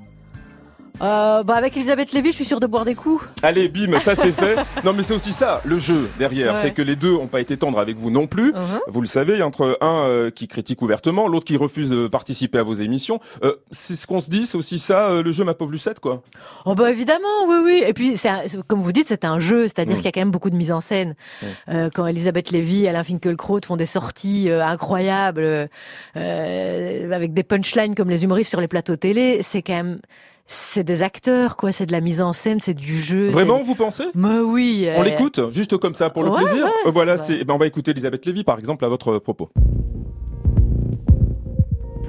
Euh, 1.02 1.42
bah 1.42 1.54
avec 1.56 1.76
Elisabeth 1.76 2.12
Lévy, 2.12 2.30
je 2.30 2.36
suis 2.36 2.44
sûre 2.44 2.60
de 2.60 2.68
boire 2.68 2.84
des 2.84 2.94
coups. 2.94 3.26
Allez, 3.42 3.68
bim, 3.68 3.98
ça 3.98 4.14
c'est 4.14 4.30
fait. 4.32 4.56
Non, 4.84 4.92
mais 4.92 5.02
c'est 5.02 5.14
aussi 5.14 5.32
ça, 5.32 5.60
le 5.64 5.78
jeu 5.78 6.08
derrière. 6.18 6.54
Ouais. 6.54 6.60
C'est 6.62 6.70
que 6.70 6.82
les 6.82 6.94
deux 6.94 7.12
ont 7.12 7.26
pas 7.26 7.40
été 7.40 7.56
tendres 7.56 7.80
avec 7.80 7.96
vous 7.96 8.10
non 8.10 8.28
plus. 8.28 8.52
Uh-huh. 8.52 8.78
Vous 8.86 9.00
le 9.00 9.08
savez, 9.08 9.42
entre 9.42 9.76
un 9.80 10.06
euh, 10.06 10.30
qui 10.30 10.46
critique 10.46 10.82
ouvertement, 10.82 11.26
l'autre 11.26 11.46
qui 11.46 11.56
refuse 11.56 11.90
de 11.90 12.06
participer 12.06 12.58
à 12.58 12.62
vos 12.62 12.74
émissions. 12.74 13.18
Euh, 13.42 13.54
c'est 13.72 13.96
ce 13.96 14.06
qu'on 14.06 14.20
se 14.20 14.30
dit, 14.30 14.46
c'est 14.46 14.56
aussi 14.56 14.78
ça, 14.78 15.08
euh, 15.08 15.22
le 15.24 15.32
jeu 15.32 15.42
Ma 15.44 15.54
pauvre 15.54 15.72
Lucette, 15.72 15.98
quoi. 15.98 16.22
Oh 16.64 16.76
bah 16.76 16.90
évidemment, 16.92 17.26
oui, 17.48 17.56
oui. 17.64 17.82
Et 17.84 17.92
puis, 17.92 18.14
un- 18.28 18.42
comme 18.68 18.80
vous 18.80 18.92
dites, 18.92 19.08
c'est 19.08 19.24
un 19.24 19.40
jeu, 19.40 19.64
c'est-à-dire 19.64 19.94
Mm. 19.94 19.98
qu'il 19.98 20.04
y 20.04 20.08
a 20.08 20.12
quand 20.12 20.20
même 20.20 20.30
beaucoup 20.30 20.50
de 20.50 20.56
mise 20.56 20.70
en 20.70 20.80
scène. 20.80 21.16
Mm. 21.42 21.46
Euh, 21.70 21.90
quand 21.92 22.06
Elisabeth 22.06 22.52
Lévy, 22.52 22.86
Alain 22.86 23.02
Finkielkraut 23.02 23.60
font 23.66 23.76
des 23.76 23.84
sorties 23.86 24.48
euh, 24.48 24.64
incroyables, 24.64 25.68
avec 26.14 27.34
des 27.34 27.42
punchlines 27.42 27.96
comme 27.96 28.10
les 28.10 28.22
humoristes 28.22 28.50
sur 28.50 28.60
les 28.60 28.68
plateaux 28.68 28.94
télé, 28.96 29.40
c'est 29.42 29.62
quand 29.62 29.74
même... 29.74 29.98
C'est 30.46 30.84
des 30.84 31.02
acteurs, 31.02 31.56
quoi. 31.56 31.72
C'est 31.72 31.86
de 31.86 31.92
la 31.92 32.00
mise 32.00 32.20
en 32.20 32.32
scène, 32.32 32.60
c'est 32.60 32.74
du 32.74 33.00
jeu. 33.00 33.30
Vraiment, 33.30 33.62
vous 33.62 33.74
pensez? 33.74 34.04
Mais 34.14 34.38
oui. 34.40 34.86
On 34.94 35.00
euh, 35.00 35.04
l'écoute, 35.04 35.40
juste 35.52 35.76
comme 35.78 35.94
ça, 35.94 36.10
pour 36.10 36.22
le 36.22 36.30
Ouais, 36.30 36.42
plaisir. 36.42 36.66
ouais. 36.66 36.90
Voilà, 36.92 37.16
c'est. 37.16 37.38
eh 37.40 37.44
ben, 37.44 37.54
on 37.54 37.58
va 37.58 37.66
écouter 37.66 37.92
Elisabeth 37.92 38.26
Lévy, 38.26 38.44
par 38.44 38.58
exemple, 38.58 38.84
à 38.84 38.88
votre 38.88 39.18
propos. 39.18 39.48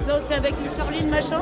Non, 0.06 0.14
c'est 0.20 0.34
avec 0.34 0.54
Charline 0.76 1.08
machin 1.08 1.40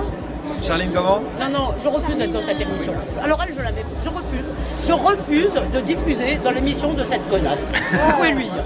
Charline 0.63 0.91
comment? 0.95 1.21
Non, 1.39 1.51
non, 1.53 1.75
je 1.83 1.89
refuse 1.89 2.17
d'être 2.17 2.33
dans 2.33 2.41
cette 2.41 2.61
émission. 2.61 2.95
Alors 3.23 3.43
elle, 3.47 3.55
je 3.55 3.61
la 3.61 3.73
mets. 3.73 3.85
Je 4.03 4.09
refuse. 4.09 4.45
Je 4.87 4.93
refuse 4.93 5.51
de 5.75 5.81
diffuser 5.81 6.39
dans 6.43 6.51
l'émission 6.51 6.95
de 6.95 7.05
cette 7.05 7.27
connasse. 7.29 7.59
Vous 7.93 8.13
pouvez 8.17 8.33
lui 8.33 8.45
dire. 8.45 8.65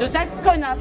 De 0.00 0.06
cette 0.06 0.30
connasse. 0.42 0.78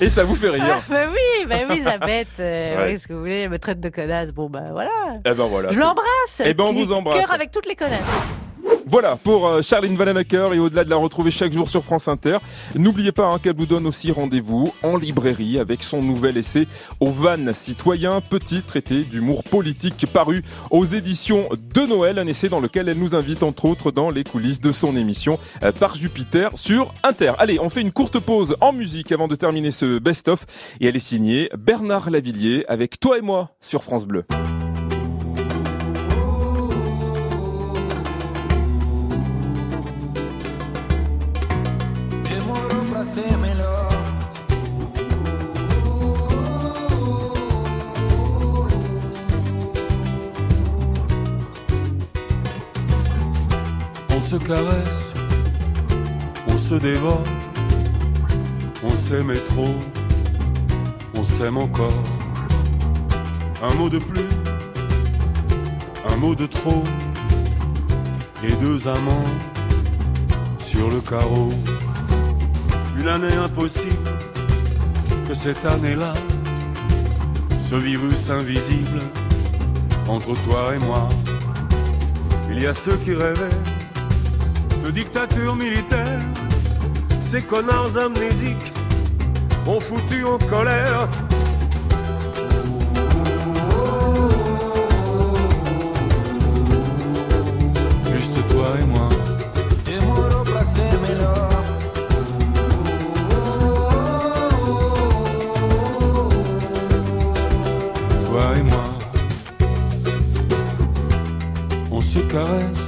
Et 0.00 0.10
ça 0.10 0.24
vous 0.24 0.36
fait 0.36 0.50
rire. 0.50 0.80
bah 0.88 0.96
oui, 1.10 1.46
bah 1.48 1.56
oui, 1.68 1.76
Elisabeth. 1.76 2.28
Euh, 2.40 2.76
Ouais. 2.86 2.92
oui, 2.92 2.98
ce 2.98 3.06
que 3.08 3.12
vous 3.12 3.20
voulez, 3.20 3.40
elle 3.40 3.50
me 3.50 3.58
traite 3.58 3.80
de 3.80 3.88
connasse. 3.88 4.32
Bon, 4.32 4.48
bah 4.50 4.64
voilà. 4.70 4.90
Eh 5.24 5.32
ben 5.34 5.46
voilà. 5.46 5.70
Je 5.72 5.78
l'embrasse. 5.78 6.42
Eh 6.44 6.54
ben, 6.54 6.64
on 6.64 6.72
Cœur 6.74 6.84
vous 6.84 6.92
embrasse. 6.92 7.30
avec 7.32 7.50
toutes 7.50 7.66
les 7.66 7.76
connasses. 7.76 7.98
Voilà 8.86 9.16
pour 9.16 9.46
euh, 9.46 9.62
Charline 9.62 9.96
Vananacker 9.96 10.54
et 10.54 10.58
au-delà 10.58 10.84
de 10.84 10.90
la 10.90 10.96
retrouver 10.96 11.30
chaque 11.30 11.52
jour 11.52 11.68
sur 11.68 11.84
France 11.84 12.08
Inter. 12.08 12.38
N'oubliez 12.74 13.12
pas 13.12 13.26
hein, 13.26 13.38
qu'elle 13.38 13.56
vous 13.56 13.66
donne 13.66 13.86
aussi 13.86 14.10
rendez-vous 14.10 14.72
en 14.82 14.96
librairie 14.96 15.58
avec 15.58 15.82
son 15.82 16.02
nouvel 16.02 16.36
essai 16.36 16.66
Au 17.00 17.06
Van 17.06 17.52
Citoyen, 17.52 18.20
petit 18.20 18.62
traité 18.62 19.02
d'humour 19.04 19.44
politique 19.44 20.06
paru 20.12 20.42
aux 20.70 20.84
éditions 20.84 21.48
de 21.74 21.82
Noël, 21.82 22.18
un 22.18 22.26
essai 22.26 22.48
dans 22.48 22.60
lequel 22.60 22.88
elle 22.88 22.98
nous 22.98 23.14
invite 23.14 23.42
entre 23.42 23.66
autres 23.66 23.92
dans 23.92 24.10
les 24.10 24.24
coulisses 24.24 24.60
de 24.60 24.70
son 24.70 24.96
émission 24.96 25.38
euh, 25.62 25.72
par 25.72 25.94
Jupiter 25.94 26.50
sur 26.54 26.92
Inter. 27.02 27.32
Allez, 27.38 27.58
on 27.60 27.68
fait 27.68 27.82
une 27.82 27.92
courte 27.92 28.18
pause 28.18 28.56
en 28.60 28.72
musique 28.72 29.12
avant 29.12 29.28
de 29.28 29.34
terminer 29.34 29.70
ce 29.70 29.98
best-of 29.98 30.46
et 30.80 30.86
elle 30.86 30.96
est 30.96 30.98
signée 30.98 31.50
Bernard 31.56 32.10
Lavillier 32.10 32.64
avec 32.68 32.98
Toi 32.98 33.18
et 33.18 33.22
moi 33.22 33.50
sur 33.60 33.82
France 33.82 34.06
Bleu. 34.06 34.24
Se 54.32 54.38
caresse, 54.38 55.12
on 56.48 56.56
se 56.56 56.76
dévore, 56.76 57.22
on 58.82 58.94
s'aimait 58.96 59.44
trop, 59.50 59.74
on 61.14 61.22
s'aime 61.22 61.58
encore. 61.58 62.02
Un 63.62 63.74
mot 63.74 63.90
de 63.90 63.98
plus, 63.98 64.32
un 66.08 66.16
mot 66.16 66.34
de 66.34 66.46
trop, 66.46 66.82
et 68.42 68.52
deux 68.52 68.88
amants 68.88 69.30
sur 70.58 70.88
le 70.88 71.00
carreau. 71.02 71.50
Une 72.98 73.08
année 73.08 73.36
impossible, 73.36 74.10
que 75.28 75.34
cette 75.34 75.66
année-là, 75.66 76.14
ce 77.60 77.74
virus 77.74 78.30
invisible 78.30 79.02
entre 80.08 80.34
toi 80.44 80.74
et 80.74 80.78
moi. 80.78 81.10
Il 82.50 82.62
y 82.62 82.66
a 82.66 82.72
ceux 82.72 82.96
qui 82.96 83.12
rêvaient 83.12 83.58
de 84.84 84.90
dictature 84.90 85.54
militaire. 85.56 86.20
Ces 87.20 87.42
connards 87.42 87.96
amnésiques 87.96 88.72
ont 89.66 89.80
foutu 89.80 90.24
en 90.24 90.38
colère. 90.38 91.08
Juste 98.12 98.38
toi 98.48 98.66
et 98.80 98.86
moi. 98.86 99.08
Toi 108.28 108.44
et 108.58 108.62
moi. 108.62 108.86
On 111.90 112.00
se 112.00 112.20
caresse, 112.20 112.81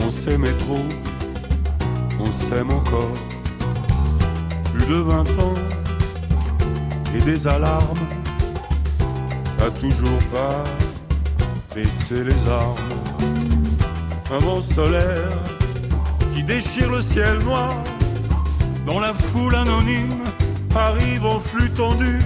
on 0.00 0.08
s'aimait 0.08 0.56
trop, 0.58 0.84
on 2.20 2.30
s'aime 2.30 2.70
encore. 2.70 3.16
Plus 4.72 4.86
de 4.86 4.94
vingt 4.94 5.38
ans 5.38 5.54
et 7.16 7.20
des 7.22 7.48
alarmes, 7.48 8.06
t'as 9.58 9.70
toujours 9.70 10.22
pas 10.32 10.64
baissé 11.74 12.22
les 12.24 12.48
armes. 12.48 12.76
Un 14.30 14.38
vent 14.38 14.60
solaire 14.60 15.38
qui 16.34 16.44
déchire 16.44 16.90
le 16.90 17.00
ciel 17.00 17.38
noir. 17.40 17.74
Dans 18.86 19.00
la 19.00 19.12
foule 19.12 19.54
anonyme 19.54 20.22
arrivent 20.74 21.26
en 21.26 21.40
flux 21.40 21.70
tendu 21.70 22.20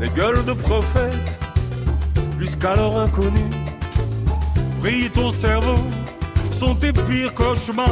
les 0.00 0.10
gueules 0.10 0.44
de 0.44 0.52
prophètes 0.52 1.38
jusqu'alors 2.38 2.98
inconnus. 2.98 3.57
Vrille 4.80 5.10
ton 5.10 5.28
cerveau, 5.28 5.76
sont 6.52 6.74
tes 6.76 6.92
pires 6.92 7.34
cauchemars. 7.34 7.88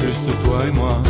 Juste 0.00 0.30
toi 0.44 0.66
et 0.68 0.70
moi. 0.70 1.02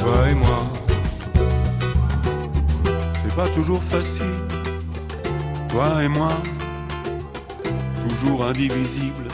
Toi 0.00 0.30
et 0.30 0.34
moi. 0.34 0.66
C'est 3.14 3.34
pas 3.36 3.48
toujours 3.48 3.82
facile, 3.82 4.26
toi 5.68 6.02
et 6.02 6.08
moi, 6.08 6.32
indivisible, 8.46 9.24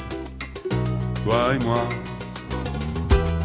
toi 1.25 1.55
et 1.55 1.59
moi. 1.59 1.89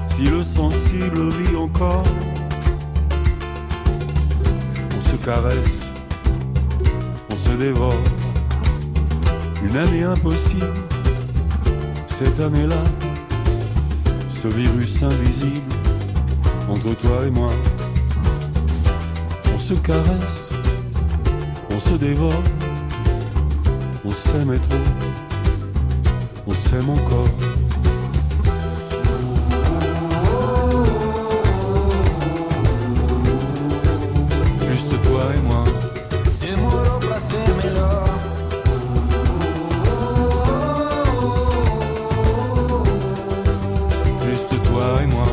Si 0.07 0.23
le 0.23 0.41
sensible 0.41 1.29
vit 1.31 1.55
encore, 1.55 2.05
on 4.95 5.01
se 5.01 5.15
caresse, 5.17 5.91
on 7.29 7.35
se 7.35 7.51
dévore. 7.51 8.01
Une 9.63 9.75
année 9.75 10.03
impossible, 10.03 10.73
cette 12.07 12.39
année-là, 12.39 12.83
ce 14.29 14.47
virus 14.47 15.03
invisible 15.03 15.73
entre 16.69 16.95
toi 16.95 17.25
et 17.27 17.31
moi. 17.31 17.51
On 19.53 19.59
se 19.59 19.73
caresse, 19.73 20.53
on 21.71 21.79
se 21.79 21.95
dévore, 21.95 22.43
on 24.05 24.13
s'aime 24.13 24.57
trop, 24.59 25.06
on 26.47 26.53
s'aime 26.53 26.89
encore. 26.89 27.27
Juste 34.65 35.01
toi 35.03 35.21
et 35.35 35.41
moi. 35.47 35.63
Juste 44.29 44.49
toi 44.63 45.01
et 45.03 45.07
moi. 45.07 45.25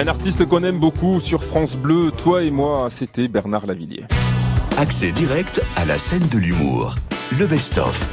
Un 0.00 0.06
artiste 0.06 0.46
qu'on 0.46 0.62
aime 0.62 0.78
beaucoup 0.78 1.18
sur 1.18 1.42
France 1.42 1.74
Bleu, 1.74 2.12
toi 2.12 2.44
et 2.44 2.52
moi, 2.52 2.86
c'était 2.88 3.26
Bernard 3.26 3.66
Lavillier. 3.66 4.04
Accès 4.80 5.10
direct 5.10 5.60
à 5.74 5.84
la 5.84 5.98
scène 5.98 6.28
de 6.28 6.38
l'humour. 6.38 6.94
Le 7.36 7.48
best-of. 7.48 8.06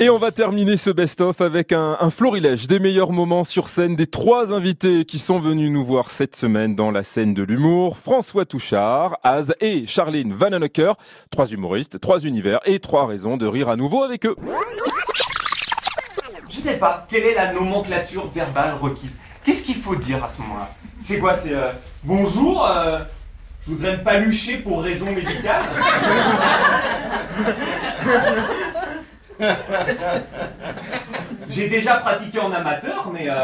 Et 0.00 0.10
on 0.10 0.18
va 0.18 0.32
terminer 0.32 0.76
ce 0.76 0.90
best-of 0.90 1.40
avec 1.40 1.70
un, 1.70 1.96
un 2.00 2.10
florilège 2.10 2.66
des 2.66 2.80
meilleurs 2.80 3.12
moments 3.12 3.44
sur 3.44 3.68
scène 3.68 3.94
des 3.94 4.08
trois 4.08 4.52
invités 4.52 5.04
qui 5.04 5.20
sont 5.20 5.38
venus 5.38 5.70
nous 5.70 5.84
voir 5.84 6.10
cette 6.10 6.34
semaine 6.34 6.74
dans 6.74 6.90
la 6.90 7.04
scène 7.04 7.34
de 7.34 7.44
l'humour. 7.44 7.98
François 7.98 8.44
Touchard, 8.44 9.16
Az 9.22 9.54
et 9.60 9.86
Charline 9.86 10.34
Vanhoenacker. 10.34 10.94
Trois 11.30 11.46
humoristes, 11.46 12.00
trois 12.00 12.18
univers 12.18 12.58
et 12.64 12.80
trois 12.80 13.06
raisons 13.06 13.36
de 13.36 13.46
rire 13.46 13.68
à 13.68 13.76
nouveau 13.76 14.02
avec 14.02 14.26
eux. 14.26 14.34
Je 16.50 16.56
sais 16.56 16.78
pas, 16.78 17.06
quelle 17.08 17.26
est 17.26 17.34
la 17.36 17.52
nomenclature 17.52 18.28
verbale 18.34 18.74
requise? 18.80 19.18
Qu'est-ce 19.44 19.62
qu'il 19.62 19.76
faut 19.76 19.94
dire 19.94 20.24
à 20.24 20.28
ce 20.28 20.42
moment-là? 20.42 20.74
C'est 21.00 21.20
quoi? 21.20 21.36
C'est 21.36 21.52
euh, 21.52 21.70
bonjour, 22.02 22.66
euh, 22.66 22.98
je 23.66 23.72
voudrais 23.72 23.96
me 23.96 24.02
palucher 24.02 24.58
pour 24.58 24.82
raison 24.82 25.06
médicale 25.06 25.62
J'ai 31.48 31.68
déjà 31.68 31.96
pratiqué 31.96 32.38
en 32.40 32.52
amateur, 32.52 33.10
mais 33.12 33.28
euh, 33.28 33.34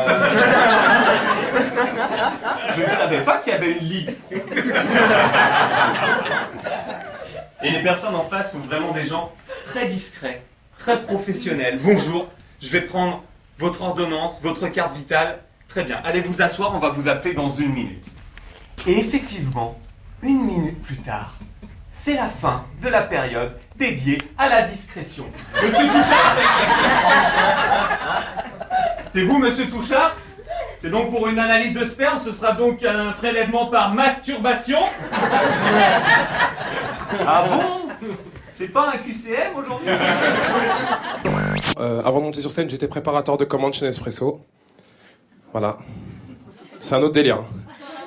je 2.76 2.82
ne 2.82 2.86
savais 2.88 3.20
pas 3.20 3.38
qu'il 3.38 3.52
y 3.52 3.56
avait 3.56 3.72
une 3.72 3.78
ligue. 3.78 4.16
Et 7.62 7.70
les 7.70 7.82
personnes 7.82 8.14
en 8.14 8.24
face 8.24 8.52
sont 8.52 8.60
vraiment 8.60 8.92
des 8.92 9.04
gens 9.06 9.32
très 9.64 9.86
discrets, 9.86 10.42
très 10.78 11.02
professionnels. 11.02 11.78
Bonjour, 11.82 12.28
je 12.60 12.70
vais 12.70 12.80
prendre 12.82 13.22
votre 13.58 13.82
ordonnance, 13.82 14.40
votre 14.42 14.68
carte 14.68 14.96
vitale. 14.96 15.38
Très 15.68 15.84
bien, 15.84 16.00
allez 16.04 16.20
vous 16.20 16.42
asseoir, 16.42 16.74
on 16.74 16.78
va 16.78 16.88
vous 16.90 17.08
appeler 17.08 17.34
dans 17.34 17.50
une 17.50 17.72
minute. 17.72 18.06
Et 18.86 18.98
effectivement, 18.98 19.78
une 20.22 20.44
minute 20.44 20.82
plus 20.82 20.96
tard, 20.98 21.34
c'est 21.92 22.14
la 22.14 22.26
fin 22.26 22.64
de 22.82 22.88
la 22.88 23.02
période 23.02 23.58
dédiée 23.76 24.18
à 24.38 24.48
la 24.48 24.62
discrétion. 24.62 25.26
Monsieur 25.62 25.86
Touchard 25.88 26.36
C'est 29.12 29.22
vous, 29.24 29.38
monsieur 29.38 29.68
Touchard 29.68 30.16
C'est 30.80 30.90
donc 30.90 31.10
pour 31.10 31.28
une 31.28 31.38
analyse 31.38 31.74
de 31.74 31.84
sperme, 31.84 32.18
ce 32.18 32.32
sera 32.32 32.52
donc 32.52 32.84
un 32.84 33.12
prélèvement 33.12 33.66
par 33.66 33.92
masturbation 33.94 34.78
Ah 37.26 37.44
bon 37.48 37.88
C'est 38.52 38.68
pas 38.68 38.88
un 38.94 38.98
QCM 38.98 39.56
aujourd'hui 39.56 39.88
Euh, 41.78 42.02
avant 42.04 42.18
de 42.20 42.24
monter 42.24 42.40
sur 42.40 42.50
scène, 42.50 42.68
j'étais 42.68 42.88
préparateur 42.88 43.36
de 43.36 43.44
commandes 43.44 43.72
chez 43.74 43.84
Nespresso. 43.86 44.40
Voilà. 45.52 45.76
C'est 46.78 46.94
un 46.94 47.02
autre 47.02 47.14
délire. 47.14 47.42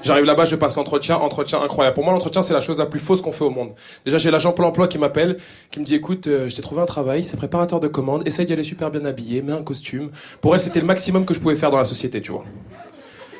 J'arrive 0.03 0.25
là-bas, 0.25 0.43
je 0.43 0.57
passe 0.57 0.75
l'entretien, 0.75 1.15
entretien 1.15 1.61
incroyable. 1.61 1.95
Pour 1.95 2.03
moi, 2.03 2.11
l'entretien, 2.11 2.41
c'est 2.41 2.53
la 2.53 2.59
chose 2.59 2.77
la 2.77 2.85
plus 2.85 2.99
fausse 2.99 3.21
qu'on 3.21 3.31
fait 3.31 3.45
au 3.45 3.49
monde. 3.49 3.71
Déjà, 4.03 4.17
j'ai 4.17 4.31
l'agent 4.31 4.51
Pôle 4.51 4.65
emploi 4.65 4.89
qui 4.89 4.97
m'appelle, 4.97 5.37
qui 5.71 5.79
me 5.79 5.85
dit 5.85 5.95
écoute, 5.95 6.27
euh, 6.27 6.49
je 6.49 6.55
t'ai 6.55 6.61
trouvé 6.61 6.81
un 6.81 6.85
travail, 6.85 7.23
c'est 7.23 7.37
préparateur 7.37 7.79
de 7.79 7.87
commandes, 7.87 8.27
essaye 8.27 8.45
d'y 8.45 8.51
aller 8.51 8.63
super 8.63 8.91
bien 8.91 9.05
habillé, 9.05 9.41
mets 9.41 9.53
un 9.53 9.63
costume. 9.63 10.11
Pour 10.41 10.53
elle, 10.53 10.59
c'était 10.59 10.81
le 10.81 10.85
maximum 10.85 11.25
que 11.25 11.33
je 11.33 11.39
pouvais 11.39 11.55
faire 11.55 11.71
dans 11.71 11.77
la 11.77 11.85
société, 11.85 12.21
tu 12.21 12.33
vois. 12.33 12.43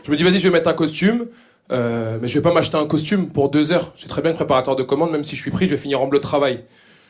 Je 0.05 0.11
me 0.11 0.15
dis 0.15 0.23
vas-y, 0.23 0.39
je 0.39 0.43
vais 0.43 0.53
mettre 0.53 0.69
un 0.69 0.73
costume, 0.73 1.27
euh, 1.71 2.17
mais 2.21 2.29
je 2.29 2.33
vais 2.33 2.41
pas 2.41 2.53
m'acheter 2.53 2.77
un 2.77 2.87
costume 2.87 3.27
pour 3.27 3.49
deux 3.49 3.73
heures. 3.73 3.91
J'ai 3.97 4.07
très 4.07 4.21
bien 4.21 4.31
le 4.31 4.37
préparateur 4.37 4.77
de 4.77 4.83
commandes, 4.83 5.11
même 5.11 5.25
si 5.25 5.35
je 5.35 5.41
suis 5.41 5.51
pris, 5.51 5.65
je 5.65 5.71
vais 5.71 5.81
finir 5.81 6.01
en 6.01 6.07
bleu 6.07 6.19
de 6.19 6.23
travail. 6.23 6.63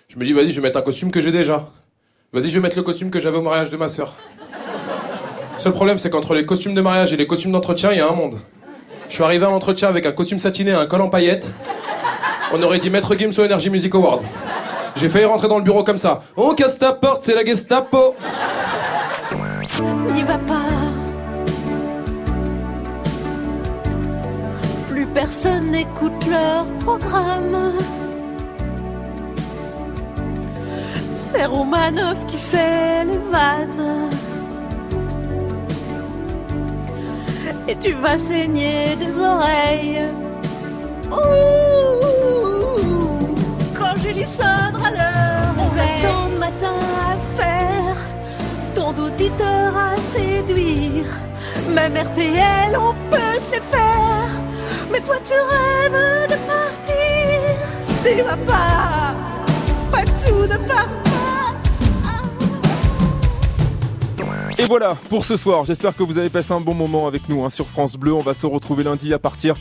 Je 0.07 0.17
me 0.17 0.25
dis 0.25 0.33
vas-y, 0.33 0.51
je 0.51 0.61
vais 0.61 0.67
mettre 0.67 0.79
un 0.79 0.83
costume 0.83 1.11
que 1.11 1.21
j'ai 1.21 1.31
déjà. 1.31 1.67
Vas-y, 2.33 2.49
je 2.49 2.55
vais 2.55 2.59
mettre 2.59 2.77
le 2.77 2.83
costume 2.83 3.11
que 3.11 3.19
j'avais 3.19 3.37
au 3.37 3.43
mariage 3.43 3.69
de 3.69 3.77
ma 3.77 3.87
sœur. 3.87 4.15
Seul 5.59 5.73
problème, 5.73 5.99
c'est 5.99 6.09
qu'entre 6.09 6.33
les 6.33 6.45
costumes 6.45 6.73
de 6.73 6.81
mariage 6.81 7.13
et 7.13 7.17
les 7.17 7.27
costumes 7.27 7.51
d'entretien, 7.51 7.91
il 7.91 7.99
y 7.99 8.01
a 8.01 8.09
un 8.09 8.15
monde. 8.15 8.39
Je 9.13 9.17
suis 9.17 9.23
arrivé 9.23 9.45
à 9.45 9.51
l'entretien 9.51 9.89
avec 9.89 10.07
un 10.07 10.11
costume 10.11 10.39
satiné 10.39 10.71
et 10.71 10.73
un 10.73 10.87
col 10.87 10.99
en 10.99 11.07
paillettes. 11.07 11.47
On 12.51 12.63
aurait 12.63 12.79
dit 12.79 12.89
Maître 12.89 13.15
Gims 13.15 13.29
au 13.37 13.45
Energy 13.45 13.69
Music 13.69 13.93
Award. 13.93 14.23
J'ai 14.95 15.07
failli 15.07 15.25
rentrer 15.25 15.47
dans 15.47 15.59
le 15.59 15.63
bureau 15.63 15.83
comme 15.83 15.97
ça. 15.97 16.23
On 16.35 16.55
casse 16.55 16.79
ta 16.79 16.93
porte, 16.93 17.23
c'est 17.23 17.35
la 17.35 17.45
Gestapo. 17.45 18.15
N'y 20.11 20.23
va 20.23 20.39
pas. 20.39 20.65
Plus 24.89 25.05
personne 25.05 25.69
n'écoute 25.69 26.25
leur 26.27 26.65
programme. 26.83 27.73
C'est 31.19 31.45
Romanov 31.45 32.17
qui 32.25 32.37
fait 32.37 33.05
les 33.05 33.19
vannes. 33.31 34.09
Et 37.67 37.75
tu 37.77 37.93
vas 37.93 38.17
saigner 38.17 38.95
des 38.97 39.17
oreilles. 39.19 40.01
Ouh, 41.11 42.05
quand 43.77 43.95
Julie 44.01 44.25
sonnera 44.25 44.89
l'heure, 44.91 45.55
on 45.57 45.71
a 45.79 45.87
tant 46.01 46.29
de 46.29 46.37
matin 46.37 46.75
à 47.11 47.15
faire, 47.37 47.95
tant 48.75 48.91
d'auditeurs 48.91 49.75
à 49.77 49.95
séduire. 49.97 51.05
Même 51.69 51.95
RTL, 51.95 52.77
on 52.77 52.93
peut 53.09 53.39
se 53.39 53.51
les 53.51 53.61
faire. 53.71 54.29
Mais 54.91 54.99
toi, 54.99 55.15
tu 55.23 55.33
rêves 55.33 56.27
de 56.27 56.35
partir. 56.51 57.03
N'y 58.03 58.21
va 58.21 58.35
pas, 58.45 59.15
pas 59.89 60.03
tout 60.25 60.45
ne 60.45 60.57
part 60.67 61.02
Et 64.63 64.65
voilà 64.65 64.95
pour 65.09 65.25
ce 65.25 65.35
soir. 65.35 65.65
J'espère 65.65 65.93
que 65.93 66.03
vous 66.03 66.17
avez 66.17 66.29
passé 66.29 66.53
un 66.53 66.61
bon 66.61 66.73
moment 66.73 67.05
avec 67.05 67.27
nous 67.27 67.43
hein, 67.43 67.49
sur 67.49 67.67
France 67.67 67.97
Bleu. 67.97 68.13
On 68.13 68.19
va 68.19 68.33
se 68.33 68.45
retrouver 68.45 68.85
lundi 68.85 69.13
à 69.13 69.19
partir 69.19 69.55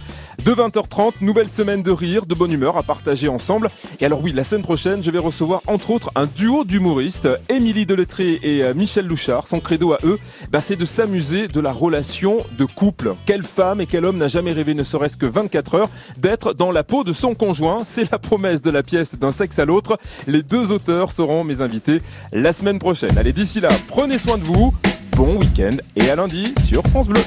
de 0.45 0.53
20h30. 0.53 1.15
Nouvelle 1.23 1.51
semaine 1.51 1.83
de 1.83 1.91
rire, 1.91 2.25
de 2.25 2.37
bonne 2.37 2.53
humeur 2.53 2.77
à 2.77 2.85
partager 2.85 3.27
ensemble. 3.27 3.69
Et 3.99 4.07
alors 4.07 4.23
oui, 4.23 4.31
la 4.31 4.45
semaine 4.45 4.63
prochaine, 4.63 5.03
je 5.03 5.11
vais 5.11 5.19
recevoir 5.19 5.61
entre 5.67 5.91
autres 5.91 6.13
un 6.15 6.27
duo 6.27 6.63
d'humoristes, 6.63 7.29
Émilie 7.49 7.85
Delettré 7.85 8.39
et 8.45 8.63
euh, 8.63 8.75
Michel 8.75 9.09
Louchard. 9.09 9.49
Son 9.49 9.59
credo 9.59 9.93
à 9.93 9.99
eux, 10.05 10.21
bah, 10.53 10.61
c'est 10.61 10.77
de 10.77 10.85
s'amuser 10.85 11.49
de 11.49 11.61
la 11.61 11.73
relation 11.73 12.37
de 12.57 12.65
couple. 12.65 13.15
Quelle 13.27 13.43
femme 13.43 13.81
et 13.81 13.87
quel 13.87 14.05
homme 14.05 14.19
n'a 14.19 14.29
jamais 14.29 14.53
rêvé, 14.53 14.73
ne 14.73 14.85
serait-ce 14.85 15.17
que 15.17 15.27
24 15.27 15.75
heures, 15.75 15.91
d'être 16.17 16.53
dans 16.53 16.71
la 16.71 16.85
peau 16.85 17.03
de 17.03 17.13
son 17.13 17.35
conjoint 17.35 17.79
C'est 17.85 18.09
la 18.13 18.21
promesse 18.21 18.63
de 18.63 18.71
la 18.71 18.85
pièce 18.85 19.19
d'un 19.19 19.33
sexe 19.33 19.59
à 19.59 19.65
l'autre. 19.65 19.99
Les 20.29 20.45
deux 20.45 20.71
auteurs 20.71 21.11
seront 21.11 21.43
mes 21.43 21.61
invités 21.61 21.99
la 22.31 22.53
semaine 22.53 22.79
prochaine. 22.79 23.19
Allez, 23.19 23.33
d'ici 23.33 23.59
là, 23.59 23.71
prenez 23.89 24.19
soin 24.21 24.39
de 24.39 24.45
vous. 24.45 24.73
Bon 25.17 25.37
week-end 25.37 25.77
et 25.97 26.11
à 26.11 26.17
lundi 26.17 26.55
sur 26.65 26.83
France 26.89 27.09
Bleu. 27.09 27.21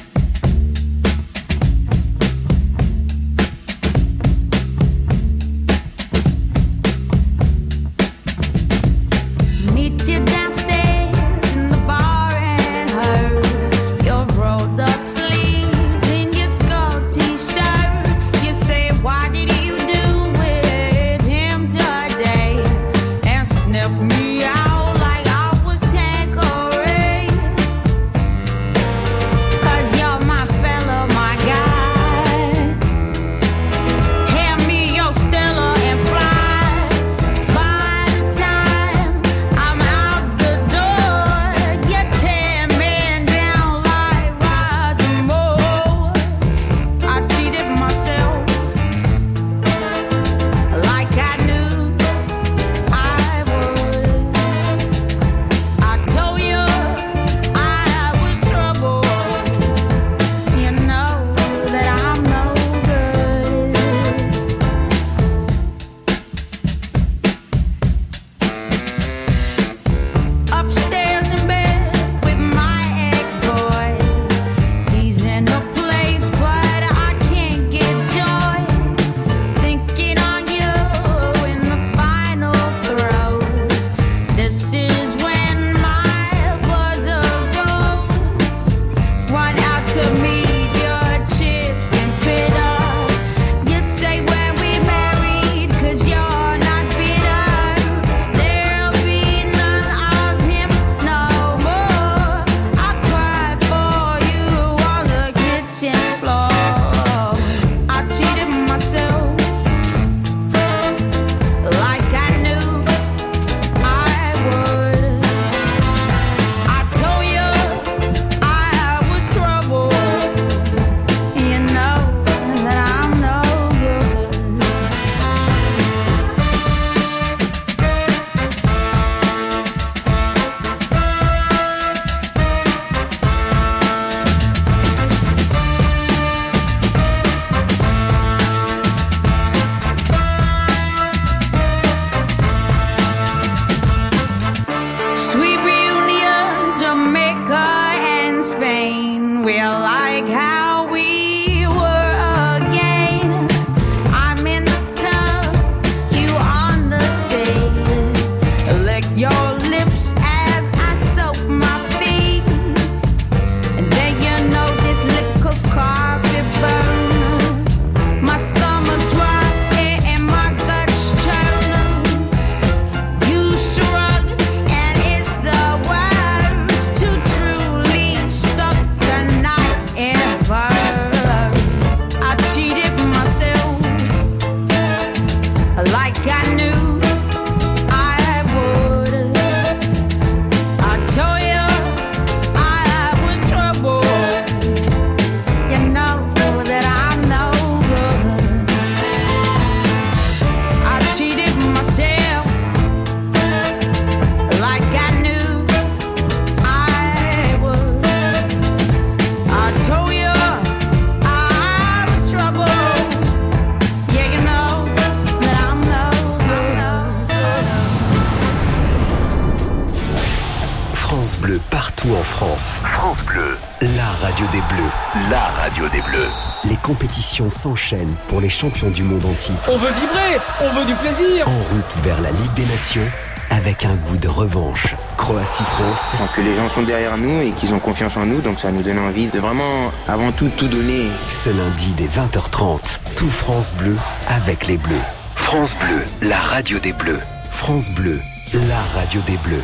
Pour 228.35 228.41
les 228.41 228.49
champions 228.49 228.89
du 228.89 229.03
monde 229.03 229.23
en 229.23 229.33
titre. 229.35 229.71
On 229.71 229.77
veut 229.77 229.93
vibrer, 229.93 230.41
on 230.59 230.73
veut 230.73 230.85
du 230.85 230.93
plaisir. 230.95 231.47
En 231.47 231.73
route 231.73 231.95
vers 232.03 232.19
la 232.19 232.31
Ligue 232.31 232.53
des 232.53 232.65
Nations 232.65 233.09
avec 233.49 233.85
un 233.85 233.95
goût 233.95 234.17
de 234.17 234.27
revanche. 234.27 234.93
Croatie-France. 235.15 236.09
Je 236.11 236.17
sens 236.17 236.29
que 236.35 236.41
les 236.41 236.53
gens 236.53 236.67
sont 236.67 236.83
derrière 236.83 237.17
nous 237.17 237.39
et 237.39 237.51
qu'ils 237.51 237.73
ont 237.73 237.79
confiance 237.79 238.17
en 238.17 238.25
nous, 238.25 238.41
donc 238.41 238.59
ça 238.59 238.73
nous 238.73 238.81
donne 238.81 238.99
envie 238.99 239.27
de 239.27 239.39
vraiment, 239.39 239.89
avant 240.05 240.33
tout, 240.33 240.49
tout 240.49 240.67
donner. 240.67 241.05
Ce 241.29 241.49
lundi 241.49 241.93
dès 241.93 242.07
20h30, 242.07 242.99
tout 243.15 243.29
France 243.29 243.71
Bleu 243.71 243.95
avec 244.27 244.67
les 244.67 244.75
Bleus. 244.75 244.99
France 245.35 245.73
Bleu, 245.77 246.03
la 246.21 246.41
radio 246.41 246.77
des 246.79 246.91
Bleus. 246.91 247.21
France 247.51 247.89
Bleu, 247.89 248.19
la 248.67 248.81
radio 248.99 249.21
des 249.27 249.37
Bleus. 249.37 249.63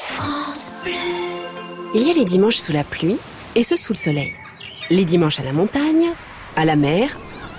France 0.00 0.72
Bleu. 0.82 0.92
Il 1.94 2.00
y 2.00 2.10
a 2.10 2.14
les 2.14 2.24
dimanches 2.24 2.56
sous 2.56 2.72
la 2.72 2.82
pluie 2.82 3.18
et 3.54 3.62
ceux 3.62 3.76
sous 3.76 3.92
le 3.92 3.98
soleil. 3.98 4.32
Les 4.88 5.04
dimanches 5.04 5.38
à 5.38 5.42
la 5.42 5.52
montagne, 5.52 6.12
à 6.56 6.64
la 6.64 6.76
mer 6.76 7.10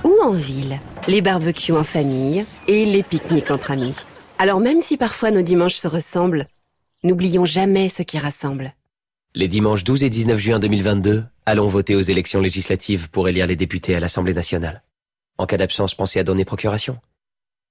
ou 0.03 0.15
en 0.23 0.33
ville. 0.33 0.79
Les 1.07 1.21
barbecues 1.21 1.73
en 1.73 1.83
famille 1.83 2.45
et 2.67 2.85
les 2.85 3.03
pique-niques 3.03 3.51
entre 3.51 3.71
amis. 3.71 3.95
Alors 4.37 4.59
même 4.59 4.81
si 4.81 4.97
parfois 4.97 5.31
nos 5.31 5.41
dimanches 5.41 5.75
se 5.75 5.87
ressemblent, 5.87 6.47
n'oublions 7.03 7.45
jamais 7.45 7.89
ce 7.89 8.03
qui 8.03 8.19
rassemble. 8.19 8.73
Les 9.35 9.47
dimanches 9.47 9.83
12 9.83 10.03
et 10.03 10.09
19 10.09 10.39
juin 10.39 10.59
2022, 10.59 11.23
allons 11.45 11.67
voter 11.67 11.95
aux 11.95 12.01
élections 12.01 12.41
législatives 12.41 13.09
pour 13.09 13.29
élire 13.29 13.47
les 13.47 13.55
députés 13.55 13.95
à 13.95 13.99
l'Assemblée 13.99 14.33
nationale. 14.33 14.81
En 15.37 15.45
cas 15.45 15.57
d'absence, 15.57 15.93
pensez 15.93 16.19
à 16.19 16.23
donner 16.23 16.45
procuration. 16.45 16.97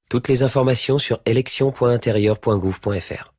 Toutes 0.09 0.29
les 0.29 0.45
informations 0.45 1.01
sur 1.01 1.19
élection.intérieur.gouv.fr. 1.27 3.33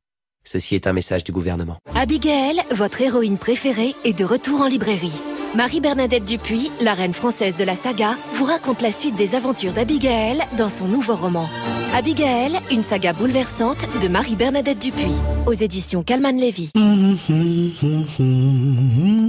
Ceci 0.43 0.75
est 0.75 0.85
un 0.87 0.93
message 0.93 1.23
du 1.23 1.31
gouvernement. 1.31 1.77
Abigail, 1.95 2.61
votre 2.71 3.01
héroïne 3.01 3.37
préférée, 3.37 3.95
est 4.03 4.17
de 4.17 4.25
retour 4.25 4.59
en 4.61 4.67
librairie. 4.67 5.21
Marie-Bernadette 5.55 6.25
Dupuis, 6.25 6.71
la 6.81 6.93
reine 6.93 7.13
française 7.13 7.55
de 7.55 7.63
la 7.63 7.75
saga, 7.75 8.17
vous 8.33 8.45
raconte 8.45 8.81
la 8.81 8.91
suite 8.91 9.15
des 9.15 9.35
aventures 9.35 9.73
d'Abigail 9.73 10.39
dans 10.57 10.69
son 10.69 10.87
nouveau 10.87 11.15
roman. 11.15 11.49
Abigail, 11.95 12.59
une 12.71 12.83
saga 12.83 13.13
bouleversante 13.13 13.87
de 14.01 14.07
Marie-Bernadette 14.07 14.79
Dupuis, 14.79 15.15
aux 15.45 15.53
éditions 15.53 16.03
Calman 16.03 16.37
Levy. 16.37 16.71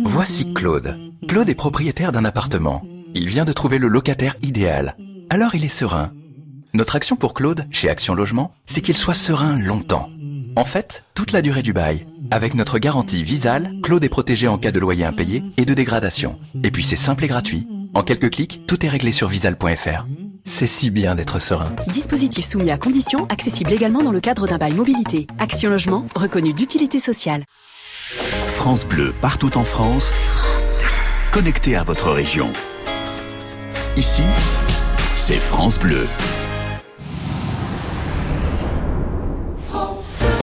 Voici 0.05 0.53
Claude. 0.53 0.99
Claude 1.29 1.49
est 1.49 1.55
propriétaire 1.55 2.12
d'un 2.12 2.25
appartement. 2.25 2.83
Il 3.14 3.29
vient 3.29 3.45
de 3.45 3.53
trouver 3.53 3.79
le 3.79 3.89
locataire 3.89 4.37
idéal. 4.43 4.97
Alors 5.31 5.55
il 5.55 5.64
est 5.64 5.69
serein. 5.69 6.11
Notre 6.75 6.97
action 6.97 7.16
pour 7.16 7.33
Claude, 7.33 7.66
chez 7.71 7.89
Action 7.89 8.14
Logement, 8.14 8.53
c'est 8.66 8.83
qu'il 8.83 8.97
soit 8.97 9.14
serein 9.14 9.59
longtemps. 9.59 10.11
En 10.59 10.65
fait, 10.65 11.05
toute 11.15 11.31
la 11.31 11.41
durée 11.41 11.63
du 11.63 11.73
bail. 11.73 12.05
Avec 12.33 12.55
notre 12.55 12.81
garantie 12.81 13.23
Visal, 13.23 13.75
Claude 13.81 14.03
est 14.03 14.09
protégé 14.09 14.49
en 14.49 14.59
cas 14.59 14.73
de 14.73 14.81
loyer 14.81 15.05
impayé 15.05 15.45
et 15.57 15.65
de 15.65 15.73
dégradation. 15.73 16.37
Et 16.65 16.73
puis 16.73 16.83
c'est 16.83 16.97
simple 16.97 17.23
et 17.23 17.29
gratuit. 17.29 17.69
En 17.95 18.03
quelques 18.03 18.31
clics, 18.31 18.67
tout 18.67 18.85
est 18.85 18.89
réglé 18.89 19.13
sur 19.13 19.29
visal.fr. 19.29 20.05
C'est 20.47 20.67
si 20.67 20.91
bien 20.91 21.15
d'être 21.15 21.39
serein. 21.39 21.71
Dispositif 21.95 22.45
soumis 22.45 22.73
à 22.73 22.77
conditions, 22.77 23.27
accessible 23.27 23.73
également 23.73 24.03
dans 24.03 24.11
le 24.11 24.19
cadre 24.19 24.49
d'un 24.49 24.59
bail 24.59 24.73
mobilité. 24.73 25.29
Action 25.39 25.71
Logement, 25.71 26.07
reconnu 26.17 26.53
d'utilité 26.53 26.99
sociale. 26.99 27.45
France 28.49 28.85
Bleu, 28.85 29.15
partout 29.21 29.57
en 29.57 29.65
France, 29.65 30.13
connecté 31.31 31.77
à 31.77 31.85
votre 31.85 32.11
région. 32.11 32.51
Ici, 33.97 34.25
c'est 35.15 35.39
France 35.39 35.79
Bleu. 35.79 36.09